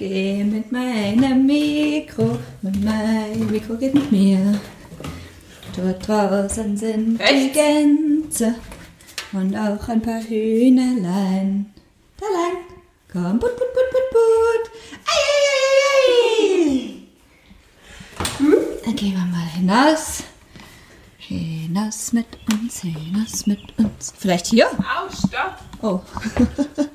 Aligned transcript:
Geh 0.00 0.42
mit 0.44 0.72
meinem 0.72 1.44
Mikro, 1.44 2.38
und 2.62 2.82
mein 2.82 3.50
Mikro 3.50 3.74
geht 3.76 3.92
mit 3.92 4.10
mir. 4.10 4.58
Dort 5.76 6.08
draußen 6.08 6.74
sind 6.74 7.18
die 7.18 7.22
Echt? 7.22 7.52
Gänse 7.52 8.54
und 9.32 9.54
auch 9.54 9.86
ein 9.88 10.00
paar 10.00 10.22
Hühnerlein. 10.22 11.74
Da 12.16 12.24
lang, 12.32 12.64
komm, 13.12 13.38
put, 13.38 13.54
put, 13.54 13.74
put, 13.74 13.90
put, 13.90 14.10
put. 14.10 14.70
Ei, 15.04 15.20
ei, 15.52 16.08
ei, 16.24 16.54
ei, 16.54 16.78
ei. 18.38 18.76
Dann 18.86 18.96
gehen 18.96 19.12
wir 19.12 19.26
mal 19.26 19.48
hinaus. 19.54 20.22
Hinaus 21.18 22.14
mit 22.14 22.38
uns, 22.50 22.80
hinaus 22.80 23.46
mit 23.46 23.78
uns. 23.78 24.14
Vielleicht 24.16 24.46
hier? 24.46 24.66
Au, 24.66 25.10
stopp. 25.10 25.58
Oh. 25.82 26.00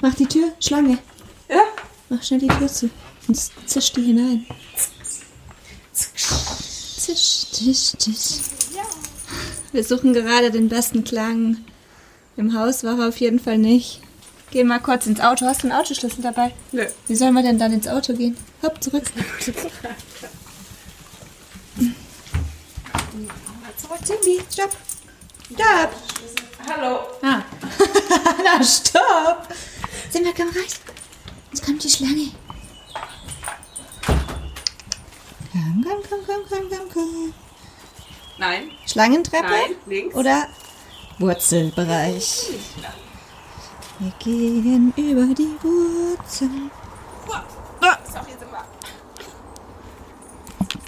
Mach 0.00 0.14
die 0.14 0.24
Tür, 0.24 0.54
Schlange. 0.60 0.96
Mach 2.10 2.22
schnell 2.24 2.40
die 2.40 2.48
Tür 2.48 2.66
zu. 2.66 2.90
Sonst 3.24 3.52
zischt 3.66 3.96
die 3.96 4.02
hinein. 4.02 4.44
Zisch, 5.92 7.46
zisch, 7.52 7.92
zisch. 7.98 8.40
Wir 9.72 9.84
suchen 9.84 10.12
gerade 10.12 10.50
den 10.50 10.68
besten 10.68 11.04
Klang. 11.04 11.58
Im 12.36 12.58
Haus 12.58 12.82
war 12.82 12.98
er 12.98 13.08
auf 13.08 13.18
jeden 13.18 13.38
Fall 13.38 13.58
nicht. 13.58 14.00
Geh 14.50 14.64
mal 14.64 14.80
kurz 14.80 15.06
ins 15.06 15.20
Auto. 15.20 15.46
Hast 15.46 15.62
du 15.62 15.68
einen 15.68 15.80
Autoschlüssel 15.80 16.22
dabei? 16.22 16.52
Nö. 16.72 16.84
Wie 17.06 17.14
sollen 17.14 17.34
wir 17.34 17.42
denn 17.44 17.60
dann 17.60 17.72
ins 17.72 17.86
Auto 17.86 18.12
gehen? 18.14 18.36
Hopp, 18.62 18.82
zurück. 18.82 19.04
Zurück, 23.76 24.04
Timbi. 24.04 24.42
Stopp. 24.52 24.72
Stopp. 25.54 25.94
Hallo. 26.68 27.00
Ah. 27.22 27.42
Na, 28.44 28.64
stopp. 28.64 29.48
Simba, 30.10 30.30
komm 30.36 30.48
rein. 30.48 30.64
Jetzt 31.50 31.64
kommt 31.64 31.82
die 31.82 31.90
Schlange. 31.90 32.30
Komm, 35.52 35.84
komm, 35.84 36.02
komm, 36.08 36.20
komm, 36.26 36.42
komm, 36.48 36.68
komm, 36.70 36.88
komm. 36.92 37.34
Nein. 38.38 38.70
Schlangentreppe? 38.86 39.48
Nein, 39.48 39.74
links. 39.86 40.14
Oder 40.14 40.48
Wurzelbereich? 41.18 42.50
Wir 43.98 44.12
gehen 44.18 44.92
über 44.96 45.34
die 45.34 45.56
Wurzeln. 45.62 46.70
Ist 48.10 48.16
auch 48.16 48.26
hier 48.26 48.38
sind 48.38 48.50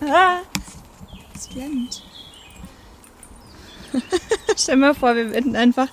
wir. 0.02 0.14
Ah, 0.14 0.38
es 1.34 1.48
blendet. 1.48 2.02
Stell 4.56 4.76
mal 4.76 4.94
vor, 4.94 5.14
wir 5.14 5.30
würden 5.30 5.54
einfach, 5.54 5.88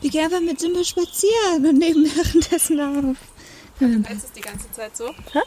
wir 0.00 0.10
gehen 0.10 0.24
einfach 0.24 0.40
mit 0.40 0.58
Simba 0.58 0.82
spazieren 0.82 1.66
und 1.66 1.78
nehmen 1.78 2.10
währenddessen 2.14 2.80
auf. 2.80 3.16
Du 3.78 3.86
hältst 4.04 4.24
es 4.26 4.32
die 4.32 4.40
ganze 4.40 4.70
Zeit 4.72 4.96
so? 4.96 5.10
Hä? 5.32 5.40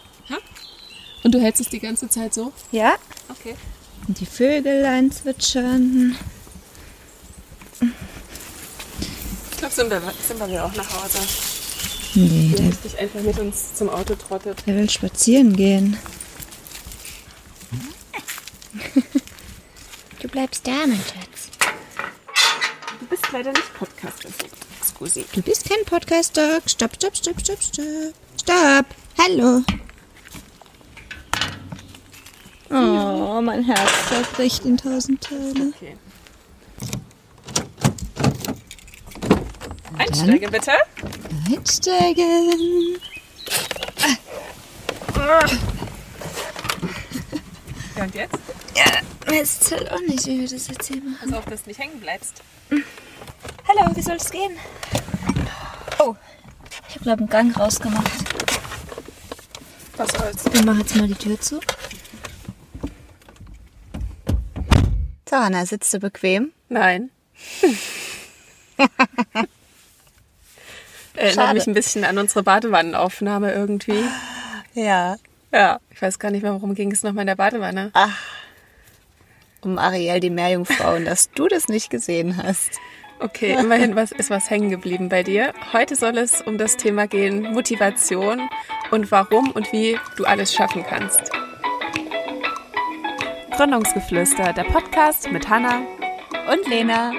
Und 1.24 1.34
du 1.34 1.40
hältst 1.42 1.62
es 1.62 1.70
die 1.70 1.80
ganze 1.80 2.08
Zeit 2.10 2.34
so? 2.34 2.54
Ja, 2.72 2.96
Okay. 3.30 3.56
und 4.08 4.20
die 4.20 4.26
Vögelein 4.26 5.12
zwitschern. 5.12 6.16
Ich 9.52 9.58
glaube, 9.58 9.74
Simba, 9.74 10.02
Simba 10.28 10.48
will 10.48 10.60
auch 10.60 10.74
nach 10.76 10.90
Hause. 11.04 11.18
Nee, 12.16 12.50
Du 12.52 12.58
der, 12.64 12.72
hast 12.72 12.84
dich 12.86 12.98
einfach 13.00 13.22
mit 13.22 13.38
uns 13.40 13.76
zum 13.76 13.90
Auto 13.90 14.16
trottet. 14.16 14.64
der 14.66 14.76
will 14.76 14.90
spazieren 14.90 15.56
gehen. 15.56 15.98
Du 20.22 20.28
bleibst 20.28 20.66
da, 20.68 20.72
mein 20.88 20.98
Schatz. 21.00 21.50
Du 23.00 23.06
bist 23.08 23.24
leider 23.32 23.52
nicht 23.52 23.74
Podcaster. 23.74 24.30
Excusi. 25.00 25.26
Du 25.32 25.42
bist 25.42 25.64
kein 25.70 25.86
Podcast-Dog. 25.86 26.64
Stopp, 26.66 26.96
stopp, 26.96 27.16
stopp, 27.16 27.40
stopp, 27.40 27.62
stopp. 27.62 28.14
Stopp. 28.38 28.86
Hallo. 29.18 29.64
Oh, 32.70 33.42
mein 33.42 33.64
Herz 33.64 34.10
zerbricht 34.10 34.66
in 34.66 34.76
tausend 34.76 35.22
Teile. 35.24 35.72
Okay. 35.74 35.96
Einsteigen 39.98 40.52
bitte. 40.52 40.74
Einsteigen. 41.48 42.98
Ja, 47.96 48.04
und 48.04 48.16
jetzt? 48.16 48.38
Ja, 48.76 49.34
jetzt 49.34 49.72
halt 49.72 49.92
auch 49.92 50.02
nicht, 50.02 50.26
wie 50.26 50.42
wir 50.42 50.48
das 50.50 50.68
jetzt 50.68 50.88
hier 50.88 51.02
machen. 51.02 51.30
Pass 51.30 51.34
auf, 51.40 51.46
dass 51.46 51.64
du 51.64 51.70
nicht 51.70 51.80
hängen 51.80 52.02
bleibst. 52.02 52.42
Hallo, 53.70 53.96
wie 53.96 54.02
soll 54.02 54.16
es 54.16 54.32
gehen? 54.32 54.58
Oh, 56.00 56.16
ich 56.88 56.96
habe 56.96 57.04
glaube 57.04 57.20
einen 57.20 57.30
Gang 57.30 57.56
rausgemacht. 57.56 58.12
Was 59.96 60.12
soll's? 60.12 60.44
Ich 60.52 60.66
mache 60.66 60.80
jetzt 60.80 60.96
mal 60.96 61.08
die 61.08 61.14
Tür 61.14 61.40
zu. 61.40 61.60
So, 65.30 65.36
Anna, 65.36 65.68
sitzt 65.68 65.94
du 65.94 66.00
bequem? 66.00 66.52
Nein. 66.68 67.12
Erinnert 71.14 71.54
mich 71.54 71.68
ein 71.68 71.76
bisschen 71.76 72.06
an 72.06 72.18
unsere 72.18 72.42
Badewannenaufnahme 72.42 73.54
irgendwie. 73.54 74.04
Ja. 74.74 75.18
Ja, 75.52 75.80
ich 75.92 76.02
weiß 76.02 76.18
gar 76.18 76.32
nicht 76.32 76.42
mehr, 76.42 76.54
worum 76.54 76.74
ging 76.74 76.92
es 76.92 77.04
nochmal 77.04 77.22
in 77.22 77.28
der 77.28 77.36
Badewanne. 77.36 77.92
Um 79.62 79.78
Ariel, 79.78 80.20
die 80.22 80.32
Meerjungfrau, 80.32 80.96
und 80.96 81.06
dass 81.06 81.30
du 81.30 81.48
das 81.48 81.68
nicht 81.68 81.92
gesehen 81.92 82.36
hast. 82.42 82.80
Okay, 83.22 83.58
immerhin 83.60 83.98
was, 83.98 84.14
ist 84.14 84.30
was 84.30 84.50
hängen 84.50 84.70
geblieben 84.70 85.10
bei 85.10 85.24
dir. 85.24 85.54
Heute 85.74 85.98
soll 85.98 86.18
es 86.18 86.42
um 86.42 86.58
das 86.58 86.78
Thema 86.78 87.06
gehen, 87.06 87.42
Motivation 87.52 88.50
und 88.92 89.12
warum 89.12 89.52
und 89.52 89.74
wie 89.74 90.00
du 90.16 90.24
alles 90.24 90.54
schaffen 90.54 90.86
kannst. 90.88 91.30
Gründungsgeflüster, 93.52 94.54
der 94.54 94.64
Podcast 94.64 95.30
mit 95.34 95.50
Hanna. 95.50 95.82
Und 96.50 96.66
Lena. 96.70 97.12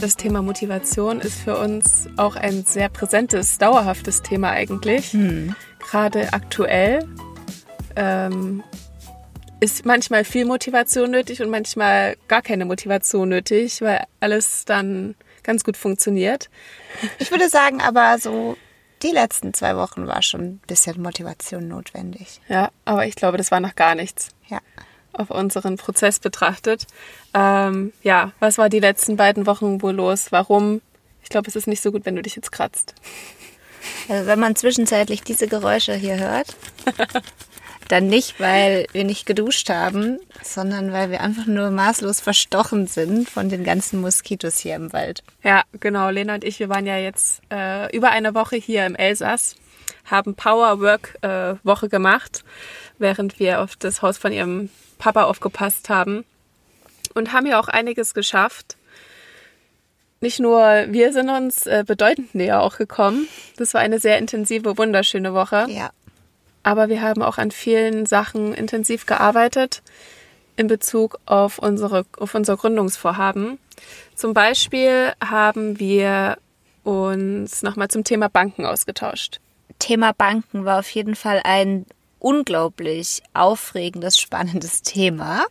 Das 0.00 0.16
Thema 0.16 0.42
Motivation 0.42 1.20
ist 1.20 1.38
für 1.38 1.56
uns 1.56 2.08
auch 2.16 2.34
ein 2.34 2.64
sehr 2.66 2.88
präsentes, 2.88 3.56
dauerhaftes 3.58 4.22
Thema 4.22 4.50
eigentlich. 4.50 5.16
Gerade 5.78 6.32
aktuell 6.32 7.06
ähm, 7.96 8.62
ist 9.60 9.84
manchmal 9.86 10.24
viel 10.24 10.44
Motivation 10.44 11.10
nötig 11.10 11.40
und 11.42 11.50
manchmal 11.50 12.16
gar 12.28 12.42
keine 12.42 12.64
Motivation 12.64 13.28
nötig, 13.28 13.80
weil 13.80 14.04
alles 14.20 14.64
dann 14.64 15.14
ganz 15.42 15.64
gut 15.64 15.76
funktioniert. 15.76 16.50
Ich 17.18 17.30
würde 17.30 17.48
sagen, 17.48 17.80
aber 17.80 18.18
so 18.18 18.56
die 19.02 19.10
letzten 19.10 19.52
zwei 19.54 19.76
Wochen 19.76 20.06
war 20.06 20.22
schon 20.22 20.40
ein 20.42 20.60
bisschen 20.66 21.00
Motivation 21.02 21.68
notwendig. 21.68 22.40
Ja, 22.48 22.70
aber 22.84 23.06
ich 23.06 23.14
glaube, 23.16 23.36
das 23.38 23.50
war 23.50 23.60
noch 23.60 23.74
gar 23.74 23.94
nichts 23.94 24.30
Ja. 24.48 24.58
auf 25.12 25.30
unseren 25.30 25.76
Prozess 25.76 26.18
betrachtet. 26.18 26.86
Ähm, 27.34 27.92
ja, 28.02 28.32
was 28.40 28.58
war 28.58 28.68
die 28.68 28.80
letzten 28.80 29.16
beiden 29.16 29.46
Wochen 29.46 29.82
wohl 29.82 29.92
los? 29.94 30.26
Warum? 30.30 30.80
Ich 31.22 31.28
glaube, 31.28 31.48
es 31.48 31.56
ist 31.56 31.66
nicht 31.68 31.82
so 31.82 31.92
gut, 31.92 32.04
wenn 32.06 32.16
du 32.16 32.22
dich 32.22 32.36
jetzt 32.36 32.52
kratzt. 32.52 32.94
Also 34.08 34.26
wenn 34.26 34.40
man 34.40 34.56
zwischenzeitlich 34.56 35.22
diese 35.22 35.46
Geräusche 35.48 35.94
hier 35.94 36.18
hört, 36.18 36.56
dann 37.88 38.06
nicht, 38.06 38.40
weil 38.40 38.86
wir 38.92 39.04
nicht 39.04 39.26
geduscht 39.26 39.68
haben, 39.70 40.18
sondern 40.42 40.92
weil 40.92 41.10
wir 41.10 41.20
einfach 41.20 41.46
nur 41.46 41.70
maßlos 41.70 42.20
verstochen 42.20 42.86
sind 42.86 43.28
von 43.28 43.48
den 43.48 43.64
ganzen 43.64 44.00
Moskitos 44.00 44.58
hier 44.58 44.76
im 44.76 44.92
Wald. 44.92 45.22
Ja, 45.42 45.62
genau. 45.80 46.10
Lena 46.10 46.34
und 46.34 46.44
ich, 46.44 46.58
wir 46.58 46.68
waren 46.68 46.86
ja 46.86 46.96
jetzt 46.96 47.42
äh, 47.52 47.94
über 47.94 48.10
eine 48.10 48.34
Woche 48.34 48.56
hier 48.56 48.86
im 48.86 48.94
Elsass, 48.94 49.56
haben 50.04 50.34
Power 50.34 50.80
Work 50.80 51.18
äh, 51.22 51.54
Woche 51.62 51.88
gemacht, 51.88 52.44
während 52.98 53.38
wir 53.38 53.60
auf 53.60 53.76
das 53.76 54.02
Haus 54.02 54.18
von 54.18 54.32
ihrem 54.32 54.70
Papa 54.98 55.24
aufgepasst 55.24 55.88
haben 55.88 56.24
und 57.14 57.32
haben 57.32 57.46
ja 57.46 57.60
auch 57.60 57.68
einiges 57.68 58.14
geschafft. 58.14 58.76
Nicht 60.20 60.40
nur 60.40 60.86
wir 60.88 61.12
sind 61.12 61.28
uns 61.28 61.66
äh, 61.66 61.84
bedeutend 61.86 62.34
näher 62.34 62.62
auch 62.62 62.78
gekommen. 62.78 63.28
Das 63.58 63.74
war 63.74 63.82
eine 63.82 63.98
sehr 63.98 64.16
intensive, 64.18 64.78
wunderschöne 64.78 65.34
Woche. 65.34 65.66
Ja. 65.68 65.90
Aber 66.64 66.88
wir 66.88 67.02
haben 67.02 67.22
auch 67.22 67.38
an 67.38 67.52
vielen 67.52 68.06
Sachen 68.06 68.52
intensiv 68.52 69.06
gearbeitet 69.06 69.82
in 70.56 70.66
Bezug 70.66 71.18
auf, 71.26 71.58
unsere, 71.58 72.04
auf 72.18 72.34
unser 72.34 72.56
Gründungsvorhaben. 72.56 73.58
Zum 74.14 74.34
Beispiel 74.34 75.12
haben 75.22 75.78
wir 75.78 76.38
uns 76.82 77.62
nochmal 77.62 77.88
zum 77.88 78.02
Thema 78.04 78.28
Banken 78.28 78.66
ausgetauscht. 78.66 79.40
Thema 79.78 80.12
Banken 80.12 80.64
war 80.64 80.80
auf 80.80 80.90
jeden 80.90 81.16
Fall 81.16 81.40
ein 81.44 81.86
unglaublich 82.18 83.22
aufregendes, 83.34 84.18
spannendes 84.18 84.82
Thema. 84.82 85.44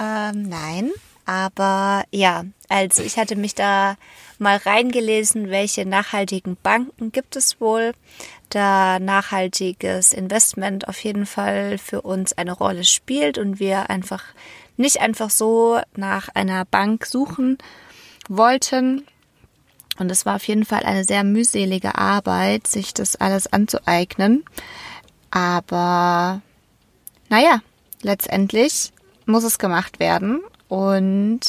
Ähm, 0.00 0.48
nein, 0.48 0.90
aber 1.26 2.04
ja, 2.10 2.44
also 2.68 3.02
ich 3.02 3.16
hatte 3.16 3.36
mich 3.36 3.54
da 3.54 3.96
mal 4.38 4.56
reingelesen, 4.56 5.50
welche 5.50 5.86
nachhaltigen 5.86 6.56
Banken 6.62 7.12
gibt 7.12 7.36
es 7.36 7.60
wohl, 7.60 7.92
da 8.50 8.98
nachhaltiges 8.98 10.12
Investment 10.12 10.88
auf 10.88 11.02
jeden 11.02 11.26
Fall 11.26 11.78
für 11.78 12.02
uns 12.02 12.32
eine 12.32 12.52
Rolle 12.52 12.84
spielt 12.84 13.38
und 13.38 13.58
wir 13.60 13.90
einfach 13.90 14.22
nicht 14.76 15.00
einfach 15.00 15.30
so 15.30 15.80
nach 15.96 16.28
einer 16.34 16.64
Bank 16.64 17.06
suchen, 17.06 17.58
wollten. 18.28 19.06
Und 19.98 20.10
es 20.10 20.26
war 20.26 20.36
auf 20.36 20.46
jeden 20.48 20.64
Fall 20.64 20.82
eine 20.84 21.04
sehr 21.04 21.22
mühselige 21.22 21.96
Arbeit, 21.96 22.66
sich 22.66 22.94
das 22.94 23.16
alles 23.16 23.52
anzueignen. 23.52 24.44
Aber 25.30 26.42
naja, 27.28 27.60
letztendlich 28.02 28.92
muss 29.26 29.44
es 29.44 29.58
gemacht 29.58 30.00
werden. 30.00 30.42
Und 30.68 31.40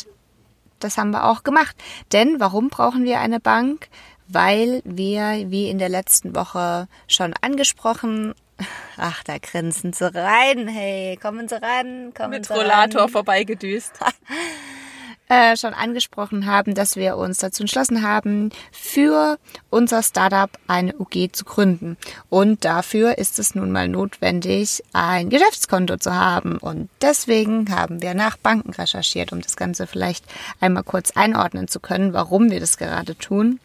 das 0.79 0.97
haben 0.97 1.11
wir 1.11 1.25
auch 1.25 1.43
gemacht. 1.43 1.75
Denn 2.11 2.39
warum 2.39 2.69
brauchen 2.69 3.03
wir 3.03 3.19
eine 3.19 3.39
Bank? 3.39 3.87
Weil 4.27 4.81
wir, 4.85 5.51
wie 5.51 5.69
in 5.69 5.77
der 5.77 5.89
letzten 5.89 6.35
Woche 6.35 6.87
schon 7.07 7.33
angesprochen, 7.41 8.33
ach, 8.97 9.23
da 9.23 9.37
grinsen 9.37 9.93
sie 9.93 10.13
rein, 10.13 10.67
hey, 10.67 11.17
kommen 11.17 11.47
sie 11.47 11.61
ran, 11.61 12.13
kommen 12.13 12.31
Mit 12.31 12.45
sie 12.45 12.53
Rollator 12.53 13.09
vorbeigedüst. 13.09 13.93
äh, 15.27 15.57
schon 15.57 15.73
angesprochen 15.73 16.45
haben, 16.45 16.75
dass 16.75 16.95
wir 16.95 17.17
uns 17.17 17.39
dazu 17.39 17.63
entschlossen 17.63 18.03
haben, 18.03 18.51
für 18.71 19.37
unser 19.69 20.03
Startup 20.03 20.51
eine 20.67 20.95
UG 20.97 21.29
zu 21.31 21.45
gründen. 21.45 21.97
Und 22.29 22.63
dafür 22.63 23.17
ist 23.17 23.39
es 23.39 23.55
nun 23.55 23.71
mal 23.71 23.87
notwendig, 23.87 24.83
ein 24.93 25.29
Geschäftskonto 25.29 25.97
zu 25.97 26.13
haben. 26.13 26.57
Und 26.57 26.89
deswegen 27.01 27.69
haben 27.71 28.01
wir 28.01 28.13
nach 28.13 28.37
Banken 28.37 28.71
recherchiert, 28.71 29.33
um 29.33 29.41
das 29.41 29.55
Ganze 29.55 29.87
vielleicht 29.87 30.25
einmal 30.59 30.83
kurz 30.83 31.11
einordnen 31.11 31.67
zu 31.67 31.79
können, 31.79 32.13
warum 32.13 32.51
wir 32.51 32.59
das 32.59 32.77
gerade 32.77 33.17
tun. 33.17 33.59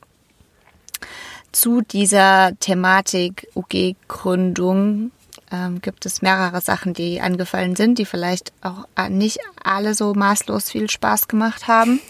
Zu 1.52 1.80
dieser 1.80 2.52
Thematik 2.60 3.48
UG-Gründung 3.54 5.10
ähm, 5.52 5.80
gibt 5.80 6.06
es 6.06 6.22
mehrere 6.22 6.60
Sachen, 6.60 6.94
die 6.94 7.20
angefallen 7.20 7.76
sind, 7.76 7.98
die 7.98 8.06
vielleicht 8.06 8.52
auch 8.62 8.86
äh, 8.96 9.08
nicht 9.08 9.38
alle 9.62 9.94
so 9.94 10.14
maßlos 10.14 10.70
viel 10.70 10.88
Spaß 10.88 11.28
gemacht 11.28 11.68
haben. 11.68 12.00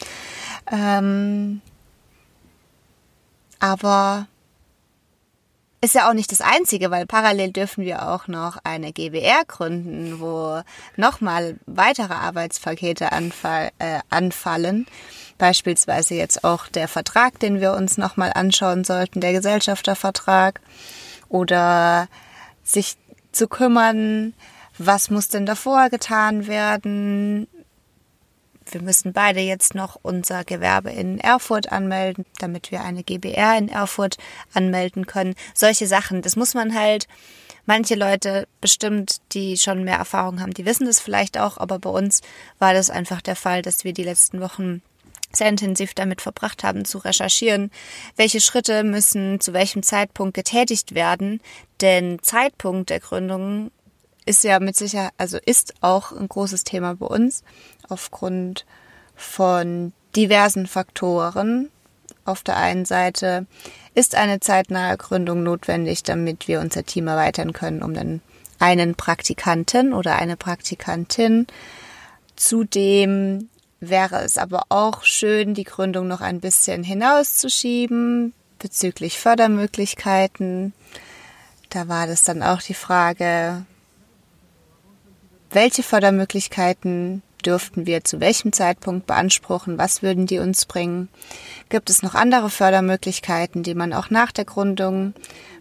Ähm, 0.71 1.61
aber 3.59 4.27
ist 5.83 5.95
ja 5.95 6.11
auch 6.11 6.13
nicht 6.13 6.31
das 6.31 6.43
Einzige, 6.43 6.91
weil 6.91 7.07
parallel 7.07 7.53
dürfen 7.53 7.85
wir 7.85 8.09
auch 8.09 8.29
noch 8.29 8.59
eine 8.65 8.93
GBR 8.93 9.45
gründen, 9.47 10.21
wo 10.21 10.61
nochmal 10.97 11.57
weitere 11.65 12.13
Arbeitspakete 12.13 13.13
anfall, 13.13 13.71
äh, 13.79 14.01
anfallen. 14.11 14.87
Beispielsweise 15.39 16.15
jetzt 16.17 16.45
auch 16.45 16.69
der 16.69 16.87
Vertrag, 16.87 17.39
den 17.41 17.63
wir 17.63 17.73
uns 17.73 17.97
nochmal 17.97 18.33
anschauen 18.35 18.85
sollten, 18.85 19.23
der 19.23 19.33
Gesellschaftervertrag. 19.33 20.61
Oder 21.31 22.09
sich 22.63 22.99
zu 23.33 23.49
kümmern, 23.49 24.35
was 24.79 25.11
muss 25.11 25.29
denn 25.29 25.47
davor 25.47 25.91
getan 25.91 26.47
werden. 26.47 27.47
Wir 28.71 28.83
müssen 28.83 29.13
beide 29.13 29.41
jetzt 29.41 29.75
noch 29.75 29.99
unser 30.03 30.45
Gewerbe 30.45 30.91
in 30.91 31.19
Erfurt 31.19 31.73
anmelden, 31.73 32.25
damit 32.39 32.71
wir 32.71 32.83
eine 32.83 33.03
GBR 33.03 33.59
in 33.59 33.69
Erfurt 33.69 34.17
anmelden 34.55 35.07
können. 35.07 35.35
Solche 35.55 35.87
Sachen, 35.87 36.23
das 36.23 36.37
muss 36.37 36.55
man 36.55 36.75
halt, 36.75 37.09
manche 37.67 37.95
Leute 37.95 38.47
bestimmt, 38.61 39.19
die 39.33 39.57
schon 39.57 39.85
mehr 39.85 39.97
Erfahrung 39.97 40.41
haben, 40.41 40.55
die 40.55 40.67
wissen 40.67 40.87
das 40.87 41.01
vielleicht 41.01 41.39
auch, 41.39 41.59
aber 41.59 41.79
bei 41.79 41.91
uns 41.91 42.21
war 42.59 42.75
das 42.75 42.91
einfach 42.91 43.21
der 43.21 43.37
Fall, 43.37 43.63
dass 43.63 43.85
wir 43.85 43.93
die 43.93 44.05
letzten 44.05 44.41
Wochen 44.41 44.83
sehr 45.33 45.49
intensiv 45.49 45.95
damit 45.95 46.21
verbracht 46.21 46.65
haben 46.65 46.85
zu 46.85 46.99
recherchieren, 46.99 47.71
welche 48.17 48.41
Schritte 48.41 48.85
müssen 48.85 49.41
zu 49.41 49.53
welchem 49.53 49.83
Zeitpunkt 49.83 50.35
getätigt 50.35 50.95
werden, 50.95 51.41
denn 51.81 52.19
Zeitpunkt 52.23 52.91
der 52.91 53.01
Gründung 53.01 53.71
ist 54.27 54.45
ja 54.45 54.61
mit 54.61 54.77
Sicherheit, 54.77 55.13
also 55.19 55.39
ist 55.45 55.75
auch 55.81 56.13
ein 56.13 56.29
großes 56.29 56.65
Thema 56.65 56.95
bei 56.95 57.07
uns 57.07 57.43
aufgrund 57.89 58.67
von 59.17 59.93
diversen 60.17 60.67
Faktoren. 60.67 61.71
Auf 62.25 62.43
der 62.43 62.57
einen 62.57 62.85
Seite 62.85 63.47
ist 63.95 64.15
eine 64.15 64.41
zeitnahe 64.41 64.97
Gründung 64.97 65.43
notwendig, 65.43 66.03
damit 66.03 66.49
wir 66.49 66.61
unser 66.61 66.85
Team 66.85 67.09
erweitern 67.09 67.53
können, 67.53 67.83
um 67.83 67.95
dann 67.95 68.21
einen 68.59 68.95
Praktikanten 68.95 69.93
oder 69.93 70.17
eine 70.17 70.37
Praktikantin 70.37 71.47
zudem 72.37 73.50
wäre 73.81 74.23
es 74.23 74.39
aber 74.39 74.65
auch 74.69 75.05
schön, 75.05 75.55
die 75.55 75.65
Gründung 75.65 76.07
noch 76.07 76.21
ein 76.21 76.41
bisschen 76.41 76.85
hinauszuschieben 76.85 78.35
bezüglich 78.59 79.19
Fördermöglichkeiten. 79.19 80.73
Da 81.71 81.89
war 81.89 82.07
das 82.07 82.23
dann 82.23 82.43
auch 82.43 82.61
die 82.61 82.75
Frage, 82.75 83.65
welche 85.51 85.83
Fördermöglichkeiten 85.83 87.23
dürften 87.45 87.87
wir 87.87 88.05
zu 88.05 88.21
welchem 88.21 88.53
Zeitpunkt 88.53 89.07
beanspruchen? 89.07 89.79
Was 89.79 90.03
würden 90.03 90.27
die 90.27 90.39
uns 90.39 90.67
bringen? 90.67 91.09
Gibt 91.71 91.91
es 91.91 92.03
noch 92.03 92.15
andere 92.15 92.51
Fördermöglichkeiten, 92.51 93.63
die 93.63 93.75
man 93.75 93.93
auch 93.93 94.11
nach 94.11 94.31
der 94.31 94.45
Gründung 94.45 95.15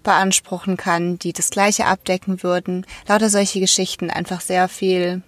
beanspruchen 0.03 0.77
kann, 0.77 1.17
die 1.19 1.31
das 1.31 1.49
gleiche 1.49 1.85
abdecken 1.85 2.43
würden? 2.43 2.85
Lauter 3.07 3.29
solche 3.29 3.61
Geschichten, 3.61 4.09
einfach 4.09 4.41
sehr 4.41 4.67
viel 4.67 5.21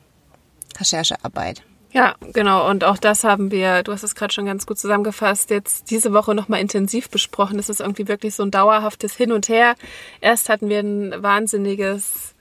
Recherchearbeit. 0.78 1.64
Ja, 1.94 2.16
genau. 2.34 2.70
Und 2.70 2.86
auch 2.86 2.98
das 2.98 3.24
haben 3.26 3.52
wir, 3.52 3.84
du 3.84 3.92
hast 3.92 4.04
es 4.04 4.16
gerade 4.16 4.34
schon 4.34 4.46
ganz 4.46 4.66
gut 4.66 4.80
zusammengefasst, 4.80 5.50
jetzt 5.50 5.92
diese 5.92 6.14
Woche 6.14 6.34
nochmal 6.34 6.62
intensiv 6.62 7.10
besprochen. 7.10 7.58
Das 7.58 7.70
ist 7.70 7.82
irgendwie 7.82 8.08
wirklich 8.08 8.34
so 8.34 8.44
ein 8.44 8.52
dauerhaftes 8.52 9.16
Hin 9.16 9.34
und 9.34 9.50
Her. 9.50 9.76
Erst 10.22 10.48
hatten 10.48 10.70
wir 10.70 10.80
ein 10.80 11.22
wahnsinniges 11.22 12.34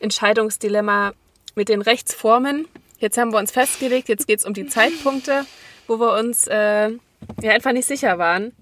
Entscheidungsdilemma 0.00 1.12
mit 1.54 1.70
den 1.70 1.80
Rechtsformen. 1.80 2.68
Jetzt 2.98 3.16
haben 3.16 3.32
wir 3.32 3.38
uns 3.38 3.50
festgelegt, 3.50 4.08
jetzt 4.08 4.26
geht 4.26 4.40
es 4.40 4.44
um 4.44 4.52
die 4.52 4.66
Zeitpunkte, 4.66 5.46
wo 5.86 5.98
wir 5.98 6.12
uns 6.18 6.46
äh, 6.46 6.90
ja 7.40 7.52
einfach 7.52 7.72
nicht 7.72 7.86
sicher 7.86 8.18
waren. 8.18 8.52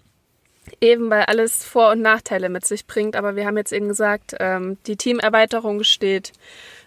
Eben 0.81 1.11
weil 1.11 1.23
alles 1.25 1.65
Vor- 1.65 1.93
und 1.93 2.03
Nachteile 2.03 2.49
mit 2.51 2.67
sich 2.67 2.87
bringt. 2.87 3.17
Aber 3.17 3.35
wir 3.35 3.47
haben 3.47 3.57
jetzt 3.57 3.73
eben 3.73 3.89
gesagt, 3.89 4.37
ähm, 4.39 4.79
die 4.87 4.97
Teamerweiterung 4.97 5.83
steht 5.83 6.33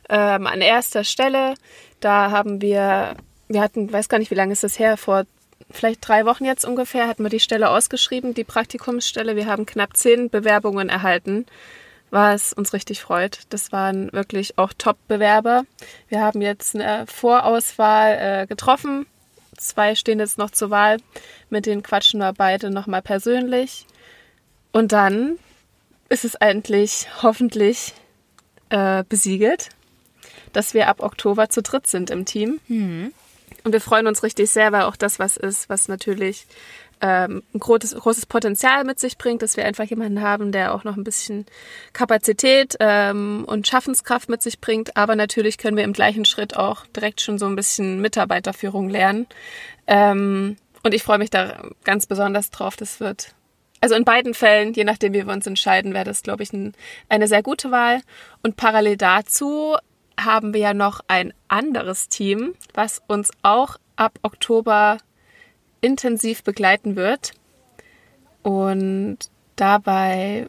ähm, 0.09 0.47
an 0.47 0.61
erster 0.61 1.03
Stelle. 1.03 1.55
Da 1.99 2.31
haben 2.31 2.61
wir 2.61 3.15
wir 3.49 3.61
hatten, 3.61 3.91
weiß 3.91 4.07
gar 4.07 4.19
nicht, 4.19 4.31
wie 4.31 4.35
lange 4.35 4.53
ist 4.53 4.63
das 4.63 4.79
her, 4.79 4.95
vor 4.95 5.25
vielleicht 5.71 6.07
drei 6.07 6.25
Wochen 6.25 6.45
jetzt 6.45 6.65
ungefähr, 6.65 7.07
hatten 7.07 7.23
wir 7.23 7.29
die 7.29 7.39
Stelle 7.39 7.69
ausgeschrieben, 7.69 8.33
die 8.33 8.43
Praktikumsstelle. 8.43 9.35
Wir 9.35 9.47
haben 9.47 9.65
knapp 9.65 9.97
zehn 9.97 10.29
Bewerbungen 10.29 10.87
erhalten, 10.87 11.45
was 12.11 12.53
uns 12.53 12.73
richtig 12.73 13.01
freut. 13.01 13.41
Das 13.49 13.71
waren 13.71 14.11
wirklich 14.13 14.57
auch 14.57 14.71
Top-Bewerber. 14.77 15.63
Wir 16.07 16.21
haben 16.21 16.41
jetzt 16.41 16.75
eine 16.75 17.05
Vorauswahl 17.07 18.17
äh, 18.43 18.47
getroffen. 18.47 19.05
Zwei 19.57 19.95
stehen 19.95 20.19
jetzt 20.19 20.37
noch 20.37 20.51
zur 20.51 20.69
Wahl. 20.69 20.97
Mit 21.49 21.65
denen 21.65 21.83
quatschen 21.83 22.19
wir 22.19 22.33
beide 22.33 22.69
nochmal 22.69 23.01
persönlich. 23.01 23.85
Und 24.71 24.91
dann 24.91 25.37
ist 26.07 26.25
es 26.25 26.35
eigentlich 26.35 27.07
hoffentlich 27.21 27.93
äh, 28.69 29.03
besiegelt, 29.07 29.69
dass 30.53 30.73
wir 30.73 30.87
ab 30.87 31.01
Oktober 31.01 31.49
zu 31.49 31.61
dritt 31.61 31.87
sind 31.87 32.09
im 32.09 32.25
Team. 32.25 32.59
Mhm. 32.67 33.13
Und 33.63 33.73
wir 33.73 33.81
freuen 33.81 34.07
uns 34.07 34.23
richtig 34.23 34.49
sehr, 34.51 34.71
weil 34.71 34.83
auch 34.83 34.95
das 34.95 35.19
was 35.19 35.37
ist, 35.37 35.69
was 35.69 35.87
natürlich 35.87 36.45
ähm, 37.01 37.43
ein 37.53 37.59
großes, 37.59 37.95
großes 37.95 38.25
Potenzial 38.25 38.83
mit 38.83 38.99
sich 38.99 39.17
bringt, 39.17 39.41
dass 39.41 39.57
wir 39.57 39.65
einfach 39.65 39.85
jemanden 39.85 40.21
haben, 40.21 40.51
der 40.51 40.73
auch 40.73 40.83
noch 40.83 40.97
ein 40.97 41.03
bisschen 41.03 41.45
Kapazität 41.93 42.75
ähm, 42.79 43.45
und 43.47 43.67
Schaffenskraft 43.67 44.29
mit 44.29 44.41
sich 44.41 44.59
bringt. 44.59 44.97
Aber 44.97 45.15
natürlich 45.15 45.57
können 45.57 45.77
wir 45.77 45.83
im 45.83 45.93
gleichen 45.93 46.25
Schritt 46.25 46.57
auch 46.57 46.85
direkt 46.87 47.21
schon 47.21 47.37
so 47.37 47.45
ein 47.45 47.55
bisschen 47.55 48.01
Mitarbeiterführung 48.01 48.89
lernen. 48.89 49.27
Ähm, 49.87 50.57
und 50.83 50.93
ich 50.93 51.03
freue 51.03 51.17
mich 51.17 51.29
da 51.29 51.61
ganz 51.83 52.05
besonders 52.05 52.51
drauf. 52.51 52.75
Das 52.75 52.99
wird, 52.99 53.33
also 53.81 53.95
in 53.95 54.05
beiden 54.05 54.33
Fällen, 54.33 54.73
je 54.73 54.83
nachdem, 54.83 55.13
wie 55.13 55.25
wir 55.25 55.33
uns 55.33 55.47
entscheiden, 55.47 55.93
wäre 55.93 56.05
das, 56.05 56.23
glaube 56.23 56.43
ich, 56.43 56.51
ein, 56.53 56.73
eine 57.07 57.27
sehr 57.27 57.43
gute 57.43 57.71
Wahl. 57.71 58.01
Und 58.43 58.57
parallel 58.57 58.97
dazu 58.97 59.75
haben 60.19 60.53
wir 60.53 60.61
ja 60.61 60.73
noch 60.73 61.01
ein 61.07 61.33
anderes 61.47 62.09
Team, 62.09 62.55
was 62.73 63.01
uns 63.07 63.31
auch 63.41 63.77
ab 63.95 64.19
Oktober 64.21 64.97
intensiv 65.81 66.43
begleiten 66.43 66.95
wird. 66.95 67.31
Und 68.43 69.17
dabei 69.55 70.47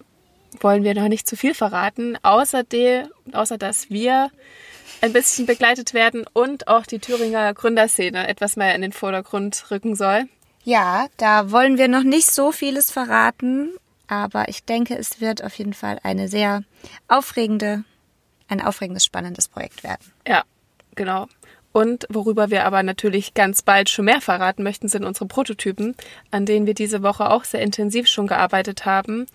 wollen 0.61 0.85
wir 0.85 0.95
noch 0.95 1.09
nicht 1.09 1.27
zu 1.27 1.37
viel 1.37 1.55
verraten, 1.55 2.19
außer, 2.23 2.65
de, 2.65 3.05
außer 3.33 3.59
dass 3.59 3.91
wir 3.91 4.31
ein 5.01 5.13
bisschen 5.13 5.47
begleitet 5.47 5.95
werden 5.95 6.25
und 6.33 6.69
auch 6.69 6.85
die 6.85 6.99
Thüringer 6.99 7.55
Gründerszene 7.55 8.29
etwas 8.29 8.57
mehr 8.57 8.75
in 8.75 8.83
den 8.83 8.93
Vordergrund 8.93 9.71
rücken 9.71 9.95
soll. 9.97 10.25
Ja, 10.65 11.07
da 11.17 11.51
wollen 11.51 11.79
wir 11.79 11.89
noch 11.89 12.03
nicht 12.03 12.31
so 12.31 12.53
vieles 12.53 12.91
verraten, 12.91 13.71
aber 14.09 14.49
ich 14.49 14.65
denke, 14.65 14.97
es 14.97 15.21
wird 15.21 15.43
auf 15.43 15.55
jeden 15.55 15.73
Fall 15.73 15.99
eine 16.03 16.29
sehr 16.29 16.65
aufregende, 17.09 17.85
ein 18.51 18.61
aufregendes, 18.61 19.05
spannendes 19.05 19.49
Projekt 19.49 19.83
werden. 19.83 20.13
Ja, 20.27 20.43
genau. 20.95 21.29
Und 21.73 22.07
worüber 22.09 22.51
wir 22.51 22.65
aber 22.65 22.83
natürlich 22.83 23.35
ganz 23.35 23.63
bald 23.63 23.89
schon 23.89 24.07
mehr 24.07 24.21
verraten 24.21 24.63
möchten, 24.63 24.89
sind 24.89 25.05
unsere 25.05 25.27
Prototypen, 25.27 25.95
an 26.31 26.45
denen 26.45 26.67
wir 26.67 26.75
diese 26.75 27.03
Woche 27.03 27.31
auch 27.31 27.45
sehr 27.45 27.61
intensiv 27.61 28.09
schon 28.09 28.27
gearbeitet 28.27 28.87
haben. 28.87 29.27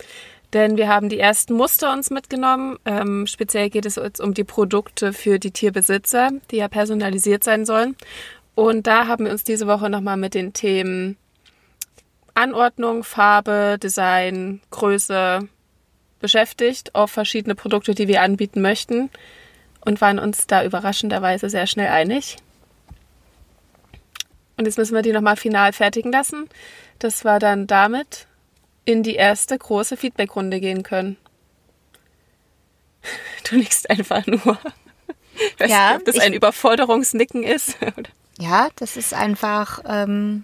Denn 0.54 0.78
wir 0.78 0.90
haben 0.90 1.10
die 1.10 1.20
ersten 1.20 1.54
Muster 1.54 1.92
uns 1.92 2.10
mitgenommen. 2.10 2.78
Ähm, 2.86 3.26
speziell 3.28 3.70
geht 3.70 3.86
es 3.86 3.96
jetzt 3.96 4.20
um 4.20 4.34
die 4.34 4.44
Produkte 4.44 5.14
für 5.14 5.40
die 5.40 5.52
Tierbesitzer, 5.52 6.32
die 6.52 6.58
ja 6.58 6.68
personalisiert 6.68 7.44
sein 7.44 7.66
sollen. 7.66 7.96
Und 8.54 8.88
da 8.88 9.08
haben 9.08 9.26
wir 9.26 9.32
uns 9.32 9.44
diese 9.44 9.68
Woche 9.68 9.90
nochmal 9.90 10.18
mit 10.18 10.34
den 10.34 10.54
Themen 10.54 11.18
Anordnung, 12.36 13.04
Farbe, 13.04 13.78
Design, 13.82 14.62
Größe 14.72 15.48
beschäftigt 16.26 16.96
auf 16.96 17.12
verschiedene 17.12 17.54
Produkte, 17.56 17.94
die 17.94 18.08
wir 18.08 18.22
anbieten 18.24 18.62
möchten 18.62 19.12
und 19.82 20.02
waren 20.02 20.18
uns 20.18 20.48
da 20.48 20.64
überraschenderweise 20.66 21.50
sehr 21.52 21.68
schnell 21.68 21.90
einig. 21.90 22.38
Und 24.58 24.66
jetzt 24.66 24.78
müssen 24.80 24.96
wir 24.96 25.04
die 25.04 25.12
nochmal 25.12 25.36
final 25.36 25.72
fertigen 25.72 26.12
lassen, 26.12 26.50
dass 26.98 27.24
wir 27.24 27.38
dann 27.38 27.68
damit 27.68 28.26
in 28.86 29.04
die 29.04 29.16
erste 29.16 29.56
große 29.58 29.98
Feedbackrunde 29.98 30.60
gehen 30.60 30.82
können. 30.84 31.18
Du 33.48 33.58
nickst 33.58 33.88
einfach 33.92 34.26
nur. 34.26 34.58
Ich 35.36 35.60
weiß 35.60 35.70
Ja, 35.70 35.90
nicht, 35.92 36.00
ob 36.00 36.06
das 36.06 36.16
ich- 36.16 36.22
ein 36.24 36.34
Überforderungsnicken 36.34 37.44
ist. 37.44 37.78
Ja, 38.40 38.68
das 38.76 38.98
ist 38.98 39.14
einfach 39.14 39.80
ähm, 39.88 40.44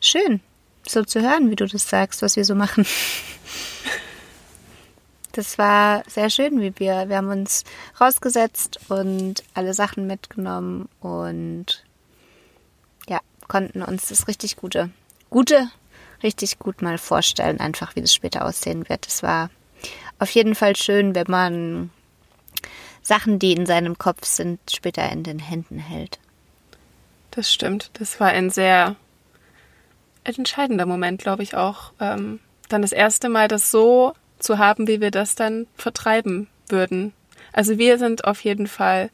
schön, 0.00 0.40
so 0.84 1.04
zu 1.04 1.20
hören, 1.22 1.50
wie 1.52 1.54
du 1.54 1.66
das 1.66 1.88
sagst, 1.88 2.20
was 2.22 2.34
wir 2.34 2.44
so 2.44 2.54
machen. 2.56 2.84
Das 5.32 5.58
war 5.58 6.02
sehr 6.08 6.28
schön, 6.28 6.60
wie 6.60 6.72
wir, 6.78 7.08
wir 7.08 7.16
haben 7.16 7.30
uns 7.30 7.64
rausgesetzt 8.00 8.80
und 8.88 9.44
alle 9.54 9.74
Sachen 9.74 10.06
mitgenommen 10.06 10.88
und 11.00 11.84
ja, 13.08 13.20
konnten 13.46 13.82
uns 13.82 14.08
das 14.08 14.26
richtig 14.26 14.56
gute, 14.56 14.90
gute, 15.28 15.70
richtig 16.22 16.58
gut 16.58 16.82
mal 16.82 16.98
vorstellen, 16.98 17.60
einfach 17.60 17.94
wie 17.94 18.00
das 18.00 18.12
später 18.12 18.44
aussehen 18.44 18.88
wird. 18.88 19.06
Es 19.06 19.22
war 19.22 19.50
auf 20.18 20.30
jeden 20.30 20.54
Fall 20.54 20.74
schön, 20.74 21.14
wenn 21.14 21.26
man 21.28 21.90
Sachen, 23.02 23.38
die 23.38 23.52
in 23.52 23.66
seinem 23.66 23.98
Kopf 23.98 24.24
sind, 24.26 24.60
später 24.70 25.10
in 25.10 25.22
den 25.22 25.38
Händen 25.38 25.78
hält. 25.78 26.18
Das 27.30 27.52
stimmt. 27.52 27.90
Das 27.94 28.18
war 28.20 28.28
ein 28.28 28.50
sehr 28.50 28.96
entscheidender 30.24 30.86
Moment, 30.86 31.22
glaube 31.22 31.42
ich 31.42 31.54
auch. 31.54 31.92
Ähm, 32.00 32.40
dann 32.68 32.82
das 32.82 32.92
erste 32.92 33.28
Mal 33.28 33.48
das 33.48 33.70
so 33.70 34.14
zu 34.40 34.58
haben, 34.58 34.88
wie 34.88 35.00
wir 35.00 35.10
das 35.10 35.34
dann 35.34 35.66
vertreiben 35.76 36.48
würden. 36.68 37.12
Also 37.52 37.78
wir 37.78 37.98
sind 37.98 38.24
auf 38.24 38.42
jeden 38.42 38.66
Fall 38.66 39.10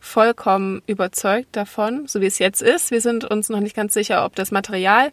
vollkommen 0.00 0.82
überzeugt 0.86 1.48
davon, 1.52 2.06
so 2.06 2.20
wie 2.20 2.26
es 2.26 2.38
jetzt 2.38 2.62
ist. 2.62 2.90
Wir 2.90 3.00
sind 3.00 3.24
uns 3.24 3.48
noch 3.48 3.60
nicht 3.60 3.74
ganz 3.74 3.94
sicher, 3.94 4.24
ob 4.24 4.36
das 4.36 4.50
Material 4.50 5.10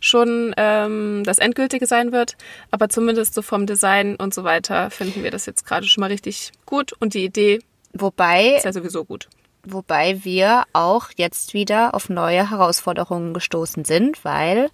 schon 0.00 0.54
ähm, 0.56 1.22
das 1.24 1.38
Endgültige 1.38 1.86
sein 1.86 2.12
wird, 2.12 2.36
aber 2.70 2.88
zumindest 2.88 3.34
so 3.34 3.42
vom 3.42 3.66
Design 3.66 4.16
und 4.16 4.34
so 4.34 4.44
weiter 4.44 4.90
finden 4.90 5.24
wir 5.24 5.30
das 5.30 5.46
jetzt 5.46 5.66
gerade 5.66 5.86
schon 5.86 6.02
mal 6.02 6.08
richtig 6.10 6.52
gut 6.66 6.92
und 6.92 7.14
die 7.14 7.24
Idee 7.24 7.60
Wobei, 7.94 8.56
ist 8.56 8.64
ja 8.64 8.72
sowieso 8.72 9.04
gut. 9.04 9.28
wobei 9.64 10.22
wir 10.24 10.64
auch 10.72 11.08
jetzt 11.16 11.54
wieder 11.54 11.94
auf 11.94 12.08
neue 12.10 12.50
Herausforderungen 12.50 13.32
gestoßen 13.34 13.84
sind, 13.84 14.24
weil 14.24 14.70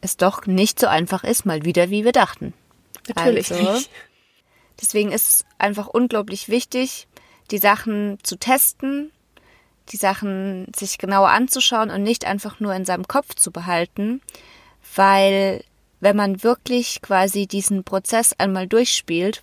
es 0.00 0.16
doch 0.16 0.46
nicht 0.46 0.78
so 0.80 0.86
einfach 0.86 1.24
ist, 1.24 1.46
mal 1.46 1.64
wieder, 1.64 1.90
wie 1.90 2.04
wir 2.04 2.12
dachten. 2.12 2.52
Natürlich 3.08 3.50
Also, 3.52 3.72
nicht. 3.72 3.90
Deswegen 4.80 5.12
ist 5.12 5.28
es 5.28 5.44
einfach 5.58 5.86
unglaublich 5.86 6.48
wichtig, 6.48 7.06
die 7.50 7.58
Sachen 7.58 8.18
zu 8.22 8.36
testen, 8.36 9.10
die 9.90 9.96
Sachen 9.96 10.66
sich 10.74 10.98
genauer 10.98 11.30
anzuschauen 11.30 11.90
und 11.90 12.02
nicht 12.02 12.24
einfach 12.24 12.60
nur 12.60 12.74
in 12.74 12.84
seinem 12.84 13.06
Kopf 13.06 13.34
zu 13.34 13.50
behalten, 13.52 14.20
weil 14.94 15.64
wenn 16.00 16.16
man 16.16 16.42
wirklich 16.42 17.00
quasi 17.02 17.46
diesen 17.46 17.84
Prozess 17.84 18.34
einmal 18.36 18.66
durchspielt, 18.66 19.42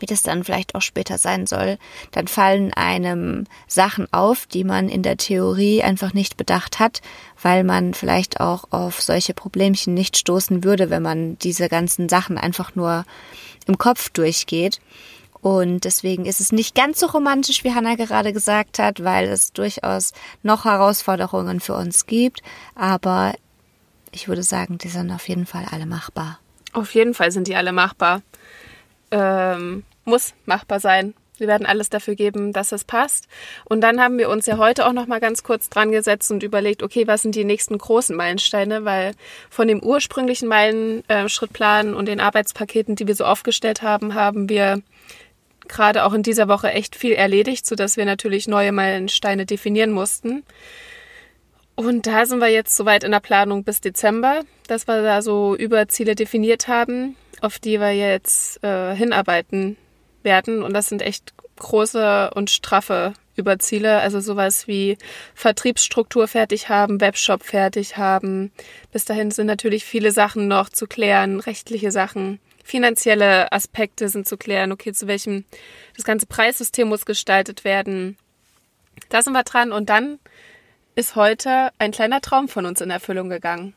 wie 0.00 0.06
das 0.06 0.22
dann 0.22 0.44
vielleicht 0.44 0.74
auch 0.74 0.82
später 0.82 1.18
sein 1.18 1.46
soll, 1.46 1.78
dann 2.12 2.28
fallen 2.28 2.72
einem 2.72 3.44
Sachen 3.66 4.12
auf, 4.12 4.46
die 4.46 4.64
man 4.64 4.88
in 4.88 5.02
der 5.02 5.16
Theorie 5.16 5.82
einfach 5.82 6.14
nicht 6.14 6.36
bedacht 6.36 6.78
hat, 6.78 7.02
weil 7.40 7.64
man 7.64 7.94
vielleicht 7.94 8.40
auch 8.40 8.64
auf 8.70 9.00
solche 9.00 9.34
Problemchen 9.34 9.94
nicht 9.94 10.16
stoßen 10.16 10.64
würde, 10.64 10.90
wenn 10.90 11.02
man 11.02 11.38
diese 11.38 11.68
ganzen 11.68 12.08
Sachen 12.08 12.38
einfach 12.38 12.74
nur 12.74 13.04
im 13.66 13.78
Kopf 13.78 14.10
durchgeht. 14.10 14.80
Und 15.40 15.84
deswegen 15.84 16.26
ist 16.26 16.40
es 16.40 16.50
nicht 16.50 16.74
ganz 16.74 16.98
so 16.98 17.06
romantisch, 17.06 17.62
wie 17.62 17.72
Hannah 17.72 17.94
gerade 17.94 18.32
gesagt 18.32 18.78
hat, 18.78 19.04
weil 19.04 19.28
es 19.28 19.52
durchaus 19.52 20.12
noch 20.42 20.64
Herausforderungen 20.64 21.60
für 21.60 21.74
uns 21.74 22.06
gibt. 22.06 22.42
Aber 22.74 23.34
ich 24.10 24.28
würde 24.28 24.42
sagen, 24.42 24.78
die 24.78 24.88
sind 24.88 25.12
auf 25.12 25.28
jeden 25.28 25.46
Fall 25.46 25.66
alle 25.70 25.86
machbar. 25.86 26.40
Auf 26.72 26.94
jeden 26.94 27.14
Fall 27.14 27.30
sind 27.30 27.46
die 27.46 27.54
alle 27.54 27.72
machbar. 27.72 28.22
Ähm, 29.10 29.84
muss 30.04 30.34
machbar 30.44 30.80
sein. 30.80 31.14
Wir 31.38 31.48
werden 31.48 31.66
alles 31.66 31.90
dafür 31.90 32.14
geben, 32.14 32.52
dass 32.52 32.72
es 32.72 32.84
passt. 32.84 33.28
Und 33.64 33.82
dann 33.82 34.00
haben 34.00 34.16
wir 34.18 34.30
uns 34.30 34.46
ja 34.46 34.56
heute 34.56 34.86
auch 34.86 34.92
noch 34.92 35.06
mal 35.06 35.20
ganz 35.20 35.42
kurz 35.42 35.68
dran 35.68 35.92
gesetzt 35.92 36.30
und 36.30 36.42
überlegt, 36.42 36.82
okay, 36.82 37.06
was 37.06 37.22
sind 37.22 37.34
die 37.34 37.44
nächsten 37.44 37.76
großen 37.76 38.16
Meilensteine? 38.16 38.84
Weil 38.84 39.12
von 39.50 39.68
dem 39.68 39.82
ursprünglichen 39.82 40.48
Meilenschrittplan 40.48 41.94
und 41.94 42.06
den 42.06 42.20
Arbeitspaketen, 42.20 42.96
die 42.96 43.06
wir 43.06 43.14
so 43.14 43.24
aufgestellt 43.24 43.82
haben, 43.82 44.14
haben 44.14 44.48
wir 44.48 44.80
gerade 45.68 46.04
auch 46.04 46.14
in 46.14 46.22
dieser 46.22 46.48
Woche 46.48 46.70
echt 46.70 46.96
viel 46.96 47.12
erledigt, 47.12 47.66
sodass 47.66 47.96
wir 47.96 48.04
natürlich 48.04 48.48
neue 48.48 48.72
Meilensteine 48.72 49.46
definieren 49.46 49.90
mussten. 49.90 50.44
Und 51.76 52.06
da 52.06 52.24
sind 52.24 52.40
wir 52.40 52.48
jetzt 52.48 52.74
soweit 52.74 53.04
in 53.04 53.12
der 53.12 53.20
Planung 53.20 53.62
bis 53.62 53.82
Dezember, 53.82 54.40
dass 54.66 54.88
wir 54.88 55.02
da 55.02 55.20
so 55.20 55.54
Überziele 55.54 56.14
definiert 56.14 56.68
haben, 56.68 57.16
auf 57.42 57.58
die 57.58 57.78
wir 57.78 57.92
jetzt 57.92 58.64
äh, 58.64 58.94
hinarbeiten 58.94 59.76
werden. 60.22 60.62
Und 60.62 60.72
das 60.72 60.86
sind 60.88 61.02
echt 61.02 61.34
große 61.56 62.30
und 62.34 62.50
straffe 62.50 63.12
Überziele. 63.36 64.00
Also 64.00 64.20
sowas 64.20 64.66
wie 64.66 64.96
Vertriebsstruktur 65.34 66.28
fertig 66.28 66.70
haben, 66.70 67.00
Webshop 67.00 67.42
fertig 67.42 67.98
haben. 67.98 68.52
Bis 68.90 69.04
dahin 69.04 69.30
sind 69.30 69.46
natürlich 69.46 69.84
viele 69.84 70.12
Sachen 70.12 70.48
noch 70.48 70.70
zu 70.70 70.86
klären, 70.86 71.40
rechtliche 71.40 71.90
Sachen. 71.90 72.40
Finanzielle 72.64 73.52
Aspekte 73.52 74.08
sind 74.08 74.26
zu 74.26 74.38
klären. 74.38 74.72
Okay, 74.72 74.92
zu 74.92 75.06
welchem 75.06 75.44
das 75.94 76.04
ganze 76.04 76.26
Preissystem 76.26 76.88
muss 76.88 77.04
gestaltet 77.04 77.64
werden. 77.64 78.16
Da 79.10 79.20
sind 79.22 79.34
wir 79.34 79.44
dran. 79.44 79.72
Und 79.72 79.90
dann 79.90 80.18
ist 80.96 81.14
heute 81.14 81.70
ein 81.78 81.92
kleiner 81.92 82.20
Traum 82.20 82.48
von 82.48 82.66
uns 82.66 82.80
in 82.80 82.90
Erfüllung 82.90 83.28
gegangen. 83.28 83.74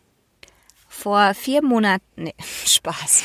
Vor 0.87 1.33
vier 1.33 1.61
Monaten, 1.61 2.03
nee, 2.15 2.33
Spaß. 2.65 3.23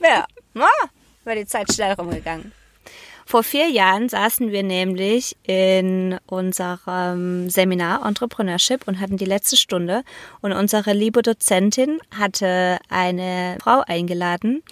Ja, 0.00 0.26
ah, 0.54 0.88
war 1.24 1.34
die 1.34 1.46
Zeit 1.46 1.72
schnell 1.72 1.94
rumgegangen. 1.94 2.52
Vor 3.24 3.42
vier 3.42 3.68
Jahren 3.68 4.08
saßen 4.08 4.52
wir 4.52 4.62
nämlich 4.62 5.36
in 5.42 6.16
unserem 6.26 7.50
Seminar 7.50 8.06
Entrepreneurship 8.06 8.86
und 8.86 9.00
hatten 9.00 9.16
die 9.16 9.24
letzte 9.24 9.56
Stunde 9.56 10.04
und 10.42 10.52
unsere 10.52 10.92
liebe 10.92 11.22
Dozentin 11.22 11.98
hatte 12.16 12.78
eine 12.88 13.58
Frau 13.60 13.82
eingeladen, 13.84 14.62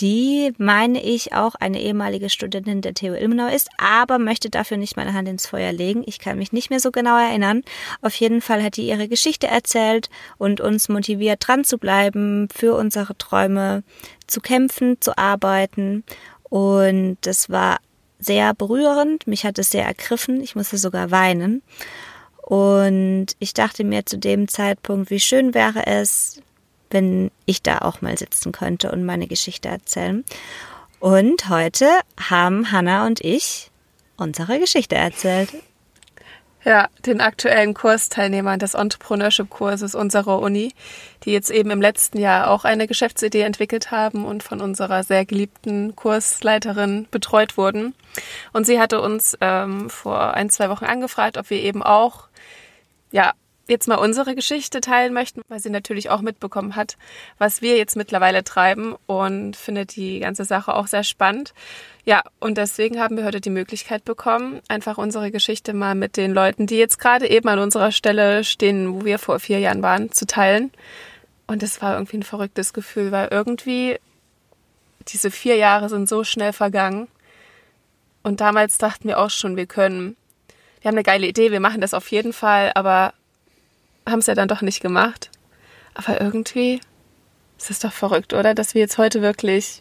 die, 0.00 0.52
meine 0.58 1.02
ich, 1.02 1.34
auch 1.34 1.54
eine 1.54 1.80
ehemalige 1.80 2.30
Studentin 2.30 2.80
der 2.80 2.94
TU 2.94 3.14
Ilmenau 3.14 3.48
ist, 3.48 3.68
aber 3.78 4.18
möchte 4.18 4.50
dafür 4.50 4.76
nicht 4.76 4.96
meine 4.96 5.12
Hand 5.12 5.28
ins 5.28 5.46
Feuer 5.46 5.72
legen. 5.72 6.02
Ich 6.06 6.18
kann 6.18 6.38
mich 6.38 6.52
nicht 6.52 6.70
mehr 6.70 6.80
so 6.80 6.90
genau 6.90 7.18
erinnern. 7.18 7.62
Auf 8.02 8.14
jeden 8.14 8.40
Fall 8.40 8.62
hat 8.62 8.76
die 8.76 8.88
ihre 8.88 9.08
Geschichte 9.08 9.46
erzählt 9.46 10.10
und 10.38 10.60
uns 10.60 10.88
motiviert, 10.88 11.46
dran 11.46 11.64
zu 11.64 11.78
bleiben, 11.78 12.48
für 12.54 12.74
unsere 12.74 13.16
Träume 13.16 13.82
zu 14.26 14.40
kämpfen, 14.40 15.00
zu 15.00 15.16
arbeiten. 15.18 16.04
Und 16.44 17.18
das 17.22 17.50
war 17.50 17.78
sehr 18.18 18.54
berührend. 18.54 19.26
Mich 19.26 19.44
hat 19.44 19.58
es 19.58 19.70
sehr 19.70 19.84
ergriffen. 19.84 20.42
Ich 20.42 20.56
musste 20.56 20.78
sogar 20.78 21.10
weinen. 21.10 21.62
Und 22.42 23.26
ich 23.38 23.52
dachte 23.52 23.84
mir 23.84 24.06
zu 24.06 24.16
dem 24.16 24.48
Zeitpunkt, 24.48 25.10
wie 25.10 25.20
schön 25.20 25.52
wäre 25.52 25.86
es, 25.86 26.40
wenn 26.90 27.30
ich 27.46 27.62
da 27.62 27.78
auch 27.78 28.00
mal 28.00 28.16
sitzen 28.16 28.52
könnte 28.52 28.90
und 28.92 29.04
meine 29.04 29.26
Geschichte 29.26 29.68
erzählen. 29.68 30.24
Und 31.00 31.48
heute 31.48 31.88
haben 32.18 32.72
Hannah 32.72 33.06
und 33.06 33.20
ich 33.20 33.70
unsere 34.16 34.58
Geschichte 34.58 34.96
erzählt. 34.96 35.50
Ja, 36.64 36.88
den 37.06 37.20
aktuellen 37.20 37.72
Kursteilnehmern 37.72 38.58
des 38.58 38.74
Entrepreneurship-Kurses 38.74 39.94
unserer 39.94 40.40
Uni, 40.40 40.74
die 41.24 41.30
jetzt 41.30 41.50
eben 41.50 41.70
im 41.70 41.80
letzten 41.80 42.18
Jahr 42.18 42.50
auch 42.50 42.64
eine 42.64 42.88
Geschäftsidee 42.88 43.42
entwickelt 43.42 43.92
haben 43.92 44.24
und 44.24 44.42
von 44.42 44.60
unserer 44.60 45.04
sehr 45.04 45.24
geliebten 45.24 45.94
Kursleiterin 45.94 47.06
betreut 47.10 47.56
wurden. 47.56 47.94
Und 48.52 48.66
sie 48.66 48.80
hatte 48.80 49.00
uns 49.00 49.38
ähm, 49.40 49.88
vor 49.88 50.34
ein, 50.34 50.50
zwei 50.50 50.68
Wochen 50.68 50.84
angefragt, 50.84 51.38
ob 51.38 51.48
wir 51.48 51.62
eben 51.62 51.82
auch, 51.82 52.28
ja, 53.12 53.32
jetzt 53.68 53.86
mal 53.86 53.96
unsere 53.96 54.34
Geschichte 54.34 54.80
teilen 54.80 55.12
möchten, 55.12 55.42
weil 55.48 55.60
sie 55.60 55.70
natürlich 55.70 56.10
auch 56.10 56.20
mitbekommen 56.20 56.74
hat, 56.74 56.96
was 57.38 57.62
wir 57.62 57.76
jetzt 57.76 57.96
mittlerweile 57.96 58.42
treiben 58.42 58.96
und 59.06 59.56
findet 59.56 59.94
die 59.96 60.20
ganze 60.20 60.44
Sache 60.44 60.74
auch 60.74 60.86
sehr 60.86 61.04
spannend. 61.04 61.54
Ja, 62.04 62.22
und 62.40 62.56
deswegen 62.56 62.98
haben 62.98 63.16
wir 63.16 63.24
heute 63.24 63.40
die 63.40 63.50
Möglichkeit 63.50 64.04
bekommen, 64.04 64.60
einfach 64.68 64.96
unsere 64.96 65.30
Geschichte 65.30 65.74
mal 65.74 65.94
mit 65.94 66.16
den 66.16 66.32
Leuten, 66.32 66.66
die 66.66 66.76
jetzt 66.76 66.98
gerade 66.98 67.28
eben 67.28 67.48
an 67.48 67.58
unserer 67.58 67.92
Stelle 67.92 68.44
stehen, 68.44 68.94
wo 68.94 69.04
wir 69.04 69.18
vor 69.18 69.38
vier 69.38 69.58
Jahren 69.58 69.82
waren, 69.82 70.10
zu 70.10 70.26
teilen. 70.26 70.72
Und 71.46 71.62
es 71.62 71.82
war 71.82 71.94
irgendwie 71.94 72.18
ein 72.18 72.22
verrücktes 72.22 72.72
Gefühl, 72.72 73.12
weil 73.12 73.28
irgendwie 73.30 73.98
diese 75.08 75.30
vier 75.30 75.56
Jahre 75.56 75.88
sind 75.88 76.08
so 76.08 76.24
schnell 76.24 76.52
vergangen. 76.52 77.08
Und 78.22 78.40
damals 78.40 78.78
dachten 78.78 79.08
wir 79.08 79.18
auch 79.18 79.30
schon, 79.30 79.56
wir 79.56 79.66
können, 79.66 80.16
wir 80.80 80.88
haben 80.88 80.96
eine 80.96 81.02
geile 81.02 81.26
Idee, 81.26 81.50
wir 81.50 81.60
machen 81.60 81.80
das 81.80 81.94
auf 81.94 82.10
jeden 82.10 82.32
Fall, 82.32 82.72
aber 82.74 83.14
haben 84.08 84.20
es 84.20 84.26
ja 84.26 84.34
dann 84.34 84.48
doch 84.48 84.62
nicht 84.62 84.80
gemacht. 84.80 85.30
Aber 85.94 86.20
irgendwie 86.20 86.80
ist 87.58 87.70
es 87.70 87.80
doch 87.80 87.92
verrückt, 87.92 88.32
oder? 88.32 88.54
Dass 88.54 88.74
wir 88.74 88.80
jetzt 88.80 88.98
heute 88.98 89.22
wirklich 89.22 89.80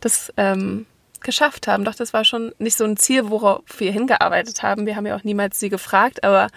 das 0.00 0.32
ähm, 0.36 0.86
geschafft 1.20 1.66
haben. 1.66 1.84
Doch 1.84 1.94
das 1.94 2.12
war 2.12 2.24
schon 2.24 2.54
nicht 2.58 2.76
so 2.76 2.84
ein 2.84 2.96
Ziel, 2.96 3.30
worauf 3.30 3.62
wir 3.78 3.92
hingearbeitet 3.92 4.62
haben. 4.62 4.86
Wir 4.86 4.96
haben 4.96 5.06
ja 5.06 5.16
auch 5.16 5.24
niemals 5.24 5.58
sie 5.58 5.68
gefragt, 5.68 6.24
aber 6.24 6.48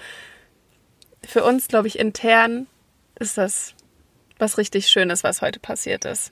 für 1.25 1.43
uns, 1.43 1.67
glaube 1.67 1.87
ich, 1.87 1.99
intern 1.99 2.67
ist 3.19 3.37
das 3.37 3.73
was 4.39 4.57
richtig 4.57 4.87
Schönes, 4.87 5.23
was 5.23 5.41
heute 5.41 5.59
passiert 5.59 6.05
ist. 6.05 6.31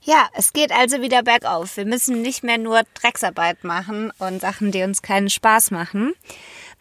Ja, 0.00 0.28
es 0.32 0.52
geht 0.52 0.72
also 0.72 1.02
wieder 1.02 1.22
bergauf. 1.22 1.76
Wir 1.76 1.84
müssen 1.84 2.22
nicht 2.22 2.42
mehr 2.42 2.58
nur 2.58 2.82
Drecksarbeit 2.94 3.64
machen 3.64 4.12
und 4.18 4.40
Sachen, 4.40 4.72
die 4.72 4.82
uns 4.82 5.02
keinen 5.02 5.28
Spaß 5.28 5.70
machen, 5.70 6.14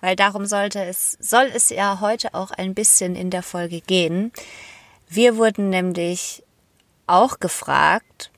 weil 0.04 0.18
darum 0.18 0.46
sollte 0.46 0.84
es, 0.84 1.18
soll 1.22 1.50
es 1.56 1.70
ja 1.70 2.02
heute 2.02 2.34
auch 2.34 2.52
ein 2.52 2.74
bisschen 2.74 3.16
in 3.16 3.30
der 3.30 3.42
Folge 3.42 3.80
gehen. 3.80 4.34
Wir 5.08 5.38
wurden 5.38 5.70
nämlich 5.70 6.44
auch 7.08 7.40
gefragt, 7.40 8.30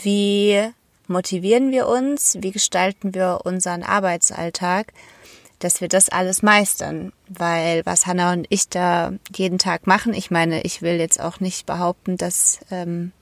wie 0.00 0.70
motivieren 1.06 1.70
wir 1.70 1.86
uns, 1.86 2.38
wie 2.40 2.50
gestalten 2.50 3.12
wir 3.12 3.40
unseren 3.44 3.82
Arbeitsalltag, 3.82 4.94
dass 5.58 5.82
wir 5.82 5.88
das 5.88 6.08
alles 6.08 6.40
meistern. 6.40 7.12
Weil 7.28 7.84
was 7.84 8.06
Hannah 8.06 8.32
und 8.32 8.46
ich 8.48 8.70
da 8.70 9.12
jeden 9.36 9.58
Tag 9.58 9.86
machen, 9.86 10.14
ich 10.14 10.30
meine, 10.30 10.62
ich 10.62 10.80
will 10.80 10.94
jetzt 10.94 11.20
auch 11.20 11.40
nicht 11.40 11.66
behaupten, 11.66 12.16
dass 12.16 12.60
ähm, 12.70 13.12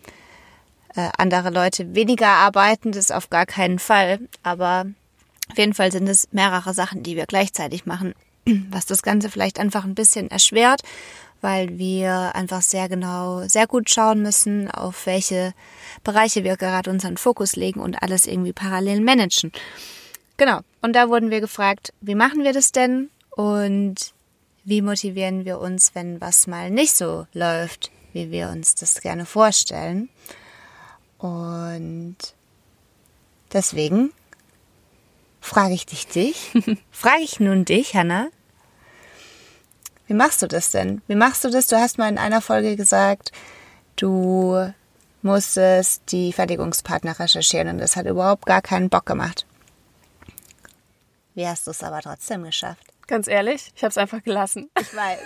äh, 0.95 1.09
andere 1.19 1.51
Leute 1.51 1.93
weniger 1.93 2.29
arbeiten, 2.29 2.93
das 2.93 3.11
auf 3.11 3.31
gar 3.31 3.47
keinen 3.47 3.81
Fall. 3.81 4.21
Aber 4.45 4.87
auf 5.51 5.59
jeden 5.59 5.75
Fall 5.75 5.91
sind 5.91 6.09
es 6.09 6.29
mehrere 6.33 6.75
Sachen, 6.75 7.03
die 7.03 7.17
wir 7.17 7.27
gleichzeitig 7.27 7.87
machen, 7.87 8.15
was 8.71 8.87
das 8.87 9.03
Ganze 9.03 9.31
vielleicht 9.31 9.59
einfach 9.59 9.85
ein 9.85 9.95
bisschen 9.95 10.31
erschwert, 10.31 10.83
weil 11.41 11.79
wir 11.79 12.35
einfach 12.35 12.63
sehr 12.63 12.89
genau, 12.89 13.47
sehr 13.49 13.67
gut 13.67 13.91
schauen 13.91 14.23
müssen, 14.23 14.71
auf 14.71 15.07
welche 15.07 15.55
Bereiche 16.05 16.45
wir 16.45 16.57
gerade 16.57 16.91
unseren 16.91 17.17
Fokus 17.17 17.57
legen 17.57 17.81
und 17.81 18.03
alles 18.03 18.27
irgendwie 18.27 18.53
parallel 18.53 19.01
managen. 19.01 19.51
Genau. 20.37 20.61
Und 20.83 20.95
da 20.95 21.09
wurden 21.09 21.31
wir 21.31 21.41
gefragt, 21.41 21.93
wie 22.01 22.15
machen 22.15 22.45
wir 22.45 22.53
das 22.53 22.73
denn? 22.73 23.11
Und 23.31 24.13
wie 24.65 24.83
motivieren 24.83 25.45
wir 25.45 25.59
uns, 25.59 25.95
wenn 25.95 26.21
was 26.21 26.47
mal 26.47 26.71
nicht 26.71 26.95
so 26.95 27.27
läuft, 27.33 27.91
wie 28.13 28.31
wir 28.31 28.51
uns 28.51 28.75
das 28.75 29.01
gerne 29.01 29.27
vorstellen? 29.27 30.09
Und 31.19 32.17
deswegen 33.53 34.13
frage 35.41 35.75
ich 35.75 35.87
dich, 35.87 36.07
dich, 36.07 36.53
frage 36.91 37.23
ich 37.23 37.41
nun 37.41 37.65
dich, 37.65 37.95
Hanna. 37.95 38.29
Wie 40.07 40.15
machst 40.15 40.43
du 40.43 40.49
das 40.49 40.71
denn? 40.71 41.03
Wie 41.07 41.15
machst 41.15 41.45
du 41.45 41.51
das? 41.51 41.69
Du 41.69 41.77
hast 41.77 41.99
mal 41.99 42.09
in 42.09 42.19
einer 42.19 42.41
Folge 42.41 42.77
gesagt, 42.77 43.33
du 43.97 44.73
musstest 45.23 46.03
die 46.11 46.33
Fertigungspartner 46.33 47.19
recherchieren 47.19 47.69
und 47.69 47.79
das 47.79 47.97
hat 47.97 48.07
überhaupt 48.07 48.47
gar 48.47 48.63
keinen 48.63 48.89
Bock 48.89 49.07
gemacht. 49.07 49.47
Wie 51.35 51.47
hast 51.47 51.67
du 51.67 51.71
es 51.71 51.83
aber 51.83 52.01
trotzdem 52.01 52.43
geschafft? 52.43 52.90
Ganz 53.11 53.27
ehrlich, 53.27 53.73
ich 53.75 53.83
habe 53.83 53.91
es 53.91 53.99
einfach 53.99 54.23
gelassen. 54.23 54.71
Ich 54.81 54.95
weiß. 54.95 55.19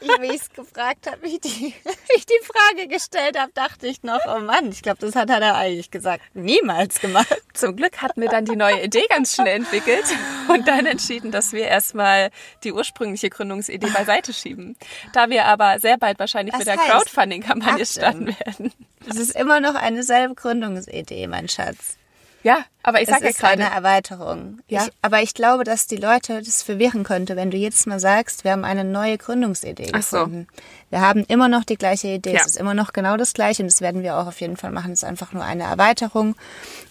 Ich, 0.00 0.08
wie 0.20 0.26
ich 0.26 0.42
es 0.42 0.52
gefragt 0.52 1.10
habe, 1.10 1.20
wie 1.22 1.34
ich 1.34 1.40
die, 1.40 1.74
wie 1.84 2.16
ich 2.16 2.24
die 2.24 2.38
Frage 2.44 2.86
gestellt 2.86 3.36
habe, 3.36 3.50
dachte 3.52 3.88
ich 3.88 4.04
noch, 4.04 4.20
oh 4.28 4.38
Mann, 4.38 4.70
ich 4.70 4.80
glaube, 4.80 4.98
das 5.00 5.16
hat 5.16 5.28
er 5.28 5.56
eigentlich 5.56 5.90
gesagt, 5.90 6.22
niemals 6.34 7.00
gemacht. 7.00 7.42
Zum 7.52 7.74
Glück 7.74 8.00
hatten 8.00 8.20
wir 8.20 8.28
dann 8.28 8.44
die 8.44 8.54
neue 8.54 8.80
Idee 8.80 9.04
ganz 9.08 9.34
schnell 9.34 9.56
entwickelt 9.56 10.04
und 10.46 10.68
dann 10.68 10.86
entschieden, 10.86 11.32
dass 11.32 11.52
wir 11.52 11.66
erstmal 11.66 12.30
die 12.62 12.72
ursprüngliche 12.72 13.28
Gründungsidee 13.28 13.90
beiseite 13.90 14.32
schieben. 14.32 14.76
Da 15.12 15.28
wir 15.28 15.46
aber 15.46 15.80
sehr 15.80 15.98
bald 15.98 16.20
wahrscheinlich 16.20 16.52
Das 16.52 16.60
mit 16.60 16.68
der 16.68 16.76
Crowdfunding-Kampagne 16.76 17.86
starten 17.86 18.28
werden. 18.28 18.72
Das 19.04 19.16
ist 19.16 19.34
immer 19.34 19.58
noch 19.58 19.74
eine 19.74 20.04
selbe 20.04 20.36
Gründungsidee, 20.36 21.26
mein 21.26 21.48
Schatz. 21.48 21.98
Ja, 22.46 22.64
aber 22.84 23.02
ich 23.02 23.08
sage 23.08 23.24
ja 23.24 23.30
ist 23.30 23.42
eine 23.42 23.64
gerade, 23.64 23.74
Erweiterung. 23.74 24.60
Ja. 24.68 24.84
Ich, 24.84 24.92
aber 25.02 25.20
ich 25.20 25.34
glaube, 25.34 25.64
dass 25.64 25.88
die 25.88 25.96
Leute 25.96 26.42
das 26.44 26.62
verwirren 26.62 27.02
könnte, 27.02 27.34
wenn 27.34 27.50
du 27.50 27.56
jetzt 27.56 27.88
mal 27.88 27.98
sagst, 27.98 28.44
wir 28.44 28.52
haben 28.52 28.64
eine 28.64 28.84
neue 28.84 29.18
Gründungsidee 29.18 29.90
Ach 29.92 30.00
so. 30.00 30.18
gefunden. 30.18 30.46
Wir 30.90 31.00
haben 31.00 31.24
immer 31.26 31.48
noch 31.48 31.64
die 31.64 31.74
gleiche 31.74 32.06
Idee. 32.06 32.34
Ja. 32.34 32.42
Es 32.42 32.46
ist 32.46 32.56
immer 32.56 32.72
noch 32.72 32.92
genau 32.92 33.16
das 33.16 33.34
gleiche 33.34 33.64
und 33.64 33.68
das 33.68 33.80
werden 33.80 34.04
wir 34.04 34.16
auch 34.16 34.28
auf 34.28 34.40
jeden 34.40 34.56
Fall 34.56 34.70
machen. 34.70 34.92
Es 34.92 35.02
ist 35.02 35.08
einfach 35.08 35.32
nur 35.32 35.42
eine 35.42 35.64
Erweiterung 35.64 36.36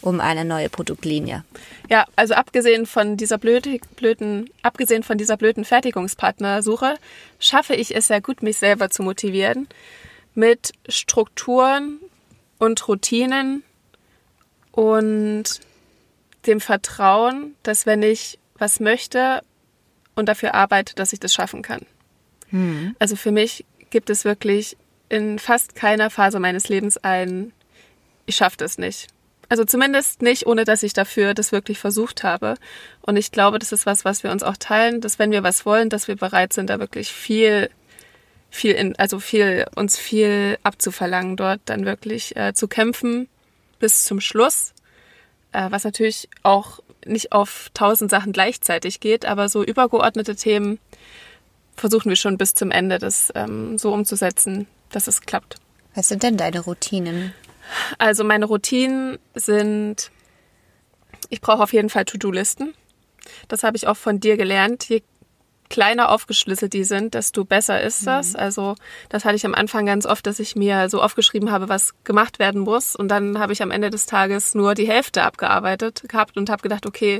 um 0.02 0.20
eine 0.20 0.44
neue 0.44 0.68
Produktlinie. 0.68 1.46
ja, 1.90 2.04
also 2.18 2.34
abgesehen 2.34 2.86
von 2.86 3.16
dieser 3.16 3.38
blöde, 3.38 3.80
blöden, 3.96 4.50
abgesehen 4.62 5.04
von 5.04 5.18
dieser 5.18 5.38
blöden 5.38 5.64
Fertigungspartnersuche, 5.64 6.96
schaffe 7.40 7.76
ich 7.76 7.96
es 7.96 8.08
sehr 8.08 8.20
gut, 8.20 8.44
mich 8.44 8.58
selber 8.58 8.90
zu 8.90 9.04
motivieren 9.04 9.70
mit 10.34 10.74
Strukturen 10.90 12.02
und 12.58 12.86
Routinen 12.90 13.64
und 14.76 15.62
dem 16.46 16.60
Vertrauen, 16.60 17.56
dass 17.64 17.86
wenn 17.86 18.04
ich 18.04 18.38
was 18.58 18.80
möchte 18.80 19.42
und 20.16 20.30
dafür 20.30 20.54
arbeite, 20.54 20.96
dass 20.96 21.14
ich 21.14 21.20
das 21.20 21.34
schaffen 21.34 21.62
kann. 21.62 21.86
Also 23.00 23.16
für 23.16 23.32
mich 23.32 23.66
gibt 23.90 24.10
es 24.10 24.26
wirklich 24.26 24.78
in 25.10 25.40
fast 25.40 25.76
keiner 25.76 26.10
Phase 26.10 26.40
meines 26.40 26.68
Lebens 26.68 26.98
ein, 26.98 27.54
ich 28.26 28.36
schaffe 28.36 28.58
das 28.58 28.78
nicht. 28.78 29.08
Also 29.48 29.64
zumindest 29.64 30.22
nicht, 30.22 30.48
ohne 30.48 30.66
dass 30.66 30.84
ich 30.84 30.94
dafür 30.94 31.34
das 31.34 31.52
wirklich 31.52 31.78
versucht 31.78 32.24
habe. 32.24 32.56
Und 33.02 33.16
ich 33.16 33.32
glaube, 33.32 33.60
das 33.60 33.72
ist 33.72 33.86
was, 33.86 34.04
was 34.04 34.24
wir 34.24 34.32
uns 34.32 34.44
auch 34.44 34.58
teilen, 34.58 35.02
dass 35.02 35.20
wenn 35.20 35.32
wir 35.32 35.44
was 35.44 35.66
wollen, 35.66 35.90
dass 35.90 36.08
wir 36.08 36.16
bereit 36.16 36.52
sind, 36.52 36.70
da 36.70 36.80
wirklich 36.80 37.12
viel, 37.12 37.70
viel 38.50 38.74
in, 38.74 38.96
also 38.98 39.20
viel, 39.20 39.68
uns 39.76 39.98
viel 39.98 40.58
abzuverlangen, 40.64 41.38
dort 41.38 41.62
dann 41.66 41.86
wirklich 41.86 42.36
äh, 42.36 42.54
zu 42.54 42.68
kämpfen 42.68 43.30
bis 43.80 44.06
zum 44.06 44.20
Schluss. 44.20 44.74
Äh, 45.52 45.72
was 45.72 45.84
natürlich 45.84 46.30
auch 46.44 46.80
nicht 47.06 47.32
auf 47.32 47.70
tausend 47.74 48.12
Sachen 48.12 48.34
gleichzeitig 48.34 49.00
geht, 49.00 49.26
aber 49.26 49.48
so 49.48 49.64
übergeordnete 49.64 50.36
Themen 50.36 50.80
versuchen 51.76 52.10
wir 52.10 52.16
schon 52.16 52.38
bis 52.38 52.54
zum 52.54 52.72
Ende 52.72 53.00
das 53.00 53.32
ähm, 53.36 53.78
so 53.78 53.94
umzusetzen, 53.94 54.68
dass 54.90 55.08
es 55.08 55.22
klappt. 55.22 55.58
Was 55.94 56.08
sind 56.10 56.24
denn 56.24 56.38
deine 56.38 56.62
Routinen? 56.62 57.34
Also 57.98 58.24
meine 58.24 58.46
Routinen 58.46 59.18
sind, 59.34 60.12
ich 61.30 61.42
brauche 61.42 61.64
auf 61.64 61.74
jeden 61.74 61.90
Fall 61.90 62.06
To-Do-Listen. 62.06 62.74
Das 63.48 63.64
habe 63.64 63.78
ich 63.78 63.88
auch 63.88 63.98
von 63.98 64.20
dir 64.20 64.38
gelernt. 64.38 64.88
Je 64.90 65.02
kleiner 65.70 66.10
aufgeschlüsselt 66.10 66.74
die 66.74 66.84
sind, 66.84 67.14
desto 67.14 67.46
besser 67.46 67.82
ist 67.82 68.06
das. 68.06 68.36
Also 68.36 68.76
das 69.10 69.26
hatte 69.26 69.36
ich 69.36 69.46
am 69.46 69.56
Anfang 69.56 69.86
ganz 69.86 70.06
oft, 70.06 70.26
dass 70.28 70.40
ich 70.40 70.56
mir 70.56 70.90
so 70.90 71.02
aufgeschrieben 71.02 71.52
habe, 71.52 71.70
was 71.70 71.94
gemacht 72.04 72.40
werden 72.40 72.62
muss. 72.62 72.96
Und 72.96 73.10
dann 73.10 73.40
habe 73.40 73.54
ich 73.54 73.62
am 73.62 73.72
Ende 73.72 73.90
des 73.90 74.06
Tages 74.06 74.56
nur 74.56 74.76
die 74.76 74.88
Hälfte 74.88 75.24
abgearbeitet 75.24 76.04
gehabt 76.08 76.38
und 76.38 76.50
habe 76.50 76.62
gedacht, 76.62 76.86
okay, 76.86 77.20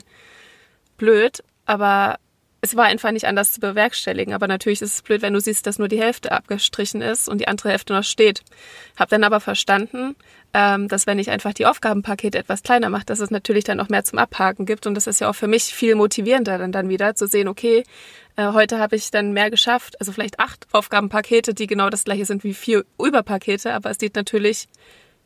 blöd, 0.98 1.44
aber 1.66 2.18
es 2.66 2.76
war 2.76 2.86
einfach 2.86 3.12
nicht 3.12 3.28
anders 3.28 3.54
zu 3.54 3.60
bewerkstelligen. 3.60 4.34
Aber 4.34 4.48
natürlich 4.48 4.82
ist 4.82 4.94
es 4.96 5.02
blöd, 5.04 5.22
wenn 5.22 5.34
du 5.34 5.40
siehst, 5.40 5.68
dass 5.68 5.78
nur 5.78 5.88
die 5.88 6.02
Hälfte 6.02 6.32
abgestrichen 6.32 7.02
ist 7.02 7.30
und 7.30 7.40
die 7.40 7.48
andere 7.48 7.70
Hälfte 7.70 7.94
noch 7.94 8.04
steht. 8.04 8.42
Hab 8.98 9.10
dann 9.10 9.24
aber 9.24 9.40
verstanden, 9.40 10.16
ähm, 10.56 10.88
dass 10.88 11.06
wenn 11.06 11.20
ich 11.20 11.30
einfach 11.30 11.54
die 11.54 11.68
Aufgabenpakete 11.68 12.40
etwas 12.40 12.64
kleiner 12.64 12.90
mache, 12.90 13.06
dass 13.06 13.20
es 13.20 13.30
natürlich 13.30 13.66
dann 13.66 13.80
auch 13.80 13.90
mehr 13.90 14.04
zum 14.04 14.18
Abhaken 14.18 14.66
gibt. 14.66 14.88
Und 14.88 14.96
das 14.96 15.06
ist 15.06 15.22
ja 15.22 15.30
auch 15.30 15.36
für 15.36 15.48
mich 15.48 15.66
viel 15.66 15.94
motivierender 15.94 16.58
dann, 16.58 16.72
dann 16.72 16.90
wieder 16.90 17.14
zu 17.14 17.28
sehen, 17.28 17.48
okay, 17.48 17.84
äh, 18.36 18.48
heute 18.48 18.80
habe 18.80 18.96
ich 18.96 19.12
dann 19.12 19.32
mehr 19.32 19.52
geschafft. 19.52 20.00
Also 20.00 20.12
vielleicht 20.12 20.40
acht 20.40 20.66
Aufgabenpakete, 20.72 21.54
die 21.54 21.68
genau 21.68 21.92
das 21.92 22.04
gleiche 22.04 22.26
sind 22.26 22.44
wie 22.44 22.56
vier 22.56 22.84
Überpakete, 23.00 23.74
aber 23.74 23.92
es 23.92 24.00
sieht 24.00 24.16
natürlich 24.16 24.68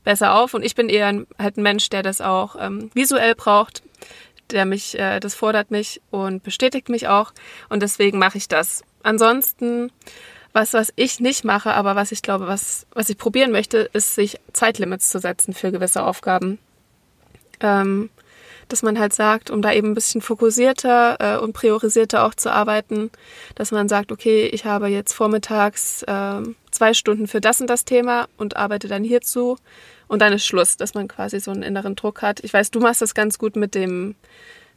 besser 0.03 0.35
auf. 0.35 0.53
Und 0.53 0.65
ich 0.65 0.75
bin 0.75 0.89
eher 0.89 1.07
ein, 1.07 1.25
halt 1.37 1.55
ein 1.55 1.63
Mensch, 1.63 1.89
der 1.89 2.03
das 2.03 2.19
auch 2.19 2.57
ähm, 2.59 2.91
visuell 2.93 3.35
braucht, 3.35 3.81
der 4.51 4.65
mich, 4.65 4.97
äh, 4.97 5.19
das 5.19 5.35
fordert 5.35 5.71
mich 5.71 6.01
und 6.11 6.43
bestätigt 6.43 6.89
mich 6.89 7.07
auch. 7.07 7.33
Und 7.69 7.81
deswegen 7.81 8.19
mache 8.19 8.37
ich 8.37 8.47
das. 8.47 8.83
Ansonsten, 9.03 9.91
was, 10.53 10.73
was 10.73 10.91
ich 10.95 11.19
nicht 11.19 11.43
mache, 11.43 11.73
aber 11.73 11.95
was 11.95 12.11
ich 12.11 12.21
glaube, 12.21 12.47
was, 12.47 12.85
was 12.91 13.09
ich 13.09 13.17
probieren 13.17 13.51
möchte, 13.51 13.89
ist, 13.93 14.15
sich 14.15 14.39
Zeitlimits 14.53 15.09
zu 15.09 15.19
setzen 15.19 15.53
für 15.53 15.71
gewisse 15.71 16.03
Aufgaben. 16.03 16.59
Ähm, 17.61 18.09
dass 18.69 18.83
man 18.83 18.99
halt 18.99 19.13
sagt, 19.13 19.49
um 19.49 19.61
da 19.61 19.73
eben 19.73 19.91
ein 19.91 19.95
bisschen 19.95 20.21
fokussierter 20.21 21.17
äh, 21.19 21.39
und 21.39 21.53
priorisierter 21.53 22.23
auch 22.23 22.35
zu 22.35 22.51
arbeiten, 22.51 23.09
dass 23.55 23.71
man 23.71 23.89
sagt, 23.89 24.11
okay, 24.11 24.45
ich 24.45 24.63
habe 24.63 24.87
jetzt 24.87 25.13
vormittags 25.13 26.03
äh, 26.03 26.41
zwei 26.79 26.93
Stunden 26.93 27.27
für 27.27 27.41
das 27.41 27.59
und 27.59 27.69
das 27.69 27.83
Thema 27.83 28.29
und 28.37 28.55
arbeite 28.55 28.87
dann 28.87 29.03
hierzu 29.03 29.57
und 30.07 30.21
dann 30.21 30.31
ist 30.31 30.45
Schluss, 30.45 30.77
dass 30.77 30.93
man 30.93 31.09
quasi 31.09 31.41
so 31.41 31.51
einen 31.51 31.61
inneren 31.61 31.95
Druck 31.95 32.21
hat. 32.21 32.39
Ich 32.41 32.53
weiß, 32.53 32.71
du 32.71 32.79
machst 32.79 33.01
das 33.01 33.13
ganz 33.13 33.37
gut 33.37 33.57
mit 33.57 33.75
dem, 33.75 34.15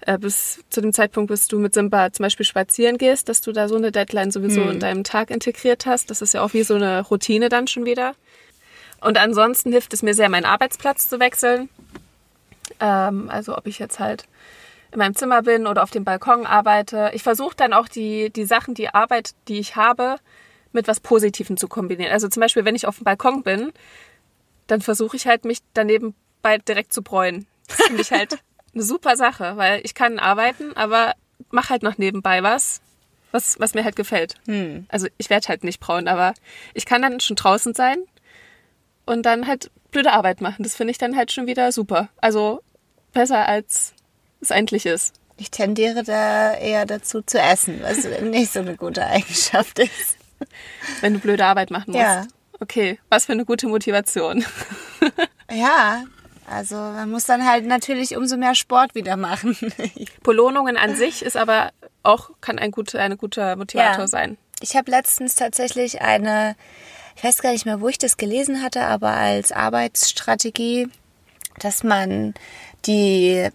äh, 0.00 0.18
bis 0.18 0.64
zu 0.68 0.80
dem 0.80 0.92
Zeitpunkt, 0.92 1.28
bis 1.28 1.46
du 1.46 1.60
mit 1.60 1.74
Simba 1.74 2.12
zum 2.12 2.24
Beispiel 2.24 2.44
spazieren 2.44 2.98
gehst, 2.98 3.28
dass 3.28 3.40
du 3.40 3.52
da 3.52 3.68
so 3.68 3.76
eine 3.76 3.92
Deadline 3.92 4.32
sowieso 4.32 4.62
in 4.62 4.80
deinem 4.80 5.04
Tag 5.04 5.30
integriert 5.30 5.86
hast. 5.86 6.10
Das 6.10 6.22
ist 6.22 6.34
ja 6.34 6.42
auch 6.42 6.54
wie 6.54 6.64
so 6.64 6.74
eine 6.74 7.02
Routine 7.02 7.48
dann 7.48 7.68
schon 7.68 7.84
wieder. 7.84 8.16
Und 9.00 9.16
ansonsten 9.16 9.70
hilft 9.70 9.94
es 9.94 10.02
mir 10.02 10.14
sehr, 10.14 10.28
meinen 10.28 10.44
Arbeitsplatz 10.44 11.08
zu 11.08 11.20
wechseln. 11.20 11.68
Ähm, 12.80 13.30
also 13.30 13.56
ob 13.56 13.68
ich 13.68 13.78
jetzt 13.78 14.00
halt 14.00 14.24
in 14.90 14.98
meinem 14.98 15.14
Zimmer 15.14 15.42
bin 15.42 15.68
oder 15.68 15.84
auf 15.84 15.92
dem 15.92 16.02
Balkon 16.02 16.46
arbeite. 16.46 17.12
Ich 17.14 17.22
versuche 17.22 17.54
dann 17.56 17.72
auch 17.72 17.86
die, 17.86 18.30
die 18.30 18.44
Sachen, 18.44 18.74
die 18.74 18.88
Arbeit, 18.88 19.34
die 19.46 19.60
ich 19.60 19.76
habe, 19.76 20.16
mit 20.72 20.88
was 20.88 21.00
Positivem 21.00 21.56
zu 21.56 21.68
kombinieren. 21.68 22.12
Also 22.12 22.28
zum 22.28 22.40
Beispiel, 22.40 22.64
wenn 22.64 22.74
ich 22.74 22.86
auf 22.86 22.96
dem 22.96 23.04
Balkon 23.04 23.42
bin, 23.42 23.72
dann 24.66 24.80
versuche 24.80 25.16
ich 25.16 25.26
halt, 25.26 25.44
mich 25.44 25.58
daneben 25.74 26.14
bei 26.40 26.58
direkt 26.58 26.92
zu 26.92 27.02
bräunen. 27.02 27.46
Das 27.68 27.86
finde 27.86 28.02
ich 28.02 28.10
halt 28.10 28.38
eine 28.74 28.82
super 28.82 29.16
Sache, 29.16 29.56
weil 29.56 29.80
ich 29.84 29.94
kann 29.94 30.18
arbeiten, 30.18 30.76
aber 30.76 31.14
mache 31.50 31.70
halt 31.70 31.82
noch 31.82 31.98
nebenbei 31.98 32.42
was, 32.42 32.80
was, 33.30 33.58
was 33.60 33.74
mir 33.74 33.84
halt 33.84 33.96
gefällt. 33.96 34.34
Hm. 34.46 34.86
Also 34.88 35.08
ich 35.18 35.30
werde 35.30 35.48
halt 35.48 35.64
nicht 35.64 35.80
braun, 35.80 36.08
aber 36.08 36.34
ich 36.74 36.86
kann 36.86 37.02
dann 37.02 37.20
schon 37.20 37.36
draußen 37.36 37.74
sein 37.74 37.98
und 39.04 39.24
dann 39.24 39.46
halt 39.46 39.70
blöde 39.90 40.12
Arbeit 40.12 40.40
machen. 40.40 40.62
Das 40.62 40.74
finde 40.74 40.92
ich 40.92 40.98
dann 40.98 41.16
halt 41.16 41.32
schon 41.32 41.46
wieder 41.46 41.70
super. 41.72 42.08
Also 42.20 42.62
besser 43.12 43.46
als 43.46 43.94
es 44.40 44.50
eigentlich 44.50 44.86
ist. 44.86 45.14
Ich 45.36 45.50
tendiere 45.50 46.02
da 46.02 46.54
eher 46.54 46.86
dazu 46.86 47.22
zu 47.22 47.38
essen, 47.38 47.80
was 47.82 48.04
nicht 48.22 48.52
so 48.52 48.60
eine 48.60 48.76
gute 48.76 49.04
Eigenschaft 49.06 49.78
ist. 49.78 50.16
Wenn 51.00 51.14
du 51.14 51.18
blöde 51.20 51.44
Arbeit 51.44 51.70
machen 51.70 51.92
musst. 51.92 52.02
Ja. 52.02 52.26
Okay, 52.60 52.98
was 53.08 53.26
für 53.26 53.32
eine 53.32 53.44
gute 53.44 53.66
Motivation. 53.68 54.44
Ja, 55.50 56.04
also 56.48 56.76
man 56.76 57.10
muss 57.10 57.24
dann 57.24 57.46
halt 57.46 57.66
natürlich 57.66 58.16
umso 58.16 58.36
mehr 58.38 58.54
Sport 58.54 58.94
wieder 58.94 59.16
machen. 59.16 59.54
Belohnungen 60.22 60.76
an 60.78 60.96
sich 60.96 61.22
ist 61.22 61.36
aber 61.36 61.72
auch, 62.02 62.30
kann 62.40 62.58
ein 62.58 62.70
guter, 62.70 63.00
eine 63.00 63.16
guter 63.18 63.56
Motivator 63.56 64.02
Ja. 64.02 64.06
sein. 64.06 64.38
Ich 64.60 64.76
habe 64.76 64.90
letztens 64.90 65.34
tatsächlich 65.34 66.00
eine, 66.00 66.56
ich 67.16 67.24
weiß 67.24 67.42
gar 67.42 67.52
nicht 67.52 67.66
mehr, 67.66 67.80
wo 67.82 67.88
ich 67.88 67.98
das 67.98 68.16
gelesen 68.16 68.62
hatte, 68.62 68.82
aber 68.86 69.10
als 69.10 69.52
Arbeitsstrategie, 69.52 70.88
dass 71.58 71.82
man 71.84 72.32
die 72.86 73.48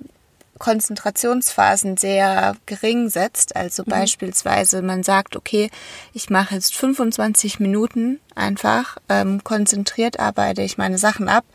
Konzentrationsphasen 0.58 1.98
sehr 1.98 2.56
gering 2.66 3.10
setzt. 3.10 3.56
Also 3.56 3.84
beispielsweise 3.86 4.82
man 4.82 5.04
sagt, 5.04 5.36
okay, 5.36 5.70
ich 6.14 6.30
mache 6.30 6.56
jetzt 6.56 6.76
25 6.76 7.60
Minuten 7.60 8.20
einfach, 8.36 8.98
ähm, 9.10 9.44
konzentriert 9.44 10.20
arbeite 10.20 10.62
ich 10.62 10.78
meine 10.78 10.98
Sachen 10.98 11.30
ab 11.30 11.46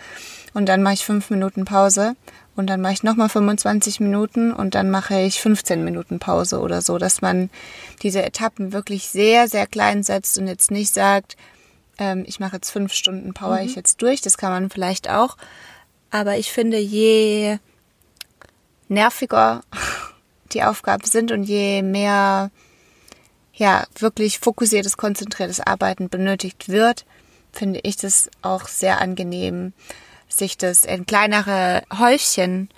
und 0.54 0.68
dann 0.68 0.82
mache 0.82 0.94
ich 0.94 1.04
fünf 1.04 1.30
Minuten 1.30 1.64
Pause 1.64 2.14
und 2.54 2.66
dann 2.66 2.80
mache 2.80 2.92
ich 2.92 3.02
nochmal 3.02 3.28
25 3.28 4.00
Minuten 4.00 4.52
und 4.52 4.74
dann 4.74 4.90
mache 4.90 5.20
ich 5.20 5.40
15 5.40 5.84
Minuten 5.84 6.18
Pause 6.18 6.60
oder 6.60 6.82
so, 6.82 6.98
dass 6.98 7.22
man 7.22 7.50
diese 8.02 8.22
Etappen 8.22 8.72
wirklich 8.72 9.08
sehr, 9.08 9.48
sehr 9.48 9.66
klein 9.66 10.02
setzt 10.02 10.38
und 10.38 10.46
jetzt 10.46 10.70
nicht 10.70 10.92
sagt, 10.92 11.36
ähm, 11.98 12.24
ich 12.26 12.40
mache 12.40 12.56
jetzt 12.56 12.70
fünf 12.70 12.92
Stunden 12.92 13.32
Power 13.32 13.60
ich 13.60 13.74
jetzt 13.74 14.02
durch, 14.02 14.20
das 14.20 14.36
kann 14.36 14.52
man 14.52 14.70
vielleicht 14.70 15.08
auch. 15.08 15.36
Aber 16.10 16.36
ich 16.36 16.52
finde, 16.52 16.78
je 16.78 17.58
nerviger 18.92 19.62
die 20.52 20.62
Aufgaben 20.62 21.04
sind 21.04 21.32
und 21.32 21.44
je 21.44 21.82
mehr 21.82 22.50
ja 23.54 23.84
wirklich 23.98 24.38
fokussiertes, 24.38 24.96
konzentriertes 24.96 25.60
Arbeiten 25.60 26.08
benötigt 26.08 26.68
wird, 26.68 27.04
finde 27.52 27.80
ich 27.82 27.96
das 27.96 28.30
auch 28.40 28.66
sehr 28.68 29.00
angenehm, 29.00 29.72
sich 30.28 30.56
das 30.56 30.84
in 30.84 31.06
kleinere 31.06 31.82
Häufchen 31.98 32.68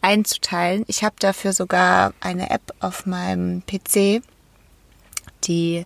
einzuteilen. 0.00 0.84
Ich 0.86 1.04
habe 1.04 1.16
dafür 1.18 1.52
sogar 1.52 2.14
eine 2.20 2.50
App 2.50 2.74
auf 2.80 3.06
meinem 3.06 3.62
PC, 3.66 4.22
die 5.44 5.84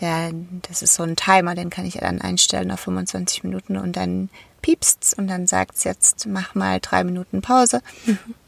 der, 0.00 0.32
das 0.68 0.82
ist 0.82 0.94
so 0.94 1.02
ein 1.02 1.16
Timer, 1.16 1.54
den 1.54 1.70
kann 1.70 1.84
ich 1.84 1.94
dann 1.94 2.20
einstellen 2.20 2.70
auf 2.70 2.80
25 2.80 3.44
Minuten 3.44 3.76
und 3.76 3.96
dann 3.96 4.30
piepst's 4.60 5.14
und 5.14 5.28
dann 5.28 5.46
sagt's 5.46 5.84
jetzt, 5.84 6.26
mach 6.26 6.54
mal 6.54 6.80
drei 6.80 7.04
Minuten 7.04 7.42
Pause 7.42 7.82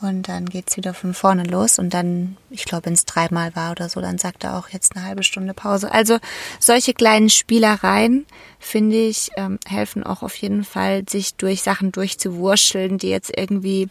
und 0.00 0.28
dann 0.28 0.46
geht's 0.46 0.76
wieder 0.76 0.94
von 0.94 1.14
vorne 1.14 1.44
los 1.44 1.78
und 1.78 1.94
dann, 1.94 2.36
ich 2.50 2.64
glaube, 2.64 2.86
wenn 2.86 2.92
es 2.94 3.04
dreimal 3.04 3.54
war 3.56 3.72
oder 3.72 3.88
so, 3.88 4.00
dann 4.00 4.18
sagt 4.18 4.44
er 4.44 4.56
auch 4.56 4.68
jetzt 4.68 4.96
eine 4.96 5.04
halbe 5.04 5.22
Stunde 5.22 5.54
Pause. 5.54 5.92
Also 5.92 6.18
solche 6.58 6.94
kleinen 6.94 7.30
Spielereien, 7.30 8.26
finde 8.58 8.96
ich, 8.96 9.30
ähm, 9.36 9.58
helfen 9.66 10.04
auch 10.04 10.22
auf 10.22 10.34
jeden 10.36 10.64
Fall, 10.64 11.04
sich 11.08 11.34
durch 11.34 11.62
Sachen 11.62 11.92
durchzuwurscheln, 11.92 12.98
die 12.98 13.08
jetzt 13.08 13.36
irgendwie 13.36 13.88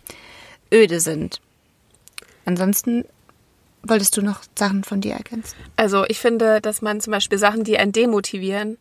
öde 0.73 0.99
sind. 0.99 1.41
Ansonsten 2.45 3.05
wolltest 3.84 4.15
du 4.17 4.21
noch 4.21 4.41
Sachen 4.57 4.84
von 4.84 5.01
dir 5.01 5.13
ergänzen? 5.13 5.55
Also 5.75 6.05
ich 6.07 6.19
finde, 6.19 6.62
dass 6.62 6.81
man 6.81 7.01
zum 7.01 7.12
Beispiel 7.12 7.38
Sachen, 7.38 7.63
die 7.63 7.77
einen 7.77 7.91
demotivieren, 7.91 8.77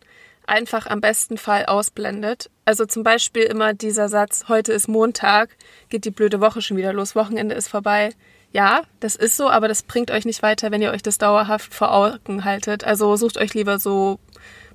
einfach 0.50 0.86
am 0.86 1.00
besten 1.00 1.38
Fall 1.38 1.66
ausblendet. 1.66 2.50
Also 2.64 2.84
zum 2.84 3.02
Beispiel 3.04 3.44
immer 3.44 3.72
dieser 3.72 4.08
Satz, 4.08 4.46
heute 4.48 4.72
ist 4.72 4.88
Montag, 4.88 5.56
geht 5.88 6.04
die 6.04 6.10
blöde 6.10 6.40
Woche 6.40 6.60
schon 6.60 6.76
wieder 6.76 6.92
los, 6.92 7.14
Wochenende 7.14 7.54
ist 7.54 7.68
vorbei. 7.68 8.10
Ja, 8.52 8.82
das 8.98 9.14
ist 9.14 9.36
so, 9.36 9.48
aber 9.48 9.68
das 9.68 9.84
bringt 9.84 10.10
euch 10.10 10.24
nicht 10.24 10.42
weiter, 10.42 10.72
wenn 10.72 10.82
ihr 10.82 10.90
euch 10.90 11.02
das 11.02 11.18
dauerhaft 11.18 11.72
vor 11.72 11.92
Augen 11.94 12.44
haltet. 12.44 12.82
Also 12.82 13.14
sucht 13.16 13.38
euch 13.38 13.54
lieber 13.54 13.78
so 13.78 14.18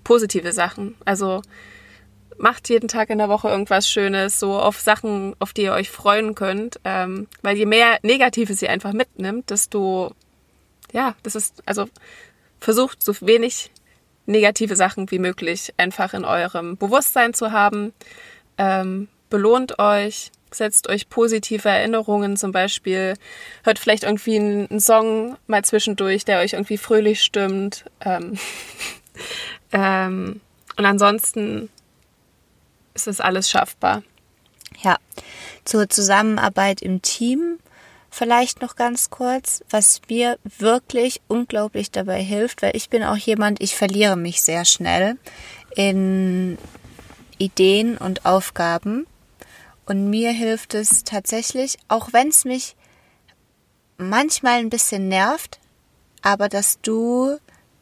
positive 0.06 0.54
Sachen. 0.54 0.96
Also 1.04 1.42
macht 2.38 2.70
jeden 2.70 2.88
Tag 2.88 3.10
in 3.10 3.18
der 3.18 3.28
Woche 3.28 3.50
irgendwas 3.50 3.90
Schönes, 3.90 4.40
so 4.40 4.58
auf 4.58 4.80
Sachen, 4.80 5.36
auf 5.40 5.52
die 5.52 5.64
ihr 5.64 5.74
euch 5.74 5.90
freuen 5.90 6.36
könnt. 6.36 6.80
Ähm, 6.86 7.28
weil 7.42 7.58
je 7.58 7.66
mehr 7.66 8.00
Negatives 8.02 8.62
ihr 8.62 8.70
einfach 8.70 8.94
mitnimmt, 8.94 9.50
desto, 9.50 10.14
ja, 10.94 11.16
das 11.24 11.36
ist, 11.36 11.62
also 11.66 11.90
versucht 12.62 13.04
so 13.04 13.14
wenig 13.20 13.72
negative 14.26 14.76
Sachen 14.76 15.10
wie 15.12 15.20
möglich 15.20 15.74
einfach 15.78 16.14
in 16.14 16.26
eurem 16.26 16.78
Bewusstsein 16.78 17.34
zu 17.34 17.52
haben. 17.52 17.94
Ähm, 18.58 19.08
belohnt 19.30 19.80
euch, 19.80 20.32
setzt 20.52 20.88
euch 20.90 21.10
positive 21.10 21.68
Erinnerungen, 21.68 22.38
zum 22.38 22.52
Beispiel 22.52 23.16
hört 23.64 23.80
vielleicht 23.80 24.04
irgendwie 24.04 24.38
einen, 24.38 24.80
Song 24.80 25.38
mal 25.48 25.64
zwischendurch, 25.64 26.26
der 26.26 26.40
euch 26.40 26.54
irgendwie 26.54 26.78
fröhlich 26.78 27.24
stimmt. 27.24 27.86
Ähm, 28.02 28.38
ähm, 29.72 30.42
und 30.78 30.86
ansonsten 30.86 31.70
ist 32.94 33.08
es 33.08 33.22
alles 33.22 33.50
schaffbar. 33.50 34.04
Ja, 34.82 34.98
zur 35.64 35.90
Zusammenarbeit 35.90 36.82
im 36.82 37.02
Team 37.02 37.60
vielleicht 38.16 38.62
noch 38.62 38.78
ganz 38.78 39.10
kurz, 39.10 39.62
was 39.70 40.00
mir 40.10 40.40
wirklich 40.58 41.22
unglaublich 41.28 41.92
dabei 41.92 42.24
hilft, 42.24 42.62
weil 42.62 42.76
ich 42.76 42.90
bin 42.90 43.04
auch 43.04 43.18
jemand, 43.18 43.62
ich 43.62 43.76
verliere 43.76 44.16
mich 44.16 44.42
sehr 44.42 44.64
schnell 44.64 45.18
in 45.76 46.58
Ideen 47.38 47.98
und 47.98 48.26
Aufgaben. 48.26 49.06
Und 49.86 50.10
mir 50.10 50.32
hilft 50.32 50.74
es 50.76 51.04
tatsächlich, 51.04 51.78
auch 51.90 52.14
wenn 52.14 52.30
es 52.30 52.46
mich 52.46 52.78
manchmal 53.98 54.60
ein 54.60 54.70
bisschen 54.70 55.10
nervt, 55.10 55.60
aber 56.22 56.48
dass 56.48 56.80
du 56.82 57.38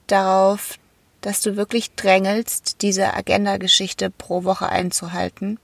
darauf, 0.07 0.79
dass 1.21 1.41
du 1.41 1.55
wirklich 1.55 1.91
drängelst, 1.91 2.81
diese 2.81 3.13
Agenda-Geschichte 3.13 4.09
pro 4.09 4.43
Woche 4.43 4.67
einzuhalten. 4.67 5.59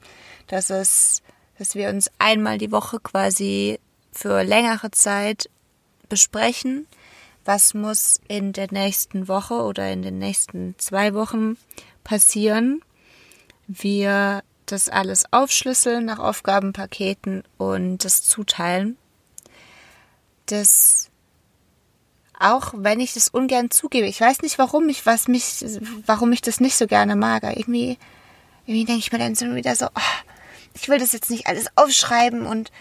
Dass 0.46 0.70
es, 0.70 1.24
dass 1.58 1.74
wir 1.74 1.90
uns 1.90 2.12
einmal 2.20 2.60
die 2.60 2.72
Woche 2.72 3.00
quasi 3.00 3.80
für 4.20 4.44
längere 4.44 4.92
Zeit 4.92 5.50
besprechen, 6.10 6.88
was 7.46 7.74
muss 7.74 8.20
in 8.28 8.52
der 8.52 8.68
nächsten 8.72 9.28
Woche 9.28 9.56
oder 9.56 9.92
in 9.92 10.02
den 10.02 10.20
nächsten 10.20 10.76
zwei 10.78 11.14
Wochen 11.14 11.58
passieren. 12.04 12.82
Wir 13.68 14.44
das 14.66 14.90
alles 14.90 15.32
aufschlüsseln 15.32 16.06
nach 16.06 16.20
Aufgabenpaketen 16.20 17.44
und 17.58 18.04
das 18.04 18.22
zuteilen. 18.22 18.98
Das 20.48 21.10
auch 22.40 22.74
wenn 22.76 23.00
ich 23.00 23.14
das 23.14 23.28
ungern 23.28 23.70
zugebe. 23.70 24.08
Ich 24.08 24.22
weiß 24.22 24.42
nicht, 24.42 24.58
warum 24.58 24.88
ich 24.90 25.06
was 25.06 25.28
mich, 25.28 25.66
warum 26.06 26.32
ich 26.32 26.42
das 26.42 26.60
nicht 26.60 26.78
so 26.78 26.88
gerne 26.88 27.16
mag. 27.16 27.44
Irgendwie, 27.44 27.98
irgendwie 28.66 28.86
denke 28.86 29.00
ich 29.00 29.12
mir 29.12 29.20
dann 29.20 29.36
so 29.36 29.56
wieder 29.56 29.76
so, 29.76 29.88
oh, 29.88 30.30
ich 30.74 30.88
will 30.88 31.00
das 31.00 31.12
jetzt 31.12 31.30
nicht 31.30 31.48
alles 31.48 31.68
aufschreiben 31.76 32.46
und 32.46 32.72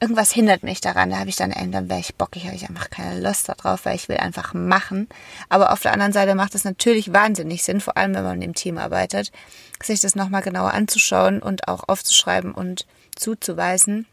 irgendwas 0.00 0.32
hindert 0.32 0.62
mich 0.62 0.80
daran. 0.80 1.10
Da 1.10 1.18
habe 1.18 1.28
ich 1.28 1.36
dann, 1.36 1.52
dann 1.72 1.88
wäre 1.88 2.00
ich 2.00 2.14
bockig, 2.14 2.44
habe 2.44 2.56
ich 2.56 2.68
einfach 2.68 2.90
keine 2.90 3.20
Lust 3.20 3.48
darauf, 3.48 3.84
weil 3.84 3.96
ich 3.96 4.08
will 4.08 4.18
einfach 4.18 4.54
machen. 4.54 5.08
Aber 5.48 5.72
auf 5.72 5.80
der 5.80 5.92
anderen 5.92 6.12
Seite 6.12 6.34
macht 6.34 6.54
es 6.54 6.64
natürlich 6.64 7.12
wahnsinnig 7.12 7.62
Sinn, 7.62 7.80
vor 7.80 7.96
allem 7.96 8.14
wenn 8.14 8.24
man 8.24 8.42
im 8.42 8.54
Team 8.54 8.78
arbeitet, 8.78 9.32
sich 9.82 10.00
das 10.00 10.14
nochmal 10.14 10.42
genauer 10.42 10.74
anzuschauen 10.74 11.40
und 11.40 11.68
auch 11.68 11.88
aufzuschreiben 11.88 12.52
und 12.52 12.86
zuzuweisen, 13.14 14.06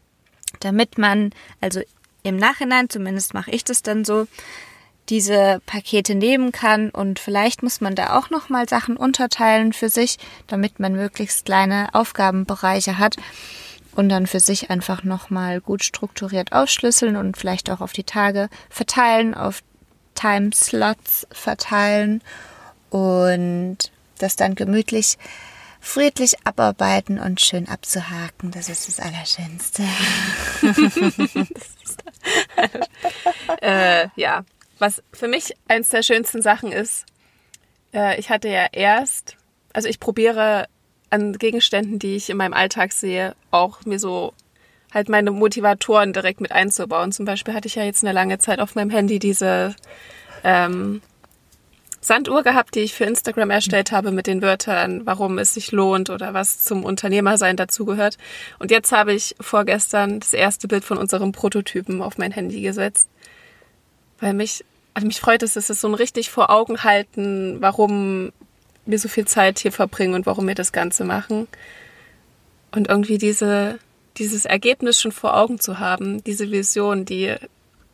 damit 0.60 0.96
man, 0.96 1.30
also 1.60 1.80
im 2.22 2.36
Nachhinein, 2.36 2.88
zumindest 2.88 3.34
mache 3.34 3.50
ich 3.50 3.64
das 3.64 3.82
dann 3.82 4.04
so, 4.04 4.26
diese 5.10 5.60
Pakete 5.66 6.14
nehmen 6.14 6.50
kann 6.50 6.88
und 6.88 7.18
vielleicht 7.18 7.62
muss 7.62 7.82
man 7.82 7.94
da 7.94 8.18
auch 8.18 8.30
noch 8.30 8.48
mal 8.48 8.66
Sachen 8.66 8.96
unterteilen 8.96 9.74
für 9.74 9.90
sich, 9.90 10.16
damit 10.46 10.80
man 10.80 10.94
möglichst 10.94 11.44
kleine 11.44 11.88
Aufgabenbereiche 11.92 12.96
hat 12.96 13.16
und 13.94 14.08
dann 14.08 14.26
für 14.26 14.40
sich 14.40 14.70
einfach 14.70 15.04
noch 15.04 15.30
mal 15.30 15.60
gut 15.60 15.84
strukturiert 15.84 16.52
aufschlüsseln 16.52 17.16
und 17.16 17.36
vielleicht 17.36 17.70
auch 17.70 17.80
auf 17.80 17.92
die 17.92 18.04
Tage 18.04 18.48
verteilen, 18.68 19.34
auf 19.34 19.62
Timeslots 20.14 21.26
verteilen 21.32 22.22
und 22.90 23.78
das 24.18 24.36
dann 24.36 24.54
gemütlich 24.54 25.18
friedlich 25.80 26.34
abarbeiten 26.44 27.18
und 27.18 27.40
schön 27.40 27.68
abzuhaken. 27.68 28.50
Das 28.52 28.68
ist 28.68 28.88
das 28.88 29.00
Allerschönste. 29.00 29.82
äh, 33.60 34.08
ja, 34.16 34.44
was 34.78 35.02
für 35.12 35.28
mich 35.28 35.54
eins 35.68 35.90
der 35.90 36.02
schönsten 36.02 36.40
Sachen 36.40 36.72
ist, 36.72 37.04
äh, 37.92 38.18
ich 38.18 38.30
hatte 38.30 38.48
ja 38.48 38.66
erst, 38.72 39.36
also 39.72 39.88
ich 39.88 40.00
probiere 40.00 40.68
an 41.14 41.38
Gegenständen, 41.38 41.98
die 41.98 42.16
ich 42.16 42.28
in 42.28 42.36
meinem 42.36 42.54
Alltag 42.54 42.92
sehe, 42.92 43.34
auch 43.50 43.84
mir 43.84 43.98
so 43.98 44.34
halt 44.92 45.08
meine 45.08 45.30
Motivatoren 45.30 46.12
direkt 46.12 46.40
mit 46.40 46.52
einzubauen. 46.52 47.12
Zum 47.12 47.24
Beispiel 47.24 47.54
hatte 47.54 47.68
ich 47.68 47.76
ja 47.76 47.84
jetzt 47.84 48.04
eine 48.04 48.12
lange 48.12 48.38
Zeit 48.38 48.60
auf 48.60 48.74
meinem 48.74 48.90
Handy 48.90 49.18
diese 49.18 49.74
ähm, 50.42 51.02
Sanduhr 52.00 52.42
gehabt, 52.42 52.74
die 52.74 52.80
ich 52.80 52.94
für 52.94 53.04
Instagram 53.04 53.50
erstellt 53.50 53.92
habe 53.92 54.10
mit 54.10 54.26
den 54.26 54.42
Wörtern, 54.42 55.06
warum 55.06 55.38
es 55.38 55.54
sich 55.54 55.72
lohnt 55.72 56.10
oder 56.10 56.34
was 56.34 56.62
zum 56.62 56.84
Unternehmersein 56.84 57.56
dazugehört. 57.56 58.18
Und 58.58 58.70
jetzt 58.70 58.92
habe 58.92 59.12
ich 59.12 59.34
vorgestern 59.40 60.20
das 60.20 60.32
erste 60.32 60.68
Bild 60.68 60.84
von 60.84 60.98
unserem 60.98 61.32
Prototypen 61.32 62.02
auf 62.02 62.18
mein 62.18 62.32
Handy 62.32 62.60
gesetzt, 62.60 63.08
weil 64.20 64.34
mich, 64.34 64.64
also 64.94 65.06
mich 65.06 65.20
freut 65.20 65.42
es, 65.42 65.54
dass 65.54 65.70
es 65.70 65.80
so 65.80 65.88
ein 65.88 65.94
richtig 65.94 66.30
vor 66.30 66.50
Augen 66.50 66.84
halten, 66.84 67.56
warum 67.60 68.32
wir 68.86 68.98
so 68.98 69.08
viel 69.08 69.26
Zeit 69.26 69.58
hier 69.58 69.72
verbringen 69.72 70.14
und 70.14 70.26
warum 70.26 70.46
wir 70.46 70.54
das 70.54 70.72
Ganze 70.72 71.04
machen. 71.04 71.48
Und 72.70 72.88
irgendwie 72.88 73.18
diese, 73.18 73.78
dieses 74.16 74.44
Ergebnis 74.44 75.00
schon 75.00 75.12
vor 75.12 75.36
Augen 75.36 75.60
zu 75.60 75.78
haben, 75.78 76.22
diese 76.24 76.50
Vision, 76.50 77.04
die 77.04 77.36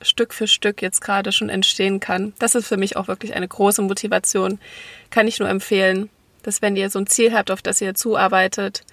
Stück 0.02 0.32
für 0.32 0.46
Stück 0.46 0.80
jetzt 0.82 1.00
gerade 1.00 1.32
schon 1.32 1.50
entstehen 1.50 2.00
kann. 2.00 2.32
Das 2.38 2.54
ist 2.54 2.66
für 2.66 2.76
mich 2.76 2.96
auch 2.96 3.08
wirklich 3.08 3.34
eine 3.34 3.48
große 3.48 3.82
Motivation. 3.82 4.58
Kann 5.10 5.28
ich 5.28 5.38
nur 5.38 5.48
empfehlen, 5.48 6.08
dass 6.42 6.62
wenn 6.62 6.76
ihr 6.76 6.90
so 6.90 6.98
ein 6.98 7.06
Ziel 7.06 7.32
habt, 7.32 7.50
auf 7.50 7.62
das 7.62 7.80
ihr 7.80 7.94
zuarbeitet 7.94 8.84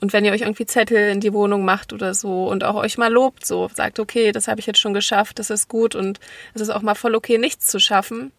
und 0.00 0.12
wenn 0.12 0.24
ihr 0.24 0.32
euch 0.32 0.42
irgendwie 0.42 0.66
Zettel 0.66 1.10
in 1.10 1.20
die 1.20 1.32
Wohnung 1.32 1.64
macht 1.64 1.92
oder 1.92 2.14
so 2.14 2.48
und 2.48 2.64
auch 2.64 2.74
euch 2.74 2.98
mal 2.98 3.12
lobt, 3.12 3.46
so 3.46 3.70
sagt, 3.72 4.00
okay, 4.00 4.32
das 4.32 4.48
habe 4.48 4.60
ich 4.60 4.66
jetzt 4.66 4.80
schon 4.80 4.94
geschafft, 4.94 5.38
das 5.38 5.50
ist 5.50 5.68
gut 5.68 5.94
und 5.94 6.18
es 6.54 6.60
ist 6.60 6.70
auch 6.70 6.82
mal 6.82 6.94
voll 6.94 7.14
okay, 7.14 7.38
nichts 7.38 7.66
zu 7.66 7.78
schaffen. 7.78 8.32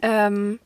Ähm, 0.00 0.58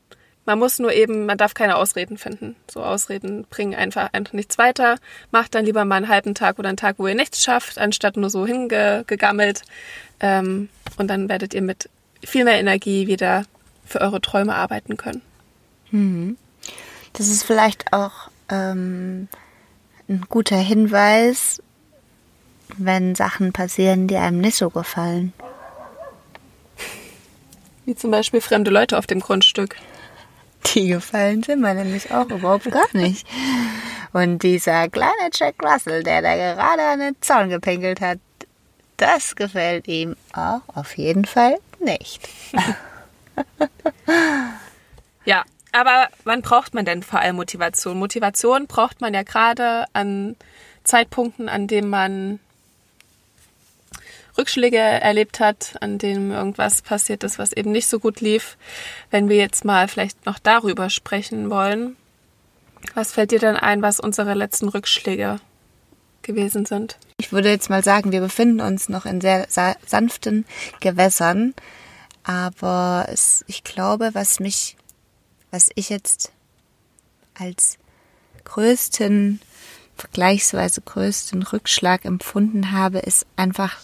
man 0.49 0.57
muss 0.57 0.79
nur 0.79 0.91
eben, 0.91 1.27
man 1.27 1.37
darf 1.37 1.53
keine 1.53 1.75
Ausreden 1.75 2.17
finden. 2.17 2.55
So 2.71 2.83
Ausreden 2.83 3.45
bringen 3.51 3.75
einfach, 3.75 4.11
einfach 4.13 4.33
nichts 4.33 4.57
weiter. 4.57 4.95
Macht 5.29 5.53
dann 5.53 5.63
lieber 5.63 5.85
mal 5.85 5.97
einen 5.97 6.09
halben 6.09 6.33
Tag 6.33 6.57
oder 6.57 6.69
einen 6.69 6.77
Tag, 6.77 6.95
wo 6.97 7.05
ihr 7.05 7.13
nichts 7.13 7.43
schafft, 7.43 7.77
anstatt 7.77 8.17
nur 8.17 8.31
so 8.31 8.47
hingegammelt. 8.47 9.61
Ähm, 10.19 10.69
und 10.97 11.07
dann 11.07 11.29
werdet 11.29 11.53
ihr 11.53 11.61
mit 11.61 11.87
viel 12.25 12.45
mehr 12.45 12.59
Energie 12.59 13.05
wieder 13.05 13.43
für 13.85 14.01
eure 14.01 14.21
Träume 14.21 14.55
arbeiten 14.55 14.97
können. 14.97 15.21
Mhm. 15.91 16.35
Das 17.13 17.27
ist 17.27 17.43
vielleicht 17.43 17.93
auch 17.93 18.31
ähm, 18.49 19.27
ein 20.07 20.25
guter 20.29 20.57
Hinweis, 20.57 21.61
wenn 22.75 23.13
Sachen 23.13 23.53
passieren, 23.53 24.07
die 24.07 24.15
einem 24.15 24.41
nicht 24.41 24.57
so 24.57 24.71
gefallen. 24.71 25.31
Wie 27.85 27.93
zum 27.93 28.09
Beispiel 28.09 28.41
fremde 28.41 28.71
Leute 28.71 28.97
auf 28.97 29.05
dem 29.05 29.19
Grundstück. 29.19 29.75
Die 30.65 30.87
gefallen 30.87 31.43
sind 31.43 31.61
mir 31.61 31.73
nämlich 31.73 32.11
auch 32.11 32.29
überhaupt 32.29 32.69
gar 32.69 32.87
nicht. 32.93 33.25
Und 34.13 34.43
dieser 34.43 34.89
kleine 34.89 35.29
Jack 35.33 35.55
Russell, 35.63 36.03
der 36.03 36.21
da 36.21 36.35
gerade 36.35 36.83
an 36.83 36.99
den 36.99 37.15
Zaun 37.21 37.49
gepinkelt 37.49 38.01
hat, 38.01 38.19
das 38.97 39.35
gefällt 39.35 39.87
ihm 39.87 40.15
auch 40.33 40.61
auf 40.75 40.97
jeden 40.97 41.25
Fall 41.25 41.57
nicht. 41.79 42.27
ja, 45.25 45.43
aber 45.71 46.09
wann 46.25 46.41
braucht 46.41 46.73
man 46.73 46.85
denn 46.85 47.03
vor 47.03 47.19
allem 47.19 47.37
Motivation? 47.37 47.97
Motivation 47.97 48.67
braucht 48.67 49.01
man 49.01 49.13
ja 49.13 49.23
gerade 49.23 49.85
an 49.93 50.35
Zeitpunkten, 50.83 51.47
an 51.47 51.67
denen 51.67 51.89
man 51.89 52.39
Rückschläge 54.39 54.77
erlebt 54.77 55.39
hat, 55.39 55.75
an 55.81 55.97
denen 55.97 56.31
irgendwas 56.31 56.81
passiert 56.81 57.23
ist, 57.23 57.37
was 57.37 57.53
eben 57.53 57.71
nicht 57.71 57.87
so 57.87 57.99
gut 57.99 58.21
lief. 58.21 58.57
Wenn 59.11 59.27
wir 59.27 59.35
jetzt 59.35 59.65
mal 59.65 59.87
vielleicht 59.87 60.25
noch 60.25 60.39
darüber 60.39 60.89
sprechen 60.89 61.49
wollen, 61.49 61.97
was 62.95 63.11
fällt 63.11 63.31
dir 63.31 63.39
denn 63.39 63.57
ein, 63.57 63.81
was 63.81 63.99
unsere 63.99 64.33
letzten 64.33 64.69
Rückschläge 64.69 65.39
gewesen 66.21 66.65
sind? 66.65 66.97
Ich 67.17 67.33
würde 67.33 67.49
jetzt 67.49 67.69
mal 67.69 67.83
sagen, 67.83 68.11
wir 68.11 68.21
befinden 68.21 68.61
uns 68.61 68.87
noch 68.87 69.05
in 69.05 69.19
sehr 69.19 69.47
sanften 69.85 70.45
Gewässern, 70.79 71.53
aber 72.23 73.07
es, 73.09 73.43
ich 73.47 73.63
glaube, 73.63 74.11
was 74.13 74.39
mich, 74.39 74.77
was 75.51 75.69
ich 75.75 75.89
jetzt 75.89 76.31
als 77.37 77.77
größten, 78.45 79.41
vergleichsweise 79.97 80.81
größten 80.81 81.43
Rückschlag 81.43 82.05
empfunden 82.05 82.71
habe, 82.71 82.99
ist 82.99 83.25
einfach 83.35 83.77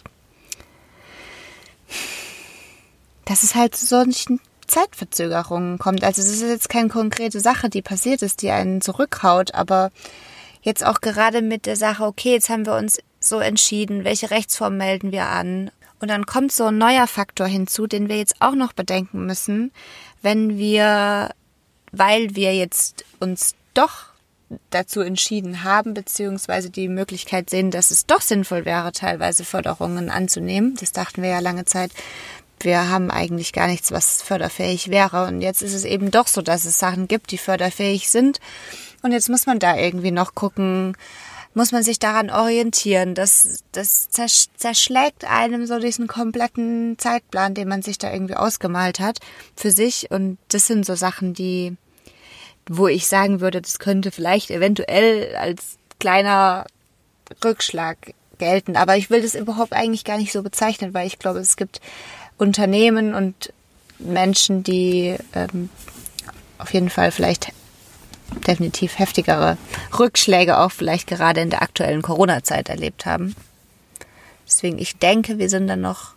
dass 3.24 3.42
es 3.42 3.54
halt 3.54 3.76
zu 3.76 3.86
solchen 3.86 4.40
Zeitverzögerungen 4.66 5.78
kommt. 5.78 6.04
Also 6.04 6.22
es 6.22 6.28
ist 6.28 6.42
jetzt 6.42 6.68
keine 6.68 6.88
konkrete 6.88 7.40
Sache, 7.40 7.68
die 7.68 7.82
passiert 7.82 8.22
ist, 8.22 8.42
die 8.42 8.50
einen 8.50 8.80
zurückhaut, 8.80 9.54
aber 9.54 9.90
jetzt 10.62 10.84
auch 10.84 11.00
gerade 11.00 11.42
mit 11.42 11.66
der 11.66 11.76
Sache, 11.76 12.04
okay, 12.04 12.32
jetzt 12.32 12.48
haben 12.48 12.66
wir 12.66 12.76
uns 12.76 12.98
so 13.20 13.38
entschieden, 13.38 14.04
welche 14.04 14.30
Rechtsform 14.30 14.76
melden 14.76 15.12
wir 15.12 15.26
an. 15.26 15.70
Und 16.00 16.08
dann 16.08 16.26
kommt 16.26 16.52
so 16.52 16.66
ein 16.66 16.78
neuer 16.78 17.06
Faktor 17.06 17.46
hinzu, 17.46 17.86
den 17.86 18.08
wir 18.08 18.18
jetzt 18.18 18.36
auch 18.40 18.54
noch 18.54 18.72
bedenken 18.72 19.26
müssen, 19.26 19.72
wenn 20.22 20.58
wir, 20.58 21.30
weil 21.92 22.34
wir 22.34 22.54
jetzt 22.54 23.04
uns 23.18 23.54
doch 23.74 24.06
dazu 24.70 25.00
entschieden 25.00 25.64
haben, 25.64 25.94
beziehungsweise 25.94 26.70
die 26.70 26.88
Möglichkeit 26.88 27.50
sehen, 27.50 27.70
dass 27.70 27.90
es 27.90 28.06
doch 28.06 28.20
sinnvoll 28.20 28.64
wäre, 28.64 28.92
teilweise 28.92 29.44
Förderungen 29.44 30.10
anzunehmen. 30.10 30.76
Das 30.78 30.92
dachten 30.92 31.22
wir 31.22 31.30
ja 31.30 31.40
lange 31.40 31.64
Zeit. 31.64 31.90
Wir 32.60 32.88
haben 32.88 33.10
eigentlich 33.10 33.52
gar 33.52 33.66
nichts, 33.66 33.92
was 33.92 34.22
förderfähig 34.22 34.90
wäre. 34.90 35.26
Und 35.26 35.40
jetzt 35.40 35.62
ist 35.62 35.74
es 35.74 35.84
eben 35.84 36.10
doch 36.10 36.26
so, 36.26 36.42
dass 36.42 36.64
es 36.64 36.78
Sachen 36.78 37.08
gibt, 37.08 37.30
die 37.32 37.38
förderfähig 37.38 38.08
sind. 38.08 38.40
Und 39.02 39.12
jetzt 39.12 39.28
muss 39.28 39.46
man 39.46 39.58
da 39.58 39.76
irgendwie 39.76 40.10
noch 40.10 40.34
gucken, 40.34 40.96
muss 41.56 41.72
man 41.72 41.82
sich 41.82 41.98
daran 41.98 42.30
orientieren. 42.30 43.14
Das, 43.14 43.64
das 43.72 44.08
zerschlägt 44.10 45.24
einem 45.24 45.66
so 45.66 45.78
diesen 45.78 46.06
kompletten 46.06 46.98
Zeitplan, 46.98 47.54
den 47.54 47.68
man 47.68 47.82
sich 47.82 47.98
da 47.98 48.12
irgendwie 48.12 48.36
ausgemalt 48.36 49.00
hat 49.00 49.20
für 49.56 49.70
sich. 49.70 50.10
Und 50.10 50.38
das 50.48 50.66
sind 50.66 50.84
so 50.84 50.94
Sachen, 50.94 51.34
die, 51.34 51.76
wo 52.68 52.88
ich 52.88 53.06
sagen 53.06 53.40
würde, 53.40 53.60
das 53.60 53.78
könnte 53.78 54.10
vielleicht 54.10 54.50
eventuell 54.50 55.34
als 55.36 55.78
kleiner 55.98 56.66
Rückschlag 57.44 57.96
gelten. 58.38 58.76
Aber 58.76 58.96
ich 58.96 59.10
will 59.10 59.22
das 59.22 59.34
überhaupt 59.34 59.72
eigentlich 59.72 60.04
gar 60.04 60.18
nicht 60.18 60.32
so 60.32 60.42
bezeichnen, 60.42 60.94
weil 60.94 61.06
ich 61.06 61.18
glaube, 61.18 61.38
es 61.38 61.56
gibt 61.56 61.80
Unternehmen 62.38 63.14
und 63.14 63.52
Menschen, 63.98 64.62
die 64.62 65.16
ähm, 65.34 65.70
auf 66.58 66.72
jeden 66.74 66.90
Fall 66.90 67.10
vielleicht 67.10 67.52
definitiv 68.46 68.98
heftigere 68.98 69.56
Rückschläge 69.98 70.58
auch 70.58 70.72
vielleicht 70.72 71.06
gerade 71.06 71.40
in 71.40 71.50
der 71.50 71.62
aktuellen 71.62 72.02
Corona-Zeit 72.02 72.68
erlebt 72.68 73.06
haben. 73.06 73.34
Deswegen, 74.46 74.78
ich 74.78 74.96
denke, 74.98 75.38
wir 75.38 75.48
sind 75.48 75.66
da 75.66 75.76
noch, 75.76 76.14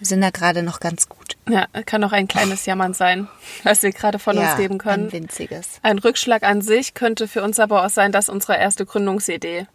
sind 0.00 0.20
da 0.20 0.30
gerade 0.30 0.62
noch 0.62 0.80
ganz 0.80 1.08
gut. 1.08 1.36
Ja, 1.48 1.66
kann 1.86 2.02
auch 2.04 2.12
ein 2.12 2.28
kleines 2.28 2.66
Jammern 2.66 2.94
sein, 2.94 3.28
was 3.64 3.82
wir 3.82 3.92
gerade 3.92 4.18
von 4.18 4.36
ja, 4.36 4.50
uns 4.50 4.56
geben 4.56 4.78
können. 4.78 5.06
Ein 5.06 5.12
winziges. 5.12 5.78
Ein 5.82 5.98
Rückschlag 5.98 6.42
an 6.42 6.62
sich 6.62 6.94
könnte 6.94 7.28
für 7.28 7.42
uns 7.42 7.58
aber 7.58 7.84
auch 7.84 7.90
sein, 7.90 8.12
dass 8.12 8.28
unsere 8.28 8.56
erste 8.56 8.86
Gründungsidee 8.86 9.66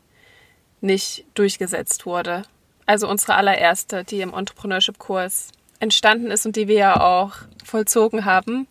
nicht 0.82 1.26
durchgesetzt 1.34 2.06
wurde. 2.06 2.44
Also 2.86 3.10
unsere 3.10 3.36
allererste, 3.36 4.04
die 4.04 4.22
im 4.22 4.34
Entrepreneurship-Kurs 4.34 5.50
entstanden 5.80 6.32
ist 6.32 6.46
und 6.46 6.56
die 6.56 6.68
wir 6.68 6.76
ja 6.76 7.02
auch 7.02 7.34
vollzogen 7.64 8.26
haben. 8.26 8.68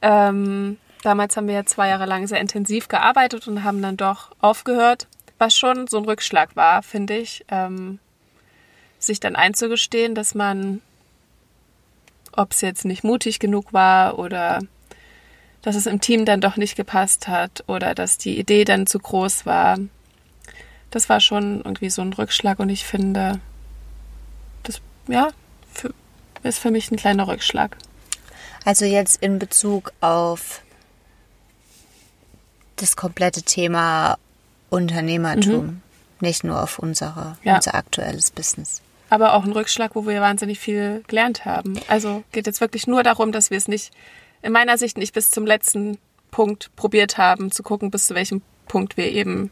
Ähm, 0.00 0.78
damals 1.02 1.36
haben 1.36 1.46
wir 1.46 1.54
ja 1.54 1.64
zwei 1.64 1.88
Jahre 1.88 2.06
lang 2.06 2.26
sehr 2.26 2.40
intensiv 2.40 2.88
gearbeitet 2.88 3.46
und 3.46 3.62
haben 3.62 3.82
dann 3.82 3.96
doch 3.96 4.32
aufgehört, 4.40 5.06
was 5.38 5.56
schon 5.56 5.86
so 5.86 5.98
ein 5.98 6.04
Rückschlag 6.04 6.56
war, 6.56 6.82
finde 6.82 7.16
ich, 7.16 7.44
ähm, 7.48 7.98
sich 9.04 9.20
dann 9.20 9.36
einzugestehen, 9.36 10.14
dass 10.14 10.34
man, 10.34 10.80
ob 12.32 12.52
es 12.52 12.60
jetzt 12.60 12.84
nicht 12.84 13.04
mutig 13.04 13.38
genug 13.38 13.72
war 13.72 14.18
oder 14.18 14.60
dass 15.62 15.76
es 15.76 15.86
im 15.86 16.00
Team 16.00 16.24
dann 16.24 16.40
doch 16.40 16.56
nicht 16.56 16.76
gepasst 16.76 17.28
hat 17.28 17.64
oder 17.68 17.94
dass 17.94 18.18
die 18.18 18.38
Idee 18.38 18.64
dann 18.64 18.86
zu 18.86 18.98
groß 18.98 19.46
war. 19.46 19.78
Das 20.90 21.08
war 21.08 21.20
schon 21.20 21.58
irgendwie 21.58 21.90
so 21.90 22.02
ein 22.02 22.12
Rückschlag 22.12 22.58
und 22.58 22.68
ich 22.68 22.84
finde, 22.84 23.40
das 24.64 24.80
ja, 25.08 25.28
für, 25.72 25.94
ist 26.42 26.58
für 26.58 26.70
mich 26.70 26.90
ein 26.90 26.96
kleiner 26.96 27.28
Rückschlag. 27.28 27.76
Also 28.64 28.84
jetzt 28.84 29.22
in 29.22 29.38
Bezug 29.38 29.92
auf 30.00 30.62
das 32.76 32.96
komplette 32.96 33.42
Thema 33.42 34.18
Unternehmertum, 34.70 35.66
mhm. 35.66 35.82
nicht 36.20 36.44
nur 36.44 36.62
auf 36.62 36.78
unsere, 36.78 37.36
ja. 37.44 37.56
unser 37.56 37.74
aktuelles 37.74 38.30
Business. 38.30 38.82
Aber 39.12 39.34
auch 39.34 39.44
ein 39.44 39.52
Rückschlag, 39.52 39.94
wo 39.94 40.06
wir 40.06 40.22
wahnsinnig 40.22 40.58
viel 40.58 41.04
gelernt 41.06 41.44
haben. 41.44 41.78
Also 41.86 42.24
geht 42.32 42.46
jetzt 42.46 42.62
wirklich 42.62 42.86
nur 42.86 43.02
darum, 43.02 43.30
dass 43.30 43.50
wir 43.50 43.58
es 43.58 43.68
nicht, 43.68 43.92
in 44.40 44.52
meiner 44.52 44.78
Sicht 44.78 44.96
nicht 44.96 45.12
bis 45.12 45.30
zum 45.30 45.44
letzten 45.44 45.98
Punkt 46.30 46.74
probiert 46.76 47.18
haben, 47.18 47.52
zu 47.52 47.62
gucken, 47.62 47.90
bis 47.90 48.06
zu 48.06 48.14
welchem 48.14 48.40
Punkt 48.68 48.96
wir 48.96 49.12
eben 49.12 49.50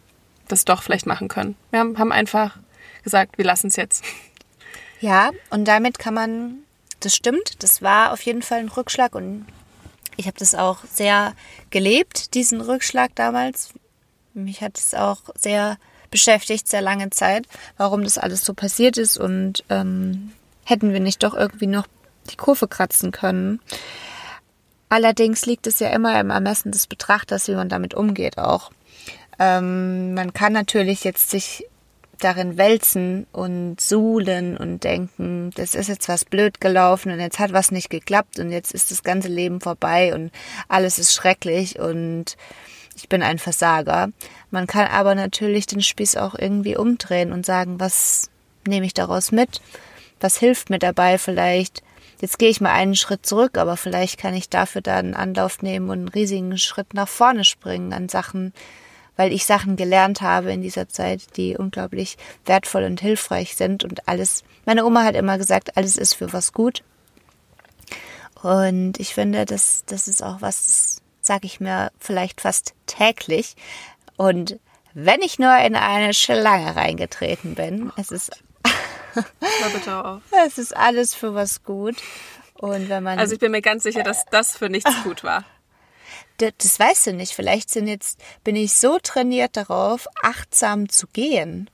das 0.49 0.64
doch 0.64 0.83
vielleicht 0.83 1.05
machen 1.05 1.29
können. 1.29 1.57
Wir 1.73 1.81
haben, 1.81 2.11
einfach 2.11 2.57
gesagt, 3.05 3.37
wir 3.37 3.44
lassen 3.44 3.66
es 3.66 3.77
jetzt. 3.77 4.03
Ja, 4.99 5.31
und 5.51 5.68
damit 5.68 5.99
kann 5.99 6.14
man, 6.14 6.61
das 7.01 7.14
stimmt, 7.14 7.62
das 7.62 7.83
war 7.83 8.14
auf 8.14 8.23
jeden 8.23 8.40
Fall 8.40 8.61
ein 8.61 8.68
Rückschlag 8.68 9.14
und 9.14 9.44
ich 10.16 10.27
habe 10.27 10.38
das 10.38 10.55
auch 10.55 10.85
sehr 10.90 11.35
gelebt, 11.68 12.33
diesen 12.33 12.62
Rückschlag 12.62 13.14
damals. 13.14 13.75
Mich 14.33 14.62
hat 14.62 14.79
es 14.79 14.94
auch 14.94 15.20
sehr 15.35 15.77
beschäftigt, 16.11 16.68
sehr 16.68 16.83
lange 16.83 17.11
Zeit, 17.11 17.46
warum 17.77 18.05
das 18.05 18.18
alles 18.18 18.44
so 18.44 18.55
passiert 18.55 18.99
ist 18.99 19.18
und 19.18 19.64
ähm, 19.68 20.33
hätten 20.64 20.92
wir 20.92 21.01
nicht 21.01 21.23
doch 21.23 21.35
irgendwie 21.35 21.66
noch 21.66 21.87
die 22.31 22.37
Kurve 22.37 22.68
kratzen 22.68 23.12
können. 23.12 23.61
Allerdings 24.88 25.46
liegt 25.46 25.66
es 25.66 25.79
ja 25.79 25.88
immer 25.90 26.18
im 26.20 26.31
Ermessen 26.31 26.73
des 26.73 26.87
Betrachters, 26.87 27.49
wie 27.49 27.55
man 27.55 27.68
damit 27.68 27.94
umgeht 27.94 28.38
auch. 28.38 28.70
Ähm, 29.38 30.14
man 30.14 30.33
kann 30.33 30.53
natürlich 30.53 31.05
jetzt 31.05 31.31
sich 31.31 31.64
darin 32.18 32.59
wälzen 32.59 33.27
und 33.33 33.81
suhlen 33.81 34.57
und 34.57 34.85
denken, 34.85 35.51
das 35.55 35.75
ist 35.75 35.88
jetzt 35.88 36.09
was 36.09 36.25
blöd 36.25 36.61
gelaufen 36.61 37.11
und 37.12 37.20
jetzt 37.20 37.38
hat 37.38 37.53
was 37.53 37.70
nicht 37.70 37.88
geklappt 37.88 38.38
und 38.38 38.51
jetzt 38.51 38.73
ist 38.73 38.90
das 38.90 39.03
ganze 39.03 39.29
Leben 39.29 39.61
vorbei 39.61 40.14
und 40.14 40.31
alles 40.68 40.99
ist 40.99 41.14
schrecklich 41.14 41.79
und 41.79 42.37
ich 43.01 43.09
bin 43.09 43.23
ein 43.23 43.39
Versager. 43.39 44.11
Man 44.51 44.67
kann 44.67 44.87
aber 44.87 45.15
natürlich 45.15 45.67
den 45.67 45.83
Spieß 45.83 46.17
auch 46.17 46.35
irgendwie 46.35 46.77
umdrehen 46.77 47.33
und 47.33 47.47
sagen, 47.47 47.81
was 47.81 48.31
nehme 48.67 48.87
ich 48.87 48.95
daraus 48.95 49.33
mit? 49.33 49.61
Was 50.21 50.37
hilft 50.37 50.71
mir 50.71 50.79
dabei 50.79 51.19
vielleicht? 51.19 51.83
Jetzt 52.21 52.39
gehe 52.39 52.51
ich 52.51 52.61
mal 52.61 52.73
einen 52.73 52.95
Schritt 52.95 53.25
zurück, 53.25 53.57
aber 53.57 53.79
vielleicht 53.79 54.19
kann 54.19 54.35
ich 54.35 54.51
dafür 54.51 54.83
dann 54.83 55.07
einen 55.07 55.15
Anlauf 55.15 55.63
nehmen 55.63 55.89
und 55.89 55.99
einen 55.99 56.09
riesigen 56.09 56.59
Schritt 56.59 56.93
nach 56.93 57.09
vorne 57.09 57.45
springen 57.45 57.95
an 57.95 58.11
Sachen, 58.11 58.53
weil 59.17 59.33
ich 59.33 59.47
Sachen 59.47 59.77
gelernt 59.77 60.21
habe 60.21 60.53
in 60.53 60.61
dieser 60.61 60.89
Zeit, 60.89 61.37
die 61.39 61.57
unglaublich 61.57 62.19
wertvoll 62.45 62.85
und 62.85 63.01
hilfreich 63.01 63.57
sind 63.57 63.85
und 63.85 64.07
alles. 64.07 64.45
Meine 64.67 64.85
Oma 64.85 65.05
hat 65.05 65.15
immer 65.15 65.39
gesagt, 65.39 65.79
alles 65.79 65.97
ist 65.97 66.15
für 66.15 66.33
was 66.35 66.53
gut. 66.53 66.83
Und 68.43 69.01
ich 69.01 69.15
finde, 69.15 69.47
das, 69.47 69.85
das 69.87 70.09
ist 70.09 70.23
auch 70.23 70.41
was, 70.41 71.00
sage 71.24 71.46
ich 71.46 71.61
mir 71.61 71.90
vielleicht 71.98 72.40
fast 72.40 72.74
täglich. 72.87 73.56
Und 74.16 74.59
wenn 74.94 75.22
ich 75.22 75.38
nur 75.38 75.56
in 75.59 75.76
eine 75.76 76.14
Schlange 76.14 76.76
reingetreten 76.76 77.54
bin, 77.54 77.92
es 77.96 78.11
ist, 78.11 78.30
es 80.46 80.59
ist 80.59 80.76
alles 80.76 81.14
für 81.14 81.35
was 81.35 81.62
gut. 81.62 81.96
Und 82.54 82.88
wenn 82.88 83.02
man 83.02 83.18
Also 83.18 83.35
ich 83.35 83.40
bin 83.40 83.52
mir 83.52 83.62
ganz 83.62 83.83
sicher, 83.85 84.02
dass 84.02 84.26
das 84.26 84.56
für 84.56 84.68
nichts 84.68 84.90
gut 85.02 85.24
war. 85.24 85.44
das, 86.38 86.52
das 86.59 86.78
weißt 86.78 87.06
du 87.09 87.12
nicht. 87.14 87.33
Vielleicht 87.33 87.70
sind 87.70 87.87
jetzt, 87.87 88.20
bin 88.44 88.56
ich 88.56 88.74
so 88.74 88.98
trainiert 88.98 89.56
darauf, 89.56 90.06
achtsam 90.22 90.88
zu 90.88 91.06
gehen. 91.06 91.70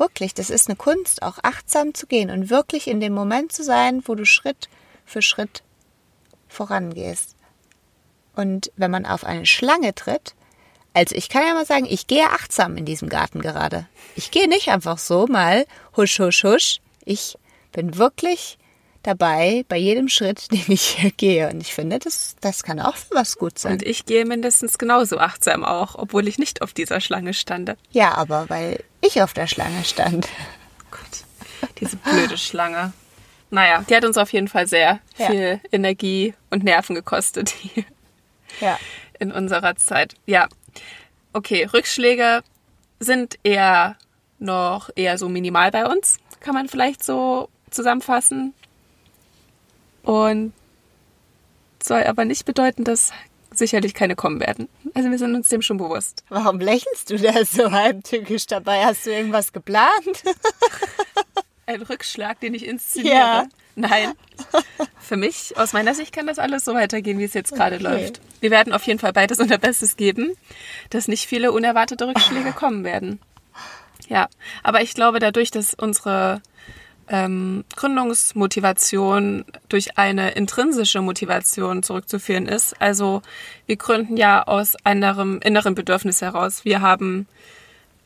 Wirklich, 0.00 0.32
das 0.32 0.48
ist 0.48 0.68
eine 0.68 0.76
Kunst, 0.76 1.22
auch 1.22 1.38
achtsam 1.42 1.92
zu 1.92 2.06
gehen 2.06 2.30
und 2.30 2.48
wirklich 2.48 2.88
in 2.88 3.00
dem 3.00 3.12
Moment 3.12 3.52
zu 3.52 3.62
sein, 3.62 4.02
wo 4.06 4.14
du 4.14 4.24
Schritt 4.24 4.70
für 5.04 5.20
Schritt 5.20 5.62
vorangehst. 6.48 7.36
Und 8.40 8.72
wenn 8.76 8.90
man 8.90 9.04
auf 9.06 9.24
eine 9.24 9.44
Schlange 9.44 9.94
tritt, 9.94 10.34
also 10.94 11.14
ich 11.14 11.28
kann 11.28 11.42
ja 11.46 11.52
mal 11.54 11.66
sagen, 11.66 11.86
ich 11.88 12.06
gehe 12.06 12.24
achtsam 12.30 12.76
in 12.76 12.84
diesem 12.86 13.08
Garten 13.08 13.42
gerade. 13.42 13.86
Ich 14.16 14.30
gehe 14.30 14.48
nicht 14.48 14.68
einfach 14.68 14.98
so 14.98 15.26
mal 15.26 15.66
husch, 15.96 16.18
husch, 16.18 16.42
husch. 16.42 16.80
Ich 17.04 17.36
bin 17.72 17.96
wirklich 17.98 18.56
dabei 19.02 19.64
bei 19.68 19.76
jedem 19.76 20.08
Schritt, 20.08 20.50
den 20.52 20.64
ich 20.68 20.82
hier 20.96 21.10
gehe. 21.10 21.50
Und 21.50 21.60
ich 21.60 21.74
finde, 21.74 21.98
das, 21.98 22.36
das 22.40 22.62
kann 22.62 22.80
auch 22.80 22.96
für 22.96 23.14
was 23.14 23.36
gut 23.36 23.58
sein. 23.58 23.72
Und 23.74 23.82
ich 23.82 24.06
gehe 24.06 24.24
mindestens 24.24 24.78
genauso 24.78 25.18
achtsam 25.18 25.64
auch, 25.64 25.94
obwohl 25.96 26.26
ich 26.26 26.38
nicht 26.38 26.62
auf 26.62 26.72
dieser 26.72 27.00
Schlange 27.00 27.34
stande. 27.34 27.76
Ja, 27.92 28.14
aber 28.14 28.48
weil 28.48 28.82
ich 29.02 29.20
auf 29.22 29.34
der 29.34 29.46
Schlange 29.48 29.84
stand. 29.84 30.28
Gott, 30.90 31.70
diese 31.78 31.96
blöde 31.96 32.38
Schlange. 32.38 32.92
Naja, 33.50 33.84
die 33.88 33.94
hat 33.96 34.04
uns 34.04 34.16
auf 34.16 34.32
jeden 34.32 34.48
Fall 34.48 34.66
sehr 34.66 35.00
Ja. 35.18 35.26
viel 35.26 35.60
Energie 35.72 36.34
und 36.50 36.64
Nerven 36.64 36.94
gekostet 36.94 37.50
hier 37.50 37.84
Ja. 38.60 38.78
in 39.18 39.32
unserer 39.32 39.76
Zeit. 39.76 40.14
Ja, 40.26 40.48
okay, 41.32 41.64
Rückschläge 41.64 42.42
sind 42.98 43.38
eher 43.42 43.96
noch 44.38 44.90
eher 44.96 45.18
so 45.18 45.28
minimal 45.28 45.70
bei 45.70 45.86
uns, 45.86 46.18
kann 46.40 46.54
man 46.54 46.68
vielleicht 46.68 47.04
so 47.04 47.48
zusammenfassen. 47.70 48.54
Und 50.02 50.52
soll 51.82 52.04
aber 52.04 52.24
nicht 52.24 52.44
bedeuten, 52.44 52.84
dass 52.84 53.12
sicherlich 53.52 53.94
keine 53.94 54.16
kommen 54.16 54.40
werden. 54.40 54.68
Also 54.94 55.10
wir 55.10 55.18
sind 55.18 55.34
uns 55.34 55.48
dem 55.48 55.62
schon 55.62 55.76
bewusst. 55.76 56.24
Warum 56.28 56.60
lächelst 56.60 57.10
du 57.10 57.18
da 57.18 57.44
so 57.44 57.70
heimtückisch 57.70 58.46
dabei? 58.46 58.84
Hast 58.84 59.06
du 59.06 59.10
irgendwas 59.10 59.52
geplant? 59.52 59.90
Ein 61.66 61.82
Rückschlag, 61.82 62.40
den 62.40 62.54
ich 62.54 62.66
inszeniere. 62.66 63.14
Ja. 63.14 63.46
Nein. 63.80 64.12
Für 64.98 65.16
mich, 65.16 65.56
aus 65.56 65.72
meiner 65.72 65.94
Sicht, 65.94 66.14
kann 66.14 66.26
das 66.26 66.38
alles 66.38 66.64
so 66.64 66.74
weitergehen, 66.74 67.18
wie 67.18 67.24
es 67.24 67.34
jetzt 67.34 67.52
gerade 67.54 67.76
Okay. 67.76 67.84
läuft. 67.84 68.20
Wir 68.40 68.50
werden 68.50 68.72
auf 68.72 68.84
jeden 68.84 68.98
Fall 68.98 69.12
beides 69.12 69.38
unser 69.40 69.58
Bestes 69.58 69.96
geben, 69.96 70.32
dass 70.90 71.08
nicht 71.08 71.26
viele 71.26 71.52
unerwartete 71.52 72.06
Rückschläge 72.06 72.52
kommen 72.52 72.84
werden. 72.84 73.20
Ja, 74.08 74.28
aber 74.62 74.82
ich 74.82 74.94
glaube, 74.94 75.18
dadurch, 75.18 75.50
dass 75.50 75.74
unsere 75.74 76.40
ähm, 77.08 77.64
Gründungsmotivation 77.76 79.44
durch 79.68 79.98
eine 79.98 80.30
intrinsische 80.32 81.00
Motivation 81.02 81.82
zurückzuführen 81.82 82.46
ist. 82.46 82.80
Also 82.80 83.22
wir 83.66 83.76
gründen 83.76 84.16
ja 84.16 84.44
aus 84.46 84.76
anderem 84.84 85.40
inneren 85.42 85.74
Bedürfnis 85.74 86.22
heraus. 86.22 86.64
Wir 86.64 86.80
haben 86.80 87.26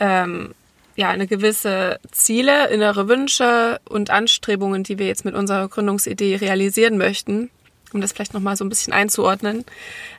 ähm, 0.00 0.54
ja 0.96 1.08
eine 1.08 1.26
gewisse 1.26 1.98
Ziele, 2.10 2.68
innere 2.68 3.08
Wünsche 3.08 3.80
und 3.88 4.10
Anstrebungen, 4.10 4.84
die 4.84 4.98
wir 4.98 5.06
jetzt 5.06 5.24
mit 5.24 5.34
unserer 5.34 5.68
Gründungsidee 5.68 6.36
realisieren 6.36 6.98
möchten, 6.98 7.50
um 7.92 8.00
das 8.00 8.12
vielleicht 8.12 8.34
nochmal 8.34 8.56
so 8.56 8.64
ein 8.64 8.68
bisschen 8.68 8.92
einzuordnen. 8.92 9.64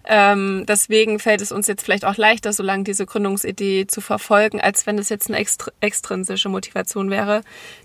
Ähm, 0.06 0.66
deswegen 0.68 1.20
fällt 1.20 1.42
es 1.42 1.52
uns 1.52 1.68
jetzt 1.68 1.84
vielleicht 1.84 2.06
auch 2.06 2.18
leichter, 2.18 2.54
so 2.54 2.64
lange 2.64 2.84
diese 2.84 3.06
Gründungsidee 3.06 3.88
zu 3.88 4.02
verfolgen, 4.02 4.62
als 4.62 4.86
wenn 4.86 4.98
es 4.98 5.10
jetzt 5.10 5.30
eine 5.30 5.38
extr 5.38 5.72
extrinsische 5.80 6.50
Motivation 6.50 7.10
wäre, 7.10 7.42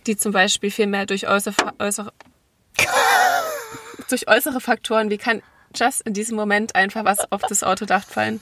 die 0.07 0.17
zum 0.17 0.33
Beispiel 0.33 0.71
viel 0.71 0.87
mehr 0.87 1.07
durch 1.07 1.29
äußere, 1.29 1.73
äußere, 1.79 2.13
durch 4.09 4.29
äußere 4.29 4.61
Faktoren, 4.61 5.11
wie 5.11 5.19
kann 5.19 5.43
just 5.75 6.01
in 6.03 6.15
diesem 6.15 6.37
Moment 6.37 6.75
einfach 6.75 7.05
was 7.05 7.31
auf 7.31 7.43
das 7.43 7.63
Autodach 7.63 8.05
fallen? 8.05 8.41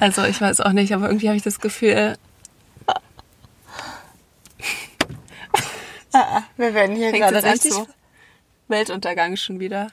Also 0.00 0.24
ich 0.24 0.40
weiß 0.40 0.60
auch 0.60 0.72
nicht, 0.72 0.92
aber 0.92 1.06
irgendwie 1.06 1.28
habe 1.28 1.36
ich 1.36 1.42
das 1.42 1.60
Gefühl, 1.60 2.16
Wir 6.56 6.74
werden 6.74 6.96
hier 6.96 7.10
fängt 7.10 7.30
jetzt 7.30 7.44
an 7.44 7.60
zu 7.60 7.88
Weltuntergang 8.68 9.36
schon 9.36 9.60
wieder. 9.60 9.92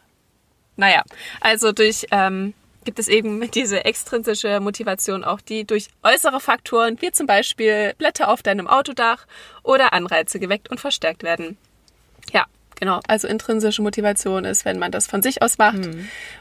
Naja, 0.75 1.03
also 1.41 1.71
durch 1.71 2.05
ähm, 2.11 2.53
gibt 2.85 2.99
es 2.99 3.07
eben 3.07 3.49
diese 3.51 3.85
extrinsische 3.85 4.59
Motivation 4.59 5.23
auch, 5.23 5.41
die 5.41 5.65
durch 5.65 5.87
äußere 6.03 6.39
Faktoren, 6.39 7.01
wie 7.01 7.11
zum 7.11 7.27
Beispiel 7.27 7.93
Blätter 7.97 8.29
auf 8.29 8.43
deinem 8.43 8.67
Autodach 8.67 9.25
oder 9.63 9.93
Anreize 9.93 10.39
geweckt 10.39 10.69
und 10.69 10.79
verstärkt 10.79 11.23
werden. 11.23 11.57
Ja, 12.31 12.45
genau. 12.79 12.99
Also 13.07 13.27
intrinsische 13.27 13.81
Motivation 13.81 14.45
ist, 14.45 14.65
wenn 14.65 14.79
man 14.79 14.91
das 14.91 15.07
von 15.07 15.21
sich 15.21 15.41
aus 15.41 15.57
macht 15.57 15.87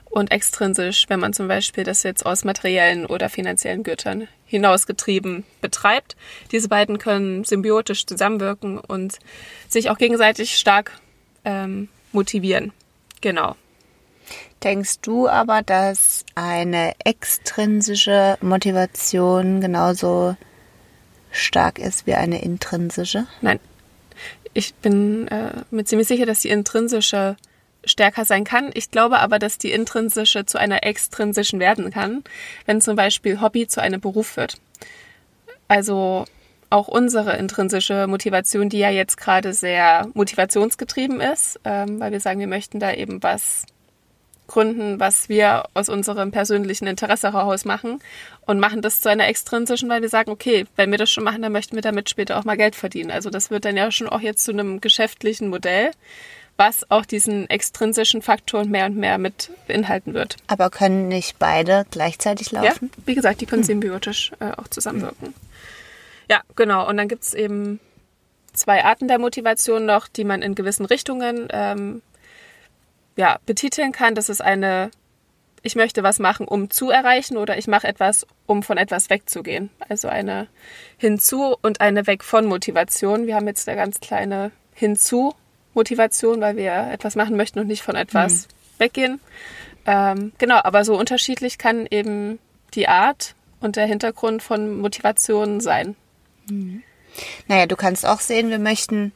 und 0.04 0.30
extrinsisch, 0.30 1.06
wenn 1.08 1.20
man 1.20 1.32
zum 1.32 1.48
Beispiel 1.48 1.84
das 1.84 2.02
jetzt 2.02 2.24
aus 2.24 2.44
materiellen 2.44 3.06
oder 3.06 3.28
finanziellen 3.28 3.82
Gütern 3.82 4.28
hinausgetrieben 4.46 5.44
betreibt. 5.60 6.16
Diese 6.52 6.68
beiden 6.68 6.98
können 6.98 7.44
symbiotisch 7.44 8.06
zusammenwirken 8.06 8.78
und 8.78 9.18
sich 9.68 9.90
auch 9.90 9.98
gegenseitig 9.98 10.56
stark 10.56 10.92
ähm, 11.44 11.88
motivieren. 12.12 12.72
Genau. 13.20 13.56
Denkst 14.64 15.00
du 15.02 15.28
aber, 15.28 15.62
dass 15.62 16.24
eine 16.34 16.94
extrinsische 17.04 18.38
Motivation 18.40 19.60
genauso 19.60 20.36
stark 21.30 21.78
ist 21.78 22.06
wie 22.06 22.14
eine 22.14 22.42
intrinsische? 22.42 23.26
Nein. 23.42 23.60
Ich 24.56 24.74
bin 24.74 25.28
äh, 25.28 25.50
mir 25.70 25.84
ziemlich 25.84 26.08
sicher, 26.08 26.24
dass 26.24 26.40
die 26.40 26.48
intrinsische 26.48 27.36
stärker 27.84 28.24
sein 28.24 28.44
kann. 28.44 28.70
Ich 28.72 28.90
glaube 28.90 29.18
aber, 29.18 29.38
dass 29.38 29.58
die 29.58 29.70
intrinsische 29.70 30.46
zu 30.46 30.56
einer 30.56 30.82
extrinsischen 30.82 31.60
werden 31.60 31.90
kann, 31.90 32.24
wenn 32.64 32.80
zum 32.80 32.96
Beispiel 32.96 33.42
Hobby 33.42 33.66
zu 33.66 33.82
einem 33.82 34.00
Beruf 34.00 34.38
wird. 34.38 34.58
Also 35.68 36.24
auch 36.70 36.88
unsere 36.88 37.36
intrinsische 37.36 38.06
Motivation, 38.06 38.70
die 38.70 38.78
ja 38.78 38.88
jetzt 38.88 39.18
gerade 39.18 39.52
sehr 39.52 40.08
motivationsgetrieben 40.14 41.20
ist, 41.20 41.60
ähm, 41.64 42.00
weil 42.00 42.12
wir 42.12 42.20
sagen, 42.20 42.40
wir 42.40 42.46
möchten 42.46 42.80
da 42.80 42.94
eben 42.94 43.22
was 43.22 43.66
gründen, 44.46 45.00
was 45.00 45.28
wir 45.28 45.64
aus 45.74 45.88
unserem 45.88 46.30
persönlichen 46.30 46.86
Interesse 46.86 47.32
heraus 47.32 47.64
machen 47.64 48.00
und 48.42 48.60
machen 48.60 48.82
das 48.82 49.00
zu 49.00 49.08
einer 49.08 49.26
extrinsischen, 49.28 49.88
weil 49.88 50.02
wir 50.02 50.08
sagen, 50.08 50.30
okay, 50.30 50.66
wenn 50.76 50.90
wir 50.90 50.98
das 50.98 51.10
schon 51.10 51.24
machen, 51.24 51.42
dann 51.42 51.52
möchten 51.52 51.74
wir 51.74 51.82
damit 51.82 52.08
später 52.10 52.38
auch 52.38 52.44
mal 52.44 52.56
Geld 52.56 52.76
verdienen. 52.76 53.10
Also 53.10 53.30
das 53.30 53.50
wird 53.50 53.64
dann 53.64 53.76
ja 53.76 53.90
schon 53.90 54.08
auch 54.08 54.20
jetzt 54.20 54.44
zu 54.44 54.52
einem 54.52 54.80
geschäftlichen 54.80 55.48
Modell, 55.48 55.90
was 56.56 56.90
auch 56.90 57.04
diesen 57.04 57.50
extrinsischen 57.50 58.22
Faktor 58.22 58.64
mehr 58.64 58.86
und 58.86 58.96
mehr 58.96 59.18
mit 59.18 59.50
beinhalten 59.66 60.14
wird. 60.14 60.36
Aber 60.46 60.70
können 60.70 61.08
nicht 61.08 61.38
beide 61.38 61.84
gleichzeitig 61.90 62.50
Ja, 62.52 62.62
laufen? 62.62 62.90
wie 63.04 63.14
gesagt, 63.14 63.40
die 63.40 63.46
können 63.46 63.64
symbiotisch 63.64 64.32
äh, 64.40 64.52
auch 64.56 64.68
zusammenwirken. 64.68 65.34
Ja, 66.30 66.40
genau. 66.56 66.88
Und 66.88 66.96
dann 66.96 67.08
gibt 67.08 67.24
es 67.24 67.34
eben 67.34 67.78
zwei 68.54 68.84
Arten 68.84 69.06
der 69.06 69.18
Motivation 69.18 69.84
noch, 69.86 70.08
die 70.08 70.24
man 70.24 70.42
in 70.42 70.54
gewissen 70.54 70.86
Richtungen 70.86 71.48
ähm, 71.50 72.02
ja, 73.16 73.38
betiteln 73.46 73.92
kann. 73.92 74.14
Das 74.14 74.28
ist 74.28 74.40
eine, 74.40 74.90
ich 75.62 75.74
möchte 75.74 76.02
was 76.02 76.18
machen, 76.18 76.46
um 76.46 76.70
zu 76.70 76.90
erreichen 76.90 77.36
oder 77.36 77.58
ich 77.58 77.66
mache 77.66 77.88
etwas, 77.88 78.26
um 78.46 78.62
von 78.62 78.78
etwas 78.78 79.10
wegzugehen. 79.10 79.70
Also 79.88 80.08
eine 80.08 80.48
hinzu 80.96 81.56
und 81.60 81.80
eine 81.80 82.06
weg 82.06 82.22
von 82.22 82.46
Motivation. 82.46 83.26
Wir 83.26 83.34
haben 83.34 83.46
jetzt 83.46 83.68
eine 83.68 83.76
ganz 83.76 84.00
kleine 84.00 84.52
hinzu 84.74 85.34
Motivation, 85.74 86.40
weil 86.40 86.56
wir 86.56 86.90
etwas 86.92 87.16
machen 87.16 87.36
möchten 87.36 87.58
und 87.58 87.66
nicht 87.66 87.82
von 87.82 87.96
etwas 87.96 88.48
weggehen. 88.78 89.20
Ähm, 89.86 90.32
genau, 90.38 90.58
aber 90.62 90.84
so 90.84 90.98
unterschiedlich 90.98 91.58
kann 91.58 91.86
eben 91.90 92.38
die 92.74 92.88
Art 92.88 93.34
und 93.60 93.76
der 93.76 93.86
Hintergrund 93.86 94.42
von 94.42 94.80
Motivation 94.80 95.60
sein. 95.60 95.94
Naja, 97.46 97.66
du 97.66 97.76
kannst 97.76 98.06
auch 98.06 98.20
sehen, 98.20 98.50
wir 98.50 98.58
möchten 98.58 99.12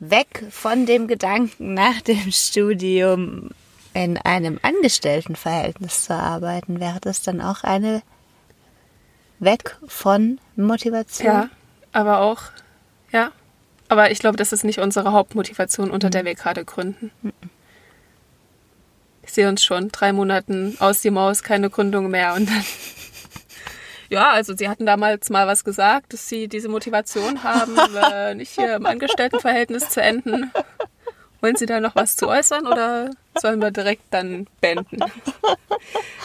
weg 0.00 0.44
von 0.50 0.86
dem 0.86 1.08
Gedanken 1.08 1.74
nach 1.74 2.00
dem 2.00 2.30
Studium 2.30 3.50
in 3.94 4.16
einem 4.18 4.58
Angestelltenverhältnis 4.62 6.02
zu 6.04 6.14
arbeiten. 6.14 6.80
Wäre 6.80 7.00
das 7.00 7.22
dann 7.22 7.40
auch 7.40 7.64
eine 7.64 8.02
weg 9.38 9.76
von 9.86 10.38
Motivation? 10.56 11.26
Ja, 11.26 11.50
aber 11.92 12.20
auch, 12.20 12.42
ja. 13.12 13.32
Aber 13.88 14.10
ich 14.10 14.18
glaube, 14.18 14.36
das 14.36 14.52
ist 14.52 14.64
nicht 14.64 14.78
unsere 14.78 15.12
Hauptmotivation, 15.12 15.90
unter 15.90 16.10
der 16.10 16.24
wir 16.24 16.34
gerade 16.34 16.64
gründen. 16.64 17.10
Ich 19.22 19.32
sehe 19.32 19.48
uns 19.48 19.64
schon 19.64 19.88
drei 19.88 20.12
Monaten 20.12 20.76
aus 20.78 21.00
die 21.00 21.10
Maus, 21.10 21.42
keine 21.42 21.70
Gründung 21.70 22.10
mehr 22.10 22.34
und 22.34 22.48
dann. 22.48 22.64
Ja, 24.08 24.30
also 24.30 24.56
sie 24.56 24.68
hatten 24.68 24.86
damals 24.86 25.28
mal 25.30 25.46
was 25.46 25.64
gesagt, 25.64 26.12
dass 26.12 26.28
sie 26.28 26.48
diese 26.48 26.68
Motivation 26.68 27.42
haben, 27.42 27.76
äh, 28.12 28.34
nicht 28.34 28.52
hier 28.52 28.76
im 28.76 28.86
Angestelltenverhältnis 28.86 29.90
zu 29.90 30.00
enden. 30.00 30.50
Wollen 31.40 31.54
Sie 31.54 31.66
da 31.66 31.78
noch 31.78 31.94
was 31.94 32.16
zu 32.16 32.26
äußern 32.26 32.66
oder 32.66 33.10
sollen 33.38 33.60
wir 33.60 33.70
direkt 33.70 34.02
dann 34.10 34.48
beenden? 34.60 34.98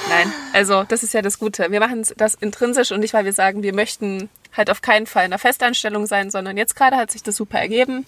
Nein, 0.10 0.34
also 0.54 0.84
das 0.84 1.04
ist 1.04 1.14
ja 1.14 1.22
das 1.22 1.38
Gute. 1.38 1.70
Wir 1.70 1.80
machen 1.80 2.04
das 2.18 2.34
intrinsisch 2.34 2.92
und 2.92 3.02
nicht, 3.02 3.14
weil 3.14 3.26
wir 3.26 3.34
sagen, 3.34 3.62
wir 3.62 3.76
möchten 3.76 4.30
halt 4.54 4.72
auf 4.72 4.82
keinen 4.82 5.06
Fall 5.06 5.26
in 5.26 5.32
einer 5.32 5.40
Festanstellung 5.40 6.08
sein, 6.08 6.32
sondern 6.32 6.58
jetzt 6.58 6.76
gerade 6.76 6.96
hat 6.96 7.12
sich 7.12 7.22
das 7.22 7.36
super 7.36 7.60
ergeben. 7.60 8.06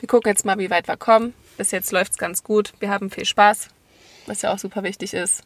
Wir 0.00 0.08
gucken 0.08 0.30
jetzt 0.30 0.44
mal, 0.44 0.58
wie 0.58 0.70
weit 0.70 0.88
wir 0.88 0.96
kommen. 0.96 1.32
Bis 1.58 1.70
jetzt 1.70 1.92
läuft 1.92 2.12
es 2.12 2.18
ganz 2.18 2.42
gut. 2.42 2.72
Wir 2.80 2.90
haben 2.90 3.08
viel 3.10 3.24
Spaß, 3.24 3.68
was 4.26 4.42
ja 4.42 4.52
auch 4.52 4.58
super 4.58 4.82
wichtig 4.82 5.14
ist. 5.14 5.44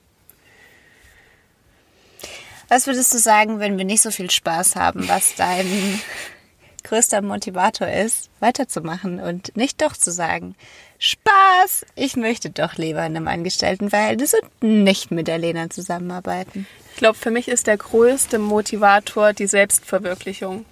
Was 2.68 2.86
würdest 2.86 3.14
du 3.14 3.18
sagen, 3.18 3.60
wenn 3.60 3.78
wir 3.78 3.84
nicht 3.84 4.02
so 4.02 4.10
viel 4.10 4.30
Spaß 4.30 4.76
haben, 4.76 5.08
was 5.08 5.34
dein 5.36 5.66
größter 6.82 7.22
Motivator 7.22 7.88
ist, 7.88 8.28
weiterzumachen 8.40 9.20
und 9.20 9.56
nicht 9.56 9.82
doch 9.82 9.96
zu 9.96 10.10
sagen, 10.10 10.56
Spaß, 10.98 11.86
ich 11.94 12.16
möchte 12.16 12.50
doch 12.50 12.74
lieber 12.76 13.00
in 13.00 13.16
einem 13.16 13.28
Angestelltenverhältnis 13.28 14.34
und 14.34 14.84
nicht 14.84 15.10
mit 15.10 15.28
der 15.28 15.38
Lena 15.38 15.68
zusammenarbeiten. 15.70 16.66
Ich 16.92 16.96
glaube, 16.96 17.18
für 17.18 17.30
mich 17.30 17.48
ist 17.48 17.66
der 17.66 17.76
größte 17.76 18.38
Motivator 18.38 19.32
die 19.32 19.46
Selbstverwirklichung, 19.46 20.64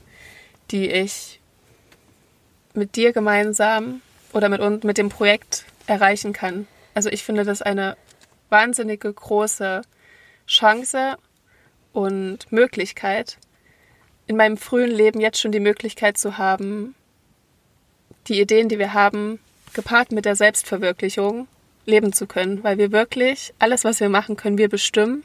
die 0.70 0.88
ich 0.88 1.40
mit 2.72 2.97
dir 2.97 3.12
gemeinsam 3.12 4.01
oder 4.32 4.49
mit, 4.49 4.61
uns, 4.61 4.82
mit 4.82 4.99
dem 4.99 5.11
Projekt 5.11 5.64
erreichen 5.86 6.32
kann. 6.32 6.66
Also 6.95 7.11
ich 7.11 7.22
finde 7.22 7.45
das 7.45 7.62
eine 7.62 7.97
wahnsinnige 8.49 9.12
große 9.12 9.82
Chance 10.47 11.16
und 11.95 12.53
Möglichkeit, 12.53 13.38
in 14.26 14.36
meinem 14.36 14.59
frühen 14.59 14.90
Leben 14.90 15.20
jetzt 15.20 15.40
schon 15.40 15.53
die 15.53 15.61
Möglichkeit 15.61 16.18
zu 16.18 16.36
haben, 16.36 16.95
die 18.28 18.40
Ideen, 18.40 18.68
die 18.68 18.78
wir 18.78 18.92
haben, 18.92 19.38
gepaart 19.72 20.12
mit 20.12 20.24
der 20.24 20.36
Selbstverwirklichung 20.36 21.47
leben 21.86 22.12
zu 22.12 22.26
können, 22.26 22.64
weil 22.64 22.78
wir 22.78 22.92
wirklich 22.92 23.55
alles, 23.59 23.84
was 23.84 24.01
wir 24.01 24.09
machen, 24.09 24.36
können 24.36 24.59
wir 24.59 24.68
bestimmen. 24.68 25.22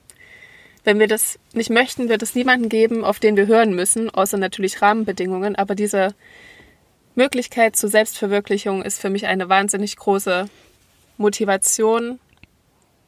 Wenn 0.83 0.99
wir 0.99 1.07
das 1.07 1.39
nicht 1.53 1.69
möchten, 1.69 2.09
wird 2.09 2.21
es 2.21 2.35
niemanden 2.35 2.69
geben, 2.69 3.03
auf 3.03 3.19
den 3.19 3.35
wir 3.35 3.47
hören 3.47 3.73
müssen, 3.73 4.09
außer 4.09 4.37
natürlich 4.37 4.81
Rahmenbedingungen. 4.81 5.55
Aber 5.55 5.75
diese 5.75 6.13
Möglichkeit 7.15 7.75
zur 7.75 7.89
Selbstverwirklichung 7.89 8.83
ist 8.83 8.99
für 8.99 9.09
mich 9.09 9.27
eine 9.27 9.49
wahnsinnig 9.49 9.95
große 9.97 10.49
Motivation, 11.17 12.19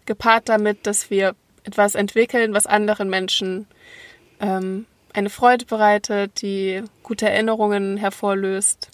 gepaart 0.05 0.49
damit, 0.49 0.86
dass 0.88 1.09
wir 1.09 1.36
etwas 1.64 1.95
entwickeln, 1.95 2.53
was 2.53 2.66
anderen 2.66 3.09
Menschen 3.09 3.68
ähm, 4.39 4.86
eine 5.14 5.30
Freude 5.30 5.66
bereitet, 5.66 6.41
die 6.41 6.84
gute 7.03 7.30
Erinnerungen 7.30 7.97
hervorlöst, 7.97 8.89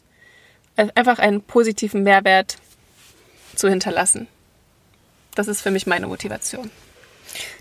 Äh, 0.78 0.90
einfach 0.96 1.20
einen 1.20 1.42
positiven 1.42 2.04
Mehrwert 2.04 2.58
zu 3.56 3.68
hinterlassen. 3.68 4.28
Das 5.36 5.48
ist 5.48 5.62
für 5.62 5.72
mich 5.72 5.88
meine 5.88 6.08
Motivation. 6.08 6.70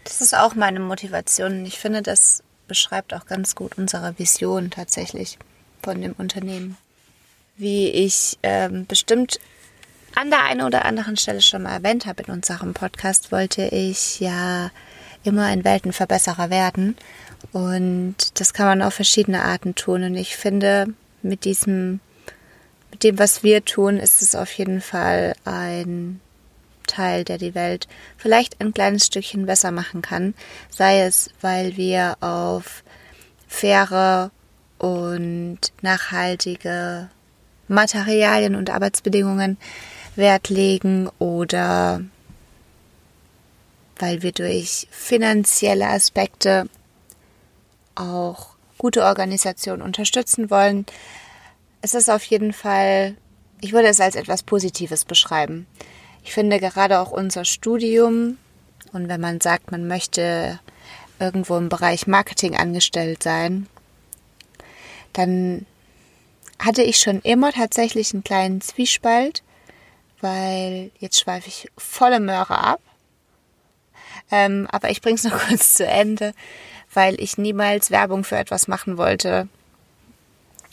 Das 0.05 0.21
ist 0.21 0.35
auch 0.35 0.55
meine 0.55 0.81
Motivation. 0.81 1.65
Ich 1.67 1.79
finde, 1.79 2.03
das 2.03 2.43
beschreibt 2.69 3.15
auch 3.15 3.27
ganz 3.27 3.55
gut 3.55 3.79
unsere 3.79 4.19
Vision 4.19 4.71
tatsächlich 4.71 5.39
von 5.83 6.01
dem 6.01 6.13
Unternehmen. 6.13 6.77
Wie 7.57 7.89
ich 7.89 8.39
ähm, 8.43 8.87
bestimmt 8.87 9.41
an 10.15 10.31
der 10.31 10.45
einen 10.45 10.63
oder 10.63 10.85
anderen 10.85 11.17
Stelle 11.17 11.41
schon 11.41 11.63
mal 11.63 11.73
erwähnt 11.73 12.05
habe 12.05 12.23
in 12.23 12.33
unserem 12.33 12.75
Podcast, 12.75 13.33
wollte 13.33 13.67
ich 13.69 14.21
ja 14.21 14.71
immer 15.27 15.45
ein 15.45 15.65
Weltenverbesserer 15.65 16.51
werden. 16.51 16.97
Und 17.53 18.17
das 18.41 18.53
kann 18.55 18.67
man 18.67 18.83
auf 18.83 18.95
verschiedene 18.95 19.43
Arten 19.43 19.75
tun. 19.75 20.03
Und 20.03 20.17
ich 20.17 20.37
finde, 20.37 20.87
mit 21.23 21.45
diesem, 21.45 22.01
mit 22.91 23.03
dem, 23.05 23.19
was 23.19 23.43
wir 23.43 23.65
tun, 23.65 23.99
ist 23.99 24.23
es 24.23 24.35
auf 24.35 24.53
jeden 24.53 24.81
Fall 24.81 25.35
ein 25.45 26.21
Teil, 26.87 27.25
der 27.25 27.39
die 27.39 27.55
Welt 27.55 27.89
vielleicht 28.17 28.61
ein 28.61 28.73
kleines 28.73 29.07
Stückchen 29.07 29.47
besser 29.47 29.71
machen 29.71 30.03
kann. 30.03 30.35
Sei 30.71 31.01
es, 31.03 31.31
weil 31.41 31.77
wir 31.77 32.17
auf 32.21 32.85
faire 33.49 34.31
und 34.79 35.59
nachhaltige 35.83 37.09
Materialien 37.69 38.55
und 38.55 38.71
Arbeitsbedingungen 38.71 39.59
Wert 40.15 40.49
legen 40.49 41.09
oder 41.19 42.01
weil 43.99 44.23
wir 44.23 44.33
durch 44.33 44.89
finanzielle 44.91 45.89
Aspekte 45.89 46.69
auch 47.95 48.57
gute 48.79 49.05
Organisationen 49.05 49.83
unterstützen 49.83 50.51
wollen. 50.51 50.87
Es 51.81 51.95
ist 51.95 52.11
auf 52.11 52.25
jeden 52.25 52.53
Fall, 52.53 53.17
ich 53.61 53.73
würde 53.73 53.89
es 53.89 54.01
als 54.01 54.17
etwas 54.17 54.43
Positives 54.43 55.05
beschreiben. 55.05 55.67
Ich 56.25 56.33
finde 56.33 56.59
gerade 56.59 57.01
auch 57.01 57.11
unser 57.11 57.45
Studium 57.45 58.37
und 58.93 59.09
wenn 59.09 59.21
man 59.21 59.41
sagt, 59.41 59.71
man 59.71 59.87
möchte 59.87 60.61
irgendwo 61.19 61.57
im 61.57 61.69
Bereich 61.69 62.07
Marketing 62.07 62.57
angestellt 62.57 63.23
sein, 63.23 63.67
dann 65.13 65.65
hatte 66.59 66.83
ich 66.83 66.99
schon 66.99 67.21
immer 67.21 67.53
tatsächlich 67.53 68.13
einen 68.13 68.25
kleinen 68.25 68.61
Zwiespalt, 68.61 69.43
weil 70.21 70.91
jetzt 70.99 71.21
schweife 71.21 71.49
ich 71.49 71.71
volle 71.77 72.21
Möhre 72.21 72.59
ab. 72.59 72.81
Ähm, 74.31 74.67
aber 74.71 74.91
ich 74.91 75.03
bringe 75.03 75.17
es 75.17 75.25
noch 75.25 75.39
kurz 75.39 75.75
zu 75.75 75.87
Ende, 75.87 76.35
weil 76.93 77.21
ich 77.21 77.39
niemals 77.39 77.91
Werbung 77.91 78.25
für 78.25 78.37
etwas 78.37 78.69
machen 78.69 78.97
wollte, 78.99 79.49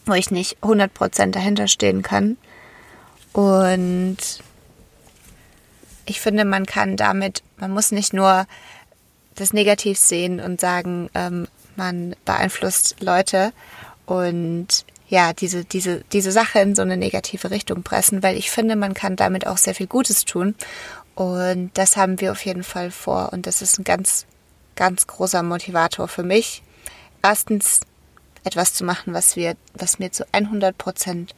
wo 0.06 0.14
ich 0.14 0.32
nicht 0.32 0.58
100% 0.62 1.32
dahinter 1.32 1.68
stehen 1.68 2.02
kann. 2.02 2.38
Und 3.32 4.18
ich 6.06 6.20
finde, 6.20 6.46
man 6.46 6.66
kann 6.66 6.98
damit, 6.98 7.44
man 7.58 7.72
muss 7.72 7.92
nicht 7.92 8.14
nur 8.14 8.46
das 9.36 9.54
Negativ 9.54 9.98
sehen 9.98 10.40
und 10.40 10.62
sagen, 10.62 11.10
ähm, 11.16 11.48
man 11.76 12.16
beeinflusst 12.26 12.98
Leute 13.00 13.52
und 14.06 14.86
ja, 15.08 15.34
diese, 15.34 15.64
diese, 15.64 16.04
diese 16.12 16.32
Sache 16.32 16.60
in 16.60 16.76
so 16.76 16.82
eine 16.82 16.98
negative 16.98 17.52
Richtung 17.52 17.84
pressen, 17.84 18.24
weil 18.24 18.38
ich 18.38 18.50
finde, 18.50 18.76
man 18.76 18.94
kann 18.94 19.16
damit 19.16 19.46
auch 19.46 19.58
sehr 19.58 19.76
viel 19.76 19.88
Gutes 19.88 20.26
tun. 20.26 20.56
Und 21.16 21.72
das 21.78 21.96
haben 21.98 22.20
wir 22.22 22.32
auf 22.32 22.44
jeden 22.46 22.64
Fall 22.64 22.92
vor. 22.92 23.32
Und 23.34 23.46
das 23.48 23.62
ist 23.62 23.78
ein 23.80 23.84
ganz, 23.84 24.26
ganz 24.76 25.06
großer 25.08 25.44
Motivator 25.44 26.08
für 26.08 26.24
mich. 26.24 26.64
Erstens, 27.22 27.82
etwas 28.44 28.74
zu 28.74 28.84
machen, 28.84 29.14
was, 29.14 29.36
wir, 29.36 29.56
was 29.74 30.00
mir 30.00 30.12
zu 30.12 30.26
100 30.34 30.78
Prozent 30.78 31.36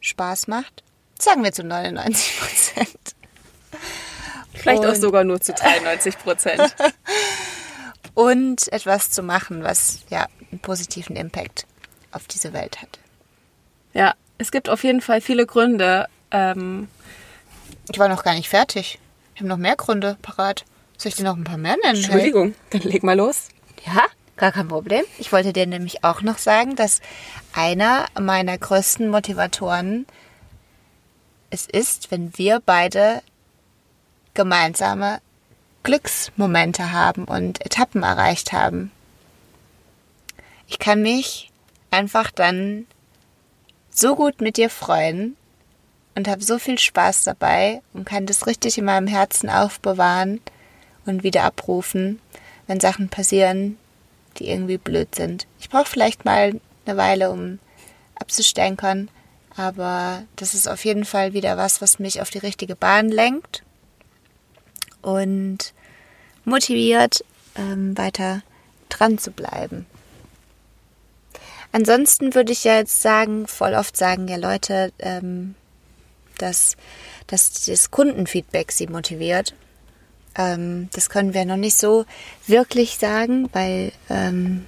Spaß 0.00 0.48
macht. 0.48 0.82
Sagen 1.18 1.44
wir 1.44 1.52
zu 1.52 1.62
99 1.64 2.38
Prozent. 2.40 2.98
Vielleicht 4.54 4.84
auch 4.84 4.88
Und- 4.90 5.00
sogar 5.00 5.24
nur 5.24 5.40
zu 5.40 5.52
93 5.54 6.18
Prozent. 6.18 6.74
Und 8.14 8.70
etwas 8.72 9.10
zu 9.10 9.22
machen, 9.22 9.62
was 9.62 10.00
ja 10.10 10.26
einen 10.50 10.60
positiven 10.60 11.16
Impact 11.16 11.66
auf 12.10 12.26
diese 12.26 12.52
Welt 12.52 12.82
hat. 12.82 12.98
Ja, 13.94 14.14
es 14.36 14.50
gibt 14.50 14.68
auf 14.68 14.84
jeden 14.84 15.00
Fall 15.00 15.20
viele 15.20 15.46
Gründe, 15.46 16.08
Ähm, 16.30 16.88
Ich 17.90 17.98
war 17.98 18.08
noch 18.08 18.22
gar 18.24 18.34
nicht 18.34 18.48
fertig. 18.48 18.98
Habe 19.42 19.48
noch 19.48 19.56
mehr 19.56 19.74
Gründe 19.74 20.16
parat. 20.22 20.64
Soll 20.96 21.08
ich 21.08 21.16
dir 21.16 21.24
noch 21.24 21.36
ein 21.36 21.42
paar 21.42 21.58
mehr 21.58 21.76
nennen? 21.82 21.96
Entschuldigung, 21.96 22.54
dann 22.70 22.82
leg 22.82 23.02
mal 23.02 23.16
los. 23.16 23.48
Ja, 23.84 24.04
gar 24.36 24.52
kein 24.52 24.68
Problem. 24.68 25.02
Ich 25.18 25.32
wollte 25.32 25.52
dir 25.52 25.66
nämlich 25.66 26.04
auch 26.04 26.22
noch 26.22 26.38
sagen, 26.38 26.76
dass 26.76 27.00
einer 27.52 28.06
meiner 28.16 28.56
größten 28.56 29.08
Motivatoren 29.08 30.06
es 31.50 31.66
ist, 31.66 32.12
wenn 32.12 32.38
wir 32.38 32.62
beide 32.64 33.20
gemeinsame 34.34 35.20
Glücksmomente 35.82 36.92
haben 36.92 37.24
und 37.24 37.66
Etappen 37.66 38.04
erreicht 38.04 38.52
haben. 38.52 38.92
Ich 40.68 40.78
kann 40.78 41.02
mich 41.02 41.50
einfach 41.90 42.30
dann 42.30 42.86
so 43.90 44.14
gut 44.14 44.40
mit 44.40 44.56
dir 44.56 44.70
freuen 44.70 45.36
und 46.14 46.28
habe 46.28 46.42
so 46.42 46.58
viel 46.58 46.78
Spaß 46.78 47.24
dabei 47.24 47.82
und 47.92 48.04
kann 48.04 48.26
das 48.26 48.46
richtig 48.46 48.78
in 48.78 48.84
meinem 48.84 49.06
Herzen 49.06 49.48
aufbewahren 49.48 50.40
und 51.06 51.22
wieder 51.22 51.44
abrufen, 51.44 52.20
wenn 52.66 52.80
Sachen 52.80 53.08
passieren, 53.08 53.78
die 54.38 54.48
irgendwie 54.48 54.78
blöd 54.78 55.14
sind. 55.14 55.46
Ich 55.60 55.70
brauche 55.70 55.86
vielleicht 55.86 56.24
mal 56.24 56.60
eine 56.86 56.96
Weile, 56.96 57.30
um 57.30 57.58
abzustänkern, 58.14 59.08
aber 59.56 60.24
das 60.36 60.54
ist 60.54 60.68
auf 60.68 60.84
jeden 60.84 61.04
Fall 61.04 61.32
wieder 61.32 61.56
was, 61.56 61.80
was 61.80 61.98
mich 61.98 62.20
auf 62.20 62.30
die 62.30 62.38
richtige 62.38 62.76
Bahn 62.76 63.08
lenkt 63.08 63.62
und 65.02 65.74
motiviert, 66.44 67.24
ähm, 67.56 67.96
weiter 67.98 68.42
dran 68.88 69.18
zu 69.18 69.30
bleiben. 69.30 69.86
Ansonsten 71.72 72.34
würde 72.34 72.52
ich 72.52 72.64
ja 72.64 72.76
jetzt 72.76 73.00
sagen, 73.00 73.46
voll 73.46 73.74
oft 73.74 73.96
sagen 73.96 74.28
ja 74.28 74.36
Leute, 74.36 74.92
ähm, 74.98 75.54
dass, 76.42 76.76
dass 77.28 77.64
das 77.64 77.90
Kundenfeedback 77.90 78.72
sie 78.72 78.86
motiviert. 78.88 79.54
Ähm, 80.34 80.88
das 80.92 81.08
können 81.10 81.34
wir 81.34 81.44
noch 81.44 81.56
nicht 81.56 81.76
so 81.78 82.04
wirklich 82.46 82.98
sagen, 82.98 83.48
weil 83.52 83.92
ähm, 84.10 84.64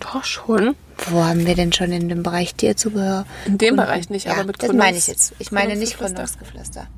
Doch 0.00 0.24
schon. 0.24 0.74
wo 1.10 1.24
haben 1.24 1.46
wir 1.46 1.54
denn 1.54 1.72
schon 1.72 1.92
in 1.92 2.08
dem 2.08 2.22
Bereich 2.22 2.54
Tierzubehör? 2.54 3.24
In 3.46 3.58
dem 3.58 3.70
Kunden- 3.76 3.84
Bereich 3.86 4.10
nicht, 4.10 4.26
ja, 4.26 4.32
aber 4.32 4.44
mit 4.44 4.62
das 4.62 4.72
meine 4.72 4.96
ich 4.98 5.06
jetzt. 5.06 5.32
Ich 5.38 5.52
meine 5.52 5.76
nicht. 5.76 5.96
Gründungsgeflüster. 5.98 6.88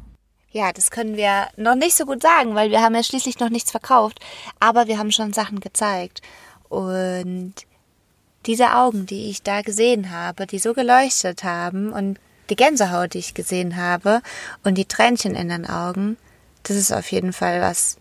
Ja, 0.51 0.73
das 0.73 0.91
können 0.91 1.17
wir 1.17 1.49
noch 1.57 1.75
nicht 1.75 1.97
so 1.97 2.07
gut 2.07 2.23
sagen, 2.23 2.55
weil 2.55 2.71
wir 2.71 2.81
haben 2.81 2.95
ja 2.95 3.03
schließlich 3.03 3.41
noch 3.41 3.51
nichts 3.51 3.71
verkauft. 3.73 4.21
Aber 4.61 4.87
wir 4.87 4.99
haben 4.99 5.11
schon 5.11 5.33
Sachen 5.33 5.59
gezeigt. 5.61 6.23
Und 6.69 7.55
diese 8.47 8.75
Augen, 8.75 9.05
die 9.07 9.31
ich 9.31 9.43
da 9.43 9.63
gesehen 9.63 10.11
habe, 10.11 10.47
die 10.47 10.59
so 10.61 10.73
geleuchtet 10.73 11.45
haben 11.45 11.93
und 11.93 12.19
die 12.51 12.57
Gänsehaut, 12.57 13.15
die 13.15 13.19
ich 13.19 13.35
gesehen 13.35 13.77
habe 13.77 14.23
und 14.63 14.77
die 14.77 14.85
Tränchen 14.85 15.35
in 15.35 15.49
den 15.49 15.67
Augen, 15.67 16.17
das 16.63 16.77
ist 16.77 16.93
auf 16.93 17.11
jeden 17.13 17.33
Fall 17.33 17.61
was. 17.61 17.99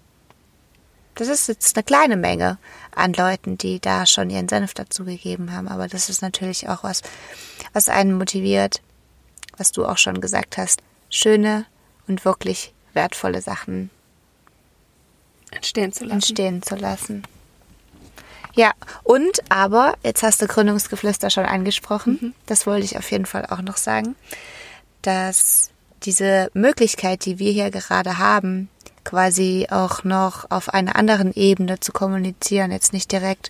Das 1.15 1.27
ist 1.27 1.47
jetzt 1.47 1.75
eine 1.75 1.83
kleine 1.83 2.17
Menge 2.17 2.57
an 2.95 3.13
Leuten, 3.13 3.57
die 3.57 3.79
da 3.79 4.05
schon 4.05 4.29
ihren 4.29 4.49
Senf 4.49 4.73
dazugegeben 4.73 5.51
haben, 5.53 5.67
aber 5.67 5.87
das 5.87 6.09
ist 6.09 6.21
natürlich 6.21 6.67
auch 6.69 6.83
was, 6.83 7.01
was 7.71 7.87
einen 7.87 8.17
motiviert, 8.17 8.81
was 9.57 9.71
du 9.71 9.85
auch 9.85 9.97
schon 9.97 10.21
gesagt 10.21 10.57
hast. 10.57 10.81
Schöne 11.09 11.65
und 12.07 12.25
wirklich 12.25 12.73
wertvolle 12.93 13.41
Sachen 13.41 13.91
Entstehen 15.51 15.93
zu 15.93 16.05
lassen. 16.05 16.15
entstehen 16.15 16.63
zu 16.63 16.75
lassen. 16.75 17.23
Ja, 18.55 18.73
und 19.03 19.39
aber, 19.49 19.95
jetzt 20.03 20.21
hast 20.21 20.41
du 20.41 20.47
Gründungsgeflüster 20.47 21.29
schon 21.29 21.45
angesprochen, 21.45 22.35
das 22.45 22.67
wollte 22.67 22.85
ich 22.85 22.97
auf 22.97 23.09
jeden 23.11 23.25
Fall 23.25 23.47
auch 23.47 23.61
noch 23.61 23.77
sagen, 23.77 24.15
dass 25.01 25.71
diese 26.03 26.51
Möglichkeit, 26.53 27.25
die 27.25 27.39
wir 27.39 27.51
hier 27.51 27.71
gerade 27.71 28.19
haben, 28.19 28.69
quasi 29.03 29.67
auch 29.69 30.03
noch 30.03 30.49
auf 30.51 30.73
einer 30.73 30.95
anderen 30.95 31.33
Ebene 31.33 31.79
zu 31.79 31.91
kommunizieren, 31.91 32.71
jetzt 32.71 32.93
nicht 32.93 33.11
direkt 33.11 33.49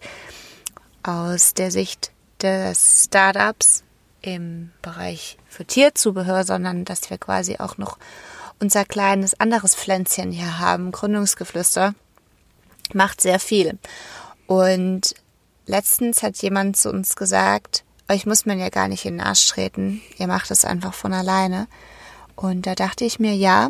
aus 1.03 1.53
der 1.53 1.69
Sicht 1.69 2.11
des 2.41 3.05
Startups 3.05 3.83
im 4.21 4.71
Bereich 4.81 5.37
für 5.49 5.65
Tierzubehör, 5.65 6.45
sondern 6.45 6.85
dass 6.85 7.09
wir 7.09 7.17
quasi 7.17 7.57
auch 7.57 7.77
noch 7.77 7.97
unser 8.59 8.85
kleines 8.85 9.39
anderes 9.39 9.75
Pflänzchen 9.75 10.31
hier 10.31 10.59
haben, 10.59 10.91
Gründungsgeflüster, 10.91 11.93
macht 12.93 13.21
sehr 13.21 13.39
viel. 13.39 13.77
Und 14.47 15.15
letztens 15.65 16.23
hat 16.23 16.37
jemand 16.41 16.77
zu 16.77 16.89
uns 16.89 17.15
gesagt, 17.15 17.83
euch 18.09 18.25
muss 18.25 18.45
man 18.45 18.59
ja 18.59 18.69
gar 18.69 18.87
nicht 18.87 19.05
in 19.05 19.17
den 19.17 19.25
Arsch 19.25 19.47
treten, 19.47 20.01
ihr 20.17 20.27
macht 20.27 20.51
es 20.51 20.65
einfach 20.65 20.93
von 20.93 21.13
alleine. 21.13 21.67
Und 22.35 22.65
da 22.65 22.75
dachte 22.75 23.05
ich 23.05 23.19
mir, 23.19 23.35
ja, 23.35 23.69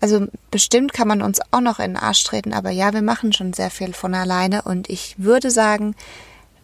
also 0.00 0.26
bestimmt 0.50 0.92
kann 0.92 1.08
man 1.08 1.22
uns 1.22 1.40
auch 1.52 1.60
noch 1.60 1.78
in 1.78 1.92
den 1.92 1.96
Arsch 1.96 2.24
treten, 2.24 2.52
aber 2.52 2.70
ja, 2.70 2.92
wir 2.92 3.02
machen 3.02 3.32
schon 3.32 3.52
sehr 3.52 3.70
viel 3.70 3.92
von 3.92 4.14
alleine 4.14 4.62
und 4.62 4.88
ich 4.90 5.14
würde 5.18 5.50
sagen, 5.50 5.94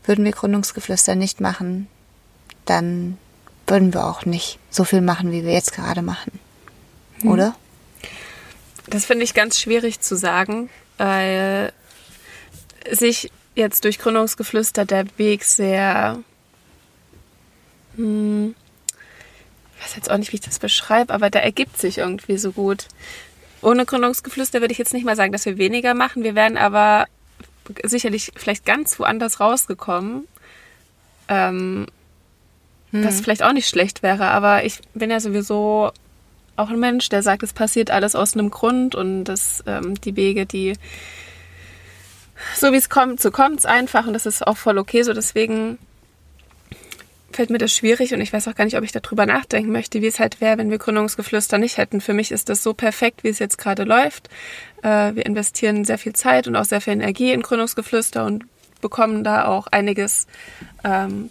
würden 0.04 0.24
wir 0.24 0.32
Gründungsgeflüster 0.32 1.14
nicht 1.14 1.40
machen, 1.40 1.86
dann 2.64 3.18
würden 3.66 3.92
wir 3.92 4.06
auch 4.06 4.24
nicht 4.24 4.58
so 4.70 4.84
viel 4.84 5.02
machen, 5.02 5.30
wie 5.30 5.44
wir 5.44 5.52
jetzt 5.52 5.72
gerade 5.72 6.02
machen. 6.02 6.40
Oder? 7.24 7.54
Das 8.86 9.04
finde 9.04 9.24
ich 9.24 9.34
ganz 9.34 9.60
schwierig 9.60 10.00
zu 10.00 10.16
sagen, 10.16 10.70
weil 10.96 11.72
sich 12.90 13.30
jetzt 13.54 13.84
durch 13.84 13.98
Gründungsgeflüster 13.98 14.84
der 14.84 15.06
Weg 15.16 15.44
sehr. 15.44 16.18
Hm, 17.96 18.54
ich 19.76 19.84
weiß 19.84 19.96
jetzt 19.96 20.10
auch 20.10 20.18
nicht, 20.18 20.32
wie 20.32 20.36
ich 20.36 20.42
das 20.42 20.58
beschreibe, 20.58 21.12
aber 21.12 21.30
der 21.30 21.44
ergibt 21.44 21.78
sich 21.78 21.98
irgendwie 21.98 22.38
so 22.38 22.52
gut. 22.52 22.86
Ohne 23.62 23.84
Gründungsgeflüster 23.84 24.60
würde 24.60 24.72
ich 24.72 24.78
jetzt 24.78 24.92
nicht 24.92 25.04
mal 25.04 25.16
sagen, 25.16 25.32
dass 25.32 25.46
wir 25.46 25.58
weniger 25.58 25.94
machen. 25.94 26.22
Wir 26.22 26.34
wären 26.34 26.56
aber 26.56 27.06
sicherlich 27.82 28.32
vielleicht 28.36 28.64
ganz 28.64 28.98
woanders 28.98 29.40
rausgekommen. 29.40 30.26
Ähm, 31.28 31.86
Was 32.92 33.20
vielleicht 33.20 33.42
auch 33.42 33.52
nicht 33.52 33.68
schlecht 33.68 34.02
wäre, 34.02 34.28
aber 34.28 34.64
ich 34.64 34.80
bin 34.94 35.10
ja 35.10 35.20
sowieso 35.20 35.92
auch 36.56 36.70
ein 36.70 36.80
Mensch, 36.80 37.08
der 37.08 37.22
sagt, 37.22 37.42
es 37.42 37.52
passiert 37.52 37.90
alles 37.90 38.14
aus 38.14 38.34
einem 38.34 38.50
Grund 38.50 38.94
und 38.94 39.24
dass 39.24 39.62
ähm, 39.66 40.00
die 40.00 40.16
Wege, 40.16 40.46
die 40.46 40.74
so 42.56 42.72
wie 42.72 42.76
es 42.76 42.88
kommt, 42.88 43.20
so 43.20 43.30
kommt 43.30 43.60
es 43.60 43.66
einfach 43.66 44.06
und 44.06 44.12
das 44.12 44.26
ist 44.26 44.46
auch 44.46 44.56
voll 44.56 44.78
okay 44.78 45.02
so. 45.02 45.12
Deswegen 45.12 45.78
fällt 47.32 47.50
mir 47.50 47.58
das 47.58 47.72
schwierig 47.72 48.12
und 48.14 48.20
ich 48.20 48.32
weiß 48.32 48.48
auch 48.48 48.54
gar 48.54 48.64
nicht, 48.64 48.76
ob 48.76 48.84
ich 48.84 48.92
darüber 48.92 49.26
nachdenken 49.26 49.70
möchte, 49.70 50.02
wie 50.02 50.06
es 50.06 50.18
halt 50.18 50.40
wäre, 50.40 50.58
wenn 50.58 50.70
wir 50.70 50.78
Gründungsgeflüster 50.78 51.58
nicht 51.58 51.76
hätten. 51.76 52.00
Für 52.00 52.14
mich 52.14 52.32
ist 52.32 52.48
das 52.48 52.62
so 52.62 52.74
perfekt, 52.74 53.22
wie 53.22 53.28
es 53.28 53.38
jetzt 53.38 53.58
gerade 53.58 53.84
läuft. 53.84 54.28
Äh, 54.82 55.14
wir 55.14 55.26
investieren 55.26 55.84
sehr 55.84 55.98
viel 55.98 56.14
Zeit 56.14 56.48
und 56.48 56.56
auch 56.56 56.64
sehr 56.64 56.80
viel 56.80 56.94
Energie 56.94 57.32
in 57.32 57.42
Gründungsgeflüster 57.42 58.24
und 58.24 58.44
bekommen 58.80 59.24
da 59.24 59.46
auch 59.46 59.66
einiges 59.68 60.26
ähm, 60.84 61.30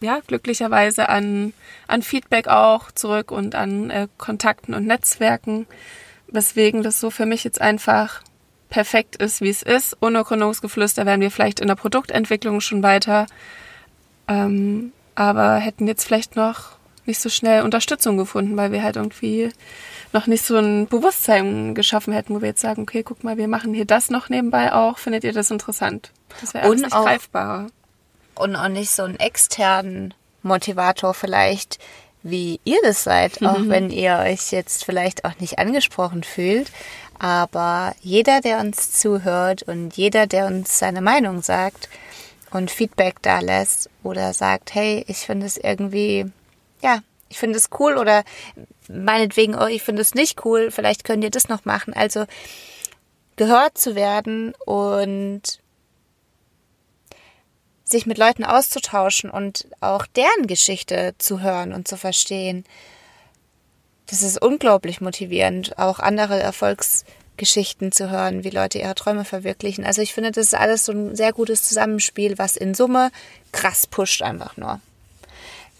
ja, 0.00 0.20
glücklicherweise 0.26 1.08
an, 1.08 1.52
an 1.88 2.02
Feedback 2.02 2.48
auch 2.48 2.92
zurück 2.92 3.30
und 3.30 3.54
an 3.54 3.90
äh, 3.90 4.08
Kontakten 4.18 4.74
und 4.74 4.86
Netzwerken, 4.86 5.66
weswegen 6.28 6.82
das 6.82 7.00
so 7.00 7.10
für 7.10 7.26
mich 7.26 7.44
jetzt 7.44 7.60
einfach 7.60 8.22
perfekt 8.70 9.16
ist, 9.16 9.40
wie 9.40 9.48
es 9.50 9.62
ist. 9.62 9.96
Ohne 10.00 10.22
Gründungsgeflüster 10.24 11.06
wären 11.06 11.20
wir 11.20 11.30
vielleicht 11.30 11.60
in 11.60 11.68
der 11.68 11.74
Produktentwicklung 11.76 12.60
schon 12.60 12.82
weiter, 12.82 13.26
ähm, 14.28 14.92
aber 15.14 15.56
hätten 15.56 15.86
jetzt 15.86 16.04
vielleicht 16.04 16.36
noch 16.36 16.72
nicht 17.06 17.20
so 17.20 17.28
schnell 17.28 17.62
Unterstützung 17.62 18.16
gefunden, 18.16 18.56
weil 18.56 18.72
wir 18.72 18.82
halt 18.82 18.96
irgendwie 18.96 19.50
noch 20.12 20.26
nicht 20.26 20.44
so 20.44 20.56
ein 20.56 20.86
Bewusstsein 20.86 21.74
geschaffen 21.74 22.12
hätten, 22.14 22.34
wo 22.34 22.40
wir 22.40 22.48
jetzt 22.48 22.62
sagen, 22.62 22.82
okay, 22.82 23.02
guck 23.02 23.22
mal, 23.24 23.36
wir 23.36 23.48
machen 23.48 23.74
hier 23.74 23.84
das 23.84 24.08
noch 24.10 24.28
nebenbei 24.30 24.72
auch. 24.72 24.96
Findet 24.98 25.22
ihr 25.24 25.32
das 25.32 25.50
interessant? 25.50 26.10
Das 26.40 26.54
wäre 26.54 26.64
alles 26.64 26.76
Und 26.76 26.82
nicht 26.86 26.94
auch- 26.96 27.04
greifbarer. 27.04 27.66
und 28.36 28.56
auch 28.56 28.68
nicht 28.68 28.90
so 28.90 29.02
einen 29.02 29.20
externen 29.20 30.14
Motivator 30.42 31.12
vielleicht, 31.14 31.78
wie 32.22 32.58
ihr 32.64 32.78
das 32.82 33.04
seid, 33.04 33.42
auch 33.44 33.58
wenn 33.60 33.90
ihr 33.90 34.16
euch 34.24 34.50
jetzt 34.50 34.84
vielleicht 34.84 35.26
auch 35.26 35.38
nicht 35.40 35.58
angesprochen 35.58 36.22
fühlt. 36.22 36.70
Aber 37.24 37.94
jeder, 38.02 38.42
der 38.42 38.60
uns 38.60 38.90
zuhört 39.00 39.62
und 39.62 39.96
jeder, 39.96 40.26
der 40.26 40.44
uns 40.44 40.78
seine 40.78 41.00
Meinung 41.00 41.40
sagt 41.40 41.88
und 42.50 42.70
Feedback 42.70 43.22
da 43.22 43.38
lässt 43.38 43.88
oder 44.02 44.34
sagt, 44.34 44.74
hey, 44.74 45.06
ich 45.08 45.20
finde 45.20 45.46
es 45.46 45.56
irgendwie, 45.56 46.30
ja, 46.82 46.98
ich 47.30 47.38
finde 47.38 47.56
es 47.56 47.70
cool 47.78 47.96
oder 47.96 48.24
meinetwegen, 48.90 49.54
oh, 49.54 49.64
ich 49.64 49.82
finde 49.82 50.02
es 50.02 50.12
nicht 50.12 50.44
cool, 50.44 50.70
vielleicht 50.70 51.04
könnt 51.04 51.24
ihr 51.24 51.30
das 51.30 51.48
noch 51.48 51.64
machen. 51.64 51.94
Also 51.94 52.26
gehört 53.36 53.78
zu 53.78 53.94
werden 53.94 54.52
und 54.66 55.60
sich 57.84 58.04
mit 58.04 58.18
Leuten 58.18 58.44
auszutauschen 58.44 59.30
und 59.30 59.66
auch 59.80 60.04
deren 60.04 60.46
Geschichte 60.46 61.14
zu 61.16 61.40
hören 61.40 61.72
und 61.72 61.88
zu 61.88 61.96
verstehen. 61.96 62.66
Das 64.06 64.22
ist 64.22 64.40
unglaublich 64.40 65.00
motivierend, 65.00 65.78
auch 65.78 65.98
andere 65.98 66.38
Erfolgsgeschichten 66.38 67.90
zu 67.90 68.10
hören, 68.10 68.44
wie 68.44 68.50
Leute 68.50 68.78
ihre 68.78 68.94
Träume 68.94 69.24
verwirklichen. 69.24 69.84
Also 69.84 70.02
ich 70.02 70.12
finde, 70.12 70.30
das 70.30 70.48
ist 70.48 70.54
alles 70.54 70.84
so 70.84 70.92
ein 70.92 71.16
sehr 71.16 71.32
gutes 71.32 71.62
Zusammenspiel, 71.62 72.38
was 72.38 72.56
in 72.56 72.74
Summe 72.74 73.10
krass 73.52 73.86
pusht 73.86 74.22
einfach 74.22 74.56
nur. 74.56 74.80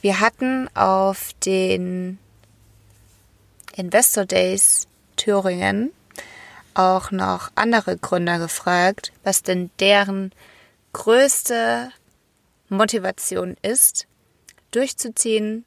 Wir 0.01 0.21
hatten 0.21 0.69
auf 0.75 1.31
den 1.45 2.19
Investor 3.77 4.25
Days 4.25 4.87
Thüringen 5.17 5.93
auch 6.75 7.11
noch 7.11 7.51
andere 7.55 7.97
Gründer 7.97 8.39
gefragt, 8.39 9.13
was 9.23 9.43
denn 9.43 9.71
deren 9.81 10.33
größte 10.93 11.91
Motivation 12.69 13.57
ist, 13.63 14.07
durchzuziehen, 14.71 15.65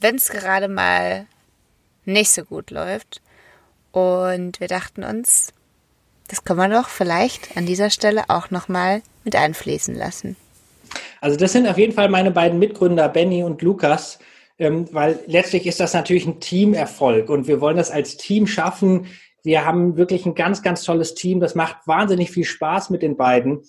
wenn 0.00 0.16
es 0.16 0.28
gerade 0.28 0.68
mal 0.68 1.26
nicht 2.08 2.30
so 2.30 2.44
gut 2.44 2.70
läuft. 2.70 3.22
Und 3.92 4.60
wir 4.60 4.68
dachten 4.68 5.04
uns, 5.04 5.52
das 6.28 6.44
können 6.44 6.58
wir 6.58 6.68
doch 6.68 6.88
vielleicht 6.88 7.56
an 7.56 7.66
dieser 7.66 7.90
Stelle 7.90 8.24
auch 8.28 8.50
nochmal 8.50 9.02
mit 9.24 9.34
einfließen 9.34 9.94
lassen. 9.94 10.36
Also 11.20 11.36
das 11.36 11.52
sind 11.52 11.66
auf 11.66 11.78
jeden 11.78 11.92
Fall 11.92 12.08
meine 12.08 12.30
beiden 12.30 12.58
Mitgründer, 12.58 13.08
Benny 13.08 13.42
und 13.42 13.62
Lukas, 13.62 14.18
ähm, 14.58 14.86
weil 14.92 15.20
letztlich 15.26 15.66
ist 15.66 15.80
das 15.80 15.94
natürlich 15.94 16.26
ein 16.26 16.40
Teamerfolg 16.40 17.28
und 17.28 17.46
wir 17.46 17.60
wollen 17.60 17.76
das 17.76 17.90
als 17.90 18.16
Team 18.16 18.46
schaffen. 18.46 19.06
Wir 19.42 19.64
haben 19.64 19.96
wirklich 19.96 20.26
ein 20.26 20.34
ganz, 20.34 20.62
ganz 20.62 20.82
tolles 20.82 21.14
Team. 21.14 21.40
Das 21.40 21.54
macht 21.54 21.86
wahnsinnig 21.86 22.30
viel 22.30 22.44
Spaß 22.44 22.90
mit 22.90 23.02
den 23.02 23.16
beiden. 23.16 23.62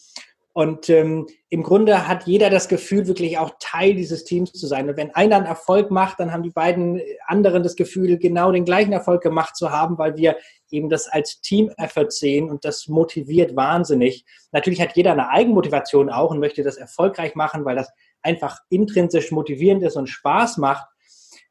Und 0.59 0.89
ähm, 0.89 1.25
im 1.47 1.63
Grunde 1.63 2.05
hat 2.09 2.27
jeder 2.27 2.49
das 2.49 2.67
Gefühl, 2.67 3.07
wirklich 3.07 3.37
auch 3.37 3.51
Teil 3.61 3.93
dieses 3.93 4.25
Teams 4.25 4.51
zu 4.51 4.67
sein. 4.67 4.89
Und 4.89 4.97
wenn 4.97 5.15
einer 5.15 5.37
einen 5.37 5.45
Erfolg 5.45 5.89
macht, 5.89 6.19
dann 6.19 6.33
haben 6.33 6.43
die 6.43 6.49
beiden 6.49 7.01
anderen 7.27 7.63
das 7.63 7.77
Gefühl, 7.77 8.17
genau 8.17 8.51
den 8.51 8.65
gleichen 8.65 8.91
Erfolg 8.91 9.23
gemacht 9.23 9.55
zu 9.55 9.71
haben, 9.71 9.97
weil 9.97 10.17
wir 10.17 10.35
eben 10.69 10.89
das 10.89 11.07
als 11.07 11.39
Team-Effort 11.39 12.11
sehen 12.11 12.49
und 12.49 12.65
das 12.65 12.89
motiviert 12.89 13.55
wahnsinnig. 13.55 14.25
Natürlich 14.51 14.81
hat 14.81 14.97
jeder 14.97 15.13
eine 15.13 15.29
Eigenmotivation 15.29 16.09
auch 16.09 16.31
und 16.31 16.41
möchte 16.41 16.61
das 16.61 16.75
erfolgreich 16.75 17.35
machen, 17.35 17.63
weil 17.63 17.77
das 17.77 17.89
einfach 18.21 18.59
intrinsisch 18.67 19.31
motivierend 19.31 19.83
ist 19.83 19.95
und 19.95 20.07
Spaß 20.07 20.57
macht. 20.57 20.89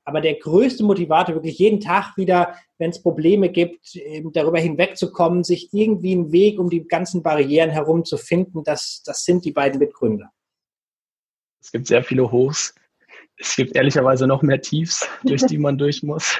Aber 0.09 0.23
der 0.23 0.37
größte 0.37 0.85
Motivator, 0.85 1.35
wirklich 1.35 1.59
jeden 1.59 1.81
Tag 1.81 2.17
wieder, 2.17 2.55
wenn 2.79 2.89
es 2.89 3.03
Probleme 3.03 3.51
gibt, 3.51 3.95
darüber 4.33 4.59
hinwegzukommen, 4.59 5.45
sich 5.45 5.69
irgendwie 5.75 6.13
einen 6.13 6.33
Weg 6.33 6.59
um 6.59 6.71
die 6.71 6.89
ganzen 6.89 7.23
Barrieren 7.23 7.69
herum 7.69 8.07
zu 8.07 8.17
finden, 8.17 8.65
das, 8.65 9.03
das 9.05 9.27
sind 9.27 9.45
die 9.45 9.53
beiden 9.53 9.79
Mitgründer. 9.79 10.31
Es 11.61 11.71
gibt 11.73 11.89
sehr 11.89 12.03
viele 12.03 12.33
Hochs. 12.33 12.75
Es 13.37 13.55
gibt 13.55 13.77
ehrlicherweise 13.77 14.27
noch 14.27 14.41
mehr 14.41 14.63
Tiefs, 14.63 15.07
durch 15.25 15.45
die 15.45 15.59
man 15.59 15.77
durch 15.77 16.03
muss. 16.03 16.39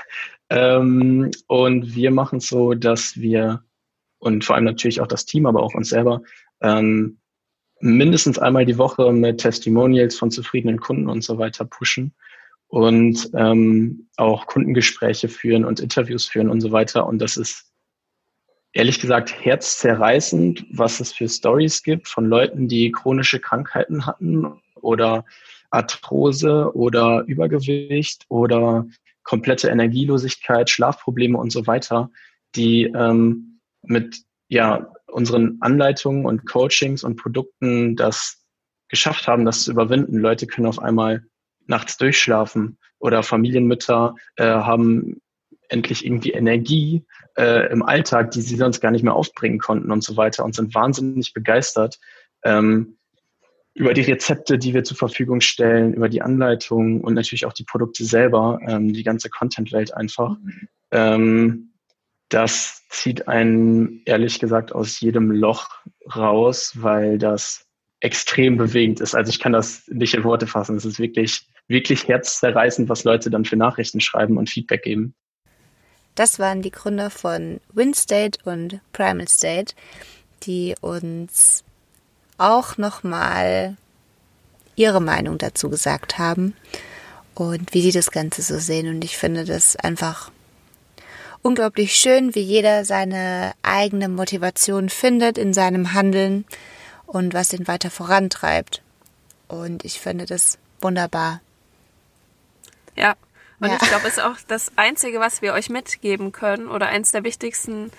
Ähm, 0.49 1.31
und 1.47 1.95
wir 1.95 2.11
machen 2.11 2.39
es 2.39 2.47
so, 2.47 2.73
dass 2.73 3.21
wir, 3.21 3.63
und 4.19 4.47
vor 4.47 4.57
allem 4.57 4.65
natürlich 4.65 5.03
auch 5.03 5.09
das 5.09 5.27
Team, 5.27 5.45
aber 5.45 5.63
auch 5.63 5.75
uns 5.75 5.91
selber, 5.91 6.23
ähm, 6.63 7.19
mindestens 7.81 8.39
einmal 8.39 8.65
die 8.65 8.79
Woche 8.79 9.13
mit 9.13 9.43
Testimonials 9.43 10.17
von 10.17 10.31
zufriedenen 10.31 10.81
Kunden 10.81 11.11
und 11.11 11.23
so 11.23 11.37
weiter 11.37 11.67
pushen 11.67 12.15
und 12.69 13.31
ähm, 13.35 14.09
auch 14.17 14.47
Kundengespräche 14.47 15.29
führen 15.29 15.65
und 15.65 15.81
Interviews 15.81 16.27
führen 16.27 16.51
und 16.51 16.61
so 16.61 16.71
weiter. 16.71 17.07
Und 17.07 17.19
das 17.19 17.37
ist 17.37 17.73
ehrlich 18.73 19.01
gesagt 19.01 19.35
herzzerreißend, 19.45 20.67
was 20.71 21.01
es 21.01 21.13
für 21.13 21.29
Stories 21.29 21.83
gibt 21.83 22.09
von 22.09 22.27
Leuten, 22.27 22.69
die 22.69 22.93
chronische 22.93 23.41
Krankheiten 23.41 24.07
hatten 24.07 24.61
oder 24.75 25.25
Arthrose 25.71 26.75
oder 26.75 27.25
Übergewicht 27.27 28.25
oder 28.29 28.87
komplette 29.23 29.69
Energielosigkeit, 29.69 30.71
Schlafprobleme 30.71 31.37
und 31.37 31.51
so 31.51 31.67
weiter, 31.67 32.11
die 32.55 32.85
ähm, 32.85 33.61
mit 33.83 34.23
ja 34.49 34.93
unseren 35.07 35.59
Anleitungen 35.61 36.27
und 36.27 36.47
Coachings 36.47 37.03
und 37.03 37.17
Produkten 37.17 37.97
das 37.97 38.45
geschafft 38.89 39.27
haben, 39.27 39.45
das 39.45 39.65
zu 39.65 39.71
überwinden. 39.71 40.19
Leute 40.19 40.47
können 40.47 40.67
auf 40.67 40.79
einmal 40.79 41.25
nachts 41.69 41.97
durchschlafen 41.97 42.79
oder 42.99 43.23
Familienmütter 43.23 44.15
äh, 44.37 44.45
haben 44.45 45.21
endlich 45.69 46.05
irgendwie 46.05 46.33
Energie 46.33 47.05
äh, 47.37 47.71
im 47.71 47.83
Alltag, 47.83 48.31
die 48.33 48.41
sie 48.41 48.57
sonst 48.57 48.81
gar 48.81 48.91
nicht 48.91 49.05
mehr 49.05 49.15
aufbringen 49.15 49.59
konnten 49.59 49.93
und 49.93 50.03
so 50.03 50.17
weiter 50.17 50.45
und 50.45 50.55
sind 50.55 50.75
wahnsinnig 50.75 51.35
begeistert 51.35 51.99
ähm, 52.43 52.99
über 53.75 53.95
die 53.95 54.03
Rezepte, 54.03 54.59
die 54.59 54.75
wir 54.75 54.83
zur 54.83 54.97
Verfügung 54.97 55.41
stellen, 55.41 55.95
über 55.95 56.09
die 56.09 56.23
Anleitungen 56.23 57.01
und 57.01 57.15
natürlich 57.15 57.47
auch 57.47 57.53
die 57.53 57.65
Produkte 57.65 58.05
selber, 58.05 58.59
ähm, 58.67 58.93
die 58.93 59.05
ganze 59.05 59.31
Content-Welt 59.31 59.95
einfach. 59.95 60.37
Mhm. 60.39 60.69
Ähm, 60.91 61.73
das 62.29 62.83
zieht 62.91 63.29
einen 63.29 64.03
ehrlich 64.05 64.41
gesagt 64.41 64.73
aus 64.73 65.01
jedem 65.01 65.31
Loch 65.31 65.69
raus, 66.15 66.73
weil 66.75 67.19
das 67.19 67.67
extrem 68.01 68.57
bewegend 68.57 69.01
ist. 69.01 69.15
Also 69.15 69.31
ich 69.31 69.39
kann 69.39 69.53
das 69.53 69.87
nicht 69.89 70.15
in 70.15 70.25
Worte 70.25 70.47
fassen. 70.47 70.77
Es 70.77 70.85
ist 70.85 70.99
wirklich 70.99 71.49
wirklich 71.69 72.09
herzzerreißend, 72.09 72.89
was 72.89 73.05
Leute 73.05 73.31
dann 73.31 73.45
für 73.45 73.57
Nachrichten 73.57 74.01
schreiben 74.01 74.39
und 74.39 74.51
Feedback 74.51 74.83
geben. 74.83 75.15
Das 76.15 76.39
waren 76.39 76.63
die 76.63 76.73
Gründer 76.73 77.11
von 77.11 77.61
WinState 77.73 78.41
und 78.45 78.81
Primal 78.93 79.29
State, 79.29 79.75
die 80.43 80.75
uns 80.81 81.63
auch 82.39 82.77
nochmal 82.77 83.77
ihre 84.75 85.01
Meinung 85.01 85.39
dazu 85.39 85.71
gesagt 85.71 86.19
haben 86.19 86.55
und 87.35 87.75
wie 87.75 87.83
sie 87.83 87.93
das 87.93 88.11
Ganze 88.11 88.43
so 88.43 88.59
sehen. 88.59 88.89
Und 88.89 89.05
ich 89.05 89.17
finde 89.17 89.45
das 89.45 89.77
einfach 89.77 90.31
unglaublich 91.43 91.95
schön, 91.95 92.35
wie 92.35 92.41
jeder 92.41 92.85
seine 92.85 93.53
eigene 93.63 94.09
Motivation 94.09 94.89
findet 94.89 95.39
in 95.39 95.53
seinem 95.55 95.93
Handeln 95.93 96.45
und 97.07 97.35
was 97.35 97.53
ihn 97.53 97.69
weiter 97.69 97.91
vorantreibt. 97.91 98.83
Und 99.47 99.85
ich 99.85 100.01
finde 100.01 100.27
das 100.27 100.59
wunderbar. 100.81 101.41
Ja. 102.99 103.15
Und 103.61 103.69
ja. 103.69 103.79
ich 103.81 103.89
glaube, 103.89 104.07
es 104.07 104.19
ist 104.19 104.23
auch 104.23 104.37
das 104.47 104.73
Einzige, 104.77 105.21
was 105.21 105.43
wir 105.43 105.53
euch 105.53 105.69
mitgeben 105.69 106.33
können 106.33 106.69
oder 106.69 106.87
eins 106.87 107.13
der 107.13 107.25
wichtigsten 107.25 107.91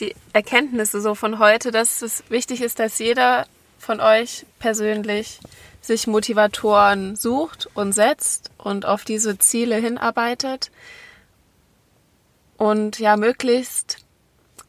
die 0.00 0.14
Erkenntnisse 0.32 1.00
so 1.00 1.14
von 1.14 1.38
heute, 1.38 1.70
dass 1.70 2.02
es 2.02 2.22
wichtig 2.28 2.60
ist, 2.60 2.78
dass 2.78 2.98
jeder 2.98 3.46
von 3.78 4.00
euch 4.00 4.44
persönlich 4.58 5.40
sich 5.80 6.06
Motivatoren 6.06 7.16
sucht 7.16 7.68
und 7.74 7.92
setzt 7.92 8.50
und 8.58 8.84
auf 8.84 9.04
diese 9.04 9.38
Ziele 9.38 9.76
hinarbeitet 9.76 10.70
und 12.56 12.98
ja 12.98 13.16
möglichst 13.16 13.98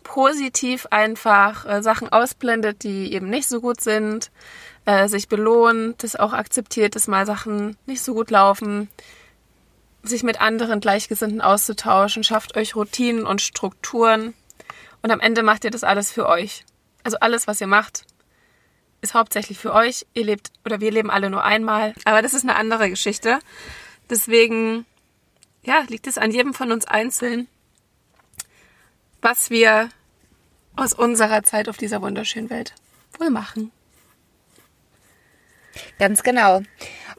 positiv 0.03 0.87
einfach 0.91 1.65
äh, 1.65 1.81
Sachen 1.81 2.09
ausblendet, 2.09 2.83
die 2.83 3.13
eben 3.13 3.29
nicht 3.29 3.49
so 3.49 3.59
gut 3.59 3.81
sind, 3.81 4.31
äh, 4.85 5.07
sich 5.09 5.27
belohnt, 5.27 6.03
das 6.03 6.15
auch 6.15 6.33
akzeptiert, 6.33 6.95
dass 6.95 7.07
mal 7.07 7.25
Sachen 7.25 7.75
nicht 7.85 8.01
so 8.01 8.13
gut 8.13 8.31
laufen, 8.31 8.89
sich 10.03 10.23
mit 10.23 10.39
anderen 10.39 10.79
Gleichgesinnten 10.79 11.41
auszutauschen, 11.41 12.23
schafft 12.23 12.55
euch 12.55 12.75
Routinen 12.75 13.25
und 13.25 13.41
Strukturen 13.41 14.33
und 15.01 15.11
am 15.11 15.19
Ende 15.19 15.43
macht 15.43 15.63
ihr 15.63 15.71
das 15.71 15.83
alles 15.83 16.11
für 16.11 16.27
euch. 16.27 16.65
Also 17.03 17.17
alles, 17.19 17.47
was 17.47 17.61
ihr 17.61 17.67
macht, 17.67 18.05
ist 19.01 19.13
hauptsächlich 19.13 19.57
für 19.57 19.73
euch. 19.73 20.05
Ihr 20.13 20.25
lebt 20.25 20.51
oder 20.65 20.79
wir 20.79 20.91
leben 20.91 21.09
alle 21.09 21.29
nur 21.29 21.43
einmal, 21.43 21.93
aber 22.05 22.21
das 22.21 22.33
ist 22.33 22.43
eine 22.43 22.55
andere 22.55 22.89
Geschichte. 22.89 23.39
Deswegen, 24.09 24.85
ja, 25.63 25.83
liegt 25.87 26.07
es 26.07 26.17
an 26.17 26.31
jedem 26.31 26.53
von 26.53 26.71
uns 26.71 26.85
einzeln, 26.85 27.47
was 29.21 29.49
wir 29.49 29.89
aus 30.75 30.93
unserer 30.93 31.43
Zeit 31.43 31.69
auf 31.69 31.77
dieser 31.77 32.01
wunderschönen 32.01 32.49
Welt 32.49 32.73
wohl 33.19 33.29
machen. 33.29 33.71
Ganz 35.99 36.23
genau. 36.23 36.61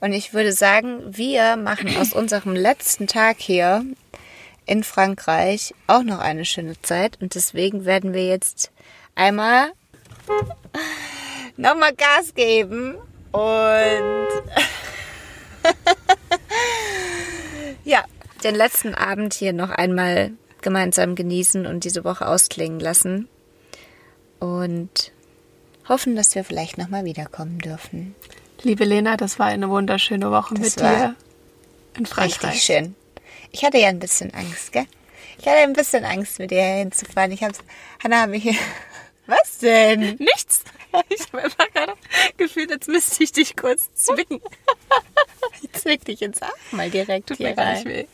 Und 0.00 0.12
ich 0.12 0.32
würde 0.32 0.52
sagen, 0.52 1.16
wir 1.16 1.56
machen 1.56 1.96
aus 1.96 2.12
unserem 2.12 2.54
letzten 2.54 3.06
Tag 3.06 3.38
hier 3.38 3.84
in 4.66 4.84
Frankreich 4.84 5.74
auch 5.86 6.02
noch 6.02 6.20
eine 6.20 6.44
schöne 6.44 6.80
Zeit. 6.82 7.18
Und 7.20 7.34
deswegen 7.34 7.84
werden 7.84 8.12
wir 8.12 8.26
jetzt 8.26 8.70
einmal 9.14 9.72
nochmal 11.56 11.94
Gas 11.94 12.34
geben 12.34 12.96
und 13.32 13.32
ja, 17.84 18.04
den 18.44 18.54
letzten 18.54 18.94
Abend 18.94 19.34
hier 19.34 19.52
noch 19.52 19.70
einmal 19.70 20.32
gemeinsam 20.62 21.14
genießen 21.14 21.66
und 21.66 21.84
diese 21.84 22.04
Woche 22.04 22.26
ausklingen 22.26 22.80
lassen. 22.80 23.28
Und 24.38 25.12
hoffen, 25.88 26.14
dass 26.14 26.34
wir 26.34 26.44
vielleicht 26.44 26.78
nochmal 26.78 27.04
wiederkommen 27.04 27.58
dürfen. 27.58 28.14
Liebe 28.62 28.84
Lena, 28.84 29.16
das 29.16 29.38
war 29.38 29.46
eine 29.46 29.68
wunderschöne 29.70 30.30
Woche 30.30 30.54
das 30.54 30.76
mit 30.76 30.80
dir 30.80 31.14
in 31.96 32.06
Frankreich. 32.06 32.42
Richtig 32.42 32.62
schön. 32.62 32.96
Ich 33.52 33.64
hatte 33.64 33.78
ja 33.78 33.88
ein 33.88 34.00
bisschen 34.00 34.34
Angst, 34.34 34.72
gell? 34.72 34.86
Ich 35.38 35.46
hatte 35.46 35.58
ein 35.58 35.72
bisschen 35.72 36.04
Angst, 36.04 36.38
mit 36.40 36.50
dir 36.50 36.62
hinzufahren. 36.62 37.30
Ich 37.30 37.42
hab's, 37.42 37.60
Hanna 38.02 38.22
habe 38.22 38.36
hier. 38.36 38.54
Was 39.26 39.58
denn? 39.58 40.16
Nichts. 40.18 40.64
Ich 41.10 41.20
habe 41.32 41.42
immer 41.42 41.68
gerade 41.74 41.92
gefühlt, 42.38 42.70
jetzt 42.70 42.88
müsste 42.88 43.22
ich 43.22 43.30
dich 43.30 43.56
kurz 43.56 43.92
zwicken. 43.94 44.40
Jetzt 45.62 45.84
leg 45.84 46.04
dich 46.04 46.20
jetzt 46.20 46.42
auch 46.42 46.72
mal 46.72 46.90
direkt 46.90 47.28
Tut 47.28 47.38
hier 47.38 47.50
mir 47.50 47.54
gar 47.54 47.66
rein. 47.66 47.74
nicht 47.84 47.86
weh. 47.86 48.04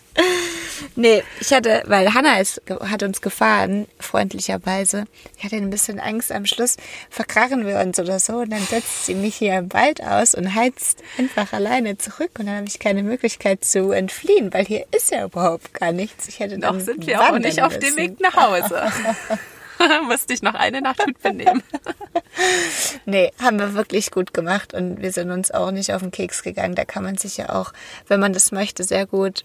Nee, 0.97 1.23
ich 1.41 1.53
hatte, 1.53 1.83
weil 1.87 2.15
Hannah 2.15 2.39
ist, 2.39 2.63
hat 2.69 3.03
uns 3.03 3.21
gefahren, 3.21 3.87
freundlicherweise. 3.99 5.05
Ich 5.37 5.45
hatte 5.45 5.57
ein 5.57 5.71
bisschen 5.71 5.99
Angst, 5.99 6.31
am 6.31 6.47
Schluss 6.47 6.77
verkrachen 7.11 7.67
wir 7.67 7.81
uns 7.81 7.99
oder 7.99 8.19
so. 8.19 8.35
Und 8.39 8.51
dann 8.51 8.63
setzt 8.63 9.07
sie 9.07 9.15
mich 9.15 9.35
hier 9.37 9.59
im 9.59 9.73
Wald 9.73 10.03
aus 10.03 10.35
und 10.35 10.55
heizt 10.55 11.03
einfach 11.19 11.53
alleine 11.53 11.99
zurück. 11.99 12.31
Und 12.39 12.47
dann 12.47 12.57
habe 12.57 12.67
ich 12.69 12.79
keine 12.79 13.03
Möglichkeit 13.03 13.65
zu 13.65 13.91
entfliehen, 13.91 14.53
weil 14.53 14.65
hier 14.65 14.87
ist 14.95 15.11
ja 15.11 15.25
überhaupt 15.25 15.75
gar 15.75 15.93
nichts. 15.93 16.29
Ich 16.29 16.39
hätte 16.39 16.59
Noch 16.59 16.79
sind 16.81 17.07
wir 17.07 17.21
auch 17.21 17.39
nicht 17.39 17.63
auf 17.63 17.79
dem. 17.79 17.97
Weg 17.97 18.21
nach 18.21 18.35
Hause. 18.35 18.93
Musste 20.09 20.33
ich 20.35 20.43
noch 20.43 20.55
eine 20.55 20.81
Nacht 20.81 21.07
mit 21.07 21.23
benehmen. 21.23 21.63
Nee, 23.07 23.31
haben 23.41 23.61
wir 23.61 23.75
wirklich 23.75 24.11
gut 24.11 24.35
gemacht 24.35 24.75
und 24.75 25.01
wir 25.01 25.13
sind 25.13 25.31
uns 25.31 25.53
auch 25.53 25.71
nicht 25.71 25.93
auf 25.93 26.03
den 26.03 26.11
Keks 26.11 26.43
gegangen. 26.43 26.75
Da 26.75 26.85
kann 26.85 27.05
man 27.05 27.17
sich 27.17 27.37
ja 27.37 27.51
auch, 27.51 27.73
wenn 28.09 28.19
man 28.19 28.33
das 28.33 28.51
möchte, 28.51 28.83
sehr 28.83 29.07
gut 29.07 29.45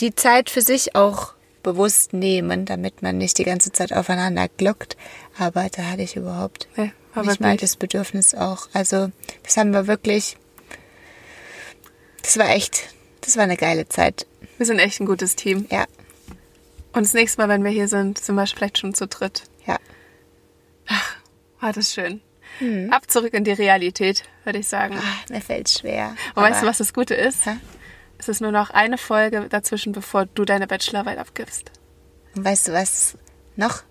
die 0.00 0.14
Zeit 0.14 0.50
für 0.50 0.62
sich 0.62 0.94
auch 0.96 1.34
bewusst 1.62 2.12
nehmen, 2.12 2.64
damit 2.66 3.02
man 3.02 3.18
nicht 3.18 3.38
die 3.38 3.44
ganze 3.44 3.72
Zeit 3.72 3.92
aufeinander 3.92 4.48
gluckt. 4.48 4.96
Aber 5.38 5.68
da 5.68 5.82
hatte 5.84 6.02
ich 6.02 6.16
überhaupt 6.16 6.68
Nee, 6.76 6.92
nicht 7.22 7.40
mal 7.40 7.56
das 7.56 7.76
Bedürfnis 7.76 8.34
auch. 8.34 8.68
Also 8.72 9.10
das 9.42 9.56
haben 9.56 9.72
wir 9.72 9.86
wirklich, 9.86 10.36
das 12.22 12.38
war 12.38 12.50
echt, 12.50 12.88
das 13.22 13.36
war 13.36 13.44
eine 13.44 13.56
geile 13.56 13.88
Zeit. 13.88 14.26
Wir 14.58 14.66
sind 14.66 14.78
echt 14.78 15.00
ein 15.00 15.06
gutes 15.06 15.36
Team. 15.36 15.66
Ja, 15.70 15.86
Und 16.94 17.02
das 17.02 17.12
nächste 17.12 17.40
Mal, 17.40 17.48
wenn 17.48 17.64
wir 17.64 17.70
hier 17.70 17.88
sind, 17.88 18.18
sind 18.18 18.36
wir 18.36 18.46
vielleicht 18.46 18.78
schon 18.78 18.94
zu 18.94 19.06
dritt. 19.06 19.44
ja. 19.66 19.78
War 21.60 21.72
das 21.72 21.92
schön. 21.94 22.20
Ab 22.90 23.10
zurück 23.10 23.34
in 23.34 23.42
die 23.42 23.52
Realität, 23.52 24.24
würde 24.44 24.60
ich 24.60 24.68
sagen. 24.68 24.96
Ah, 24.96 25.32
mir 25.32 25.40
fällt's 25.40 25.80
schwer. 25.80 26.14
Und 26.34 26.42
weißt 26.42 26.62
du, 26.62 26.66
was 26.66 26.78
das 26.78 26.92
Gute 26.92 27.14
ist? 27.14 27.46
Hä? 27.46 27.56
Es 28.18 28.28
ist 28.28 28.40
nur 28.40 28.52
noch 28.52 28.70
eine 28.70 28.96
Folge 28.96 29.48
dazwischen, 29.48 29.92
bevor 29.92 30.26
du 30.26 30.44
deine 30.44 30.66
Bachelorarbeit 30.66 31.18
abgibst. 31.18 31.72
Und 32.36 32.44
weißt 32.44 32.68
du, 32.68 32.72
was 32.72 33.18
noch 33.56 33.82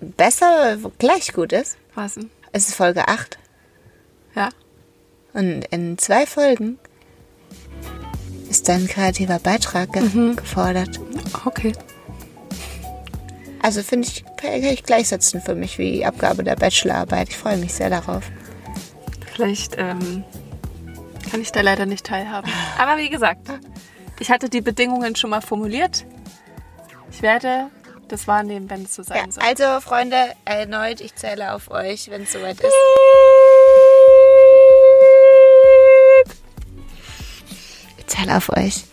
besser, 0.00 0.78
gleich 0.98 1.32
gut 1.32 1.52
ist? 1.52 1.78
Was 1.94 2.14
denn? 2.14 2.30
Es 2.52 2.68
ist 2.68 2.74
Folge 2.76 3.08
8. 3.08 3.38
Ja? 4.34 4.50
Und 5.32 5.64
in 5.70 5.98
zwei 5.98 6.26
Folgen 6.26 6.78
ist 8.50 8.68
dein 8.68 8.86
kreativer 8.88 9.38
Beitrag 9.38 9.92
ge 9.92 10.34
gefordert. 10.34 11.00
Okay. 11.46 11.72
Also 13.62 13.82
finde 13.82 14.08
ich, 14.08 14.24
kann 14.36 14.52
ich 14.54 14.82
gleichsetzen 14.84 15.40
für 15.40 15.54
mich 15.54 15.78
wie 15.78 15.92
die 15.92 16.06
Abgabe 16.06 16.42
der 16.42 16.56
Bachelorarbeit. 16.56 17.28
Ich 17.30 17.36
freue 17.36 17.56
mich 17.58 17.72
sehr 17.74 17.90
darauf. 17.90 18.24
Vielleicht 19.34 19.76
ähm, 19.78 20.24
kann 21.30 21.40
ich 21.40 21.52
da 21.52 21.60
leider 21.60 21.86
nicht 21.86 22.06
teilhaben. 22.06 22.50
Aber 22.78 22.96
wie 22.98 23.08
gesagt, 23.10 23.48
ich 24.18 24.30
hatte 24.30 24.48
die 24.48 24.60
Bedingungen 24.60 25.14
schon 25.14 25.30
mal 25.30 25.40
formuliert. 25.42 26.04
Ich 27.12 27.22
werde 27.22 27.66
das 28.08 28.26
wahrnehmen, 28.26 28.68
wenn 28.68 28.84
es 28.84 28.94
so 28.94 29.02
sein 29.02 29.26
Ja, 29.26 29.32
soll. 29.32 29.44
also 29.44 29.80
Freunde, 29.80 30.16
erneut, 30.44 31.00
ich 31.00 31.14
zähle 31.14 31.54
auf 31.54 31.70
euch, 31.70 32.10
wenn 32.10 32.22
es 32.22 32.32
soweit 32.32 32.58
ist. 32.60 32.72
Zähle 38.10 38.36
auf 38.36 38.50
euch. 38.56 38.84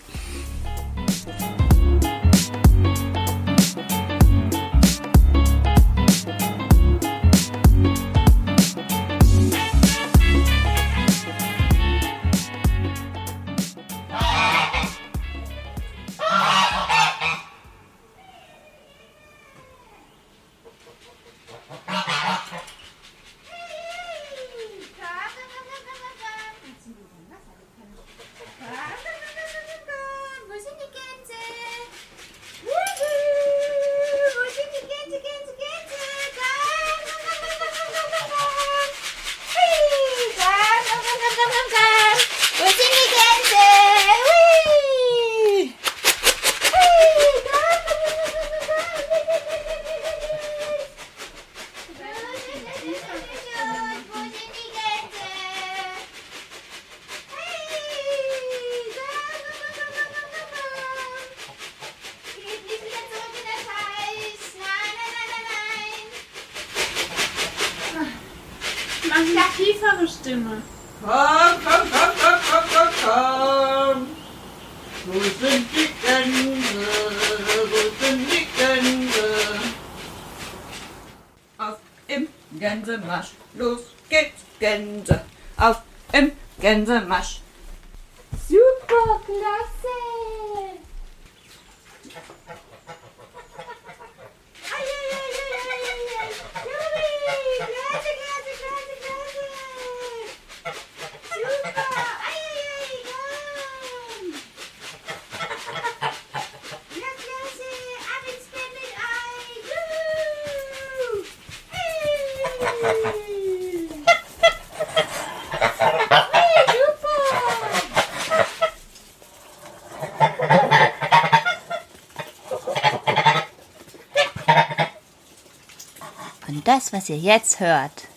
Was 126.93 127.09
ihr 127.09 127.17
jetzt 127.17 127.59
hört, 127.59 128.07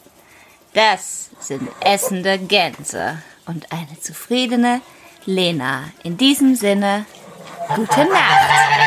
das 0.74 1.30
sind 1.40 1.68
essende 1.80 2.38
Gänse 2.38 3.22
und 3.46 3.72
eine 3.72 3.98
zufriedene 4.00 4.80
Lena. 5.24 5.84
In 6.02 6.16
diesem 6.16 6.54
Sinne, 6.54 7.06
gute 7.74 8.04
Nacht. 8.04 8.79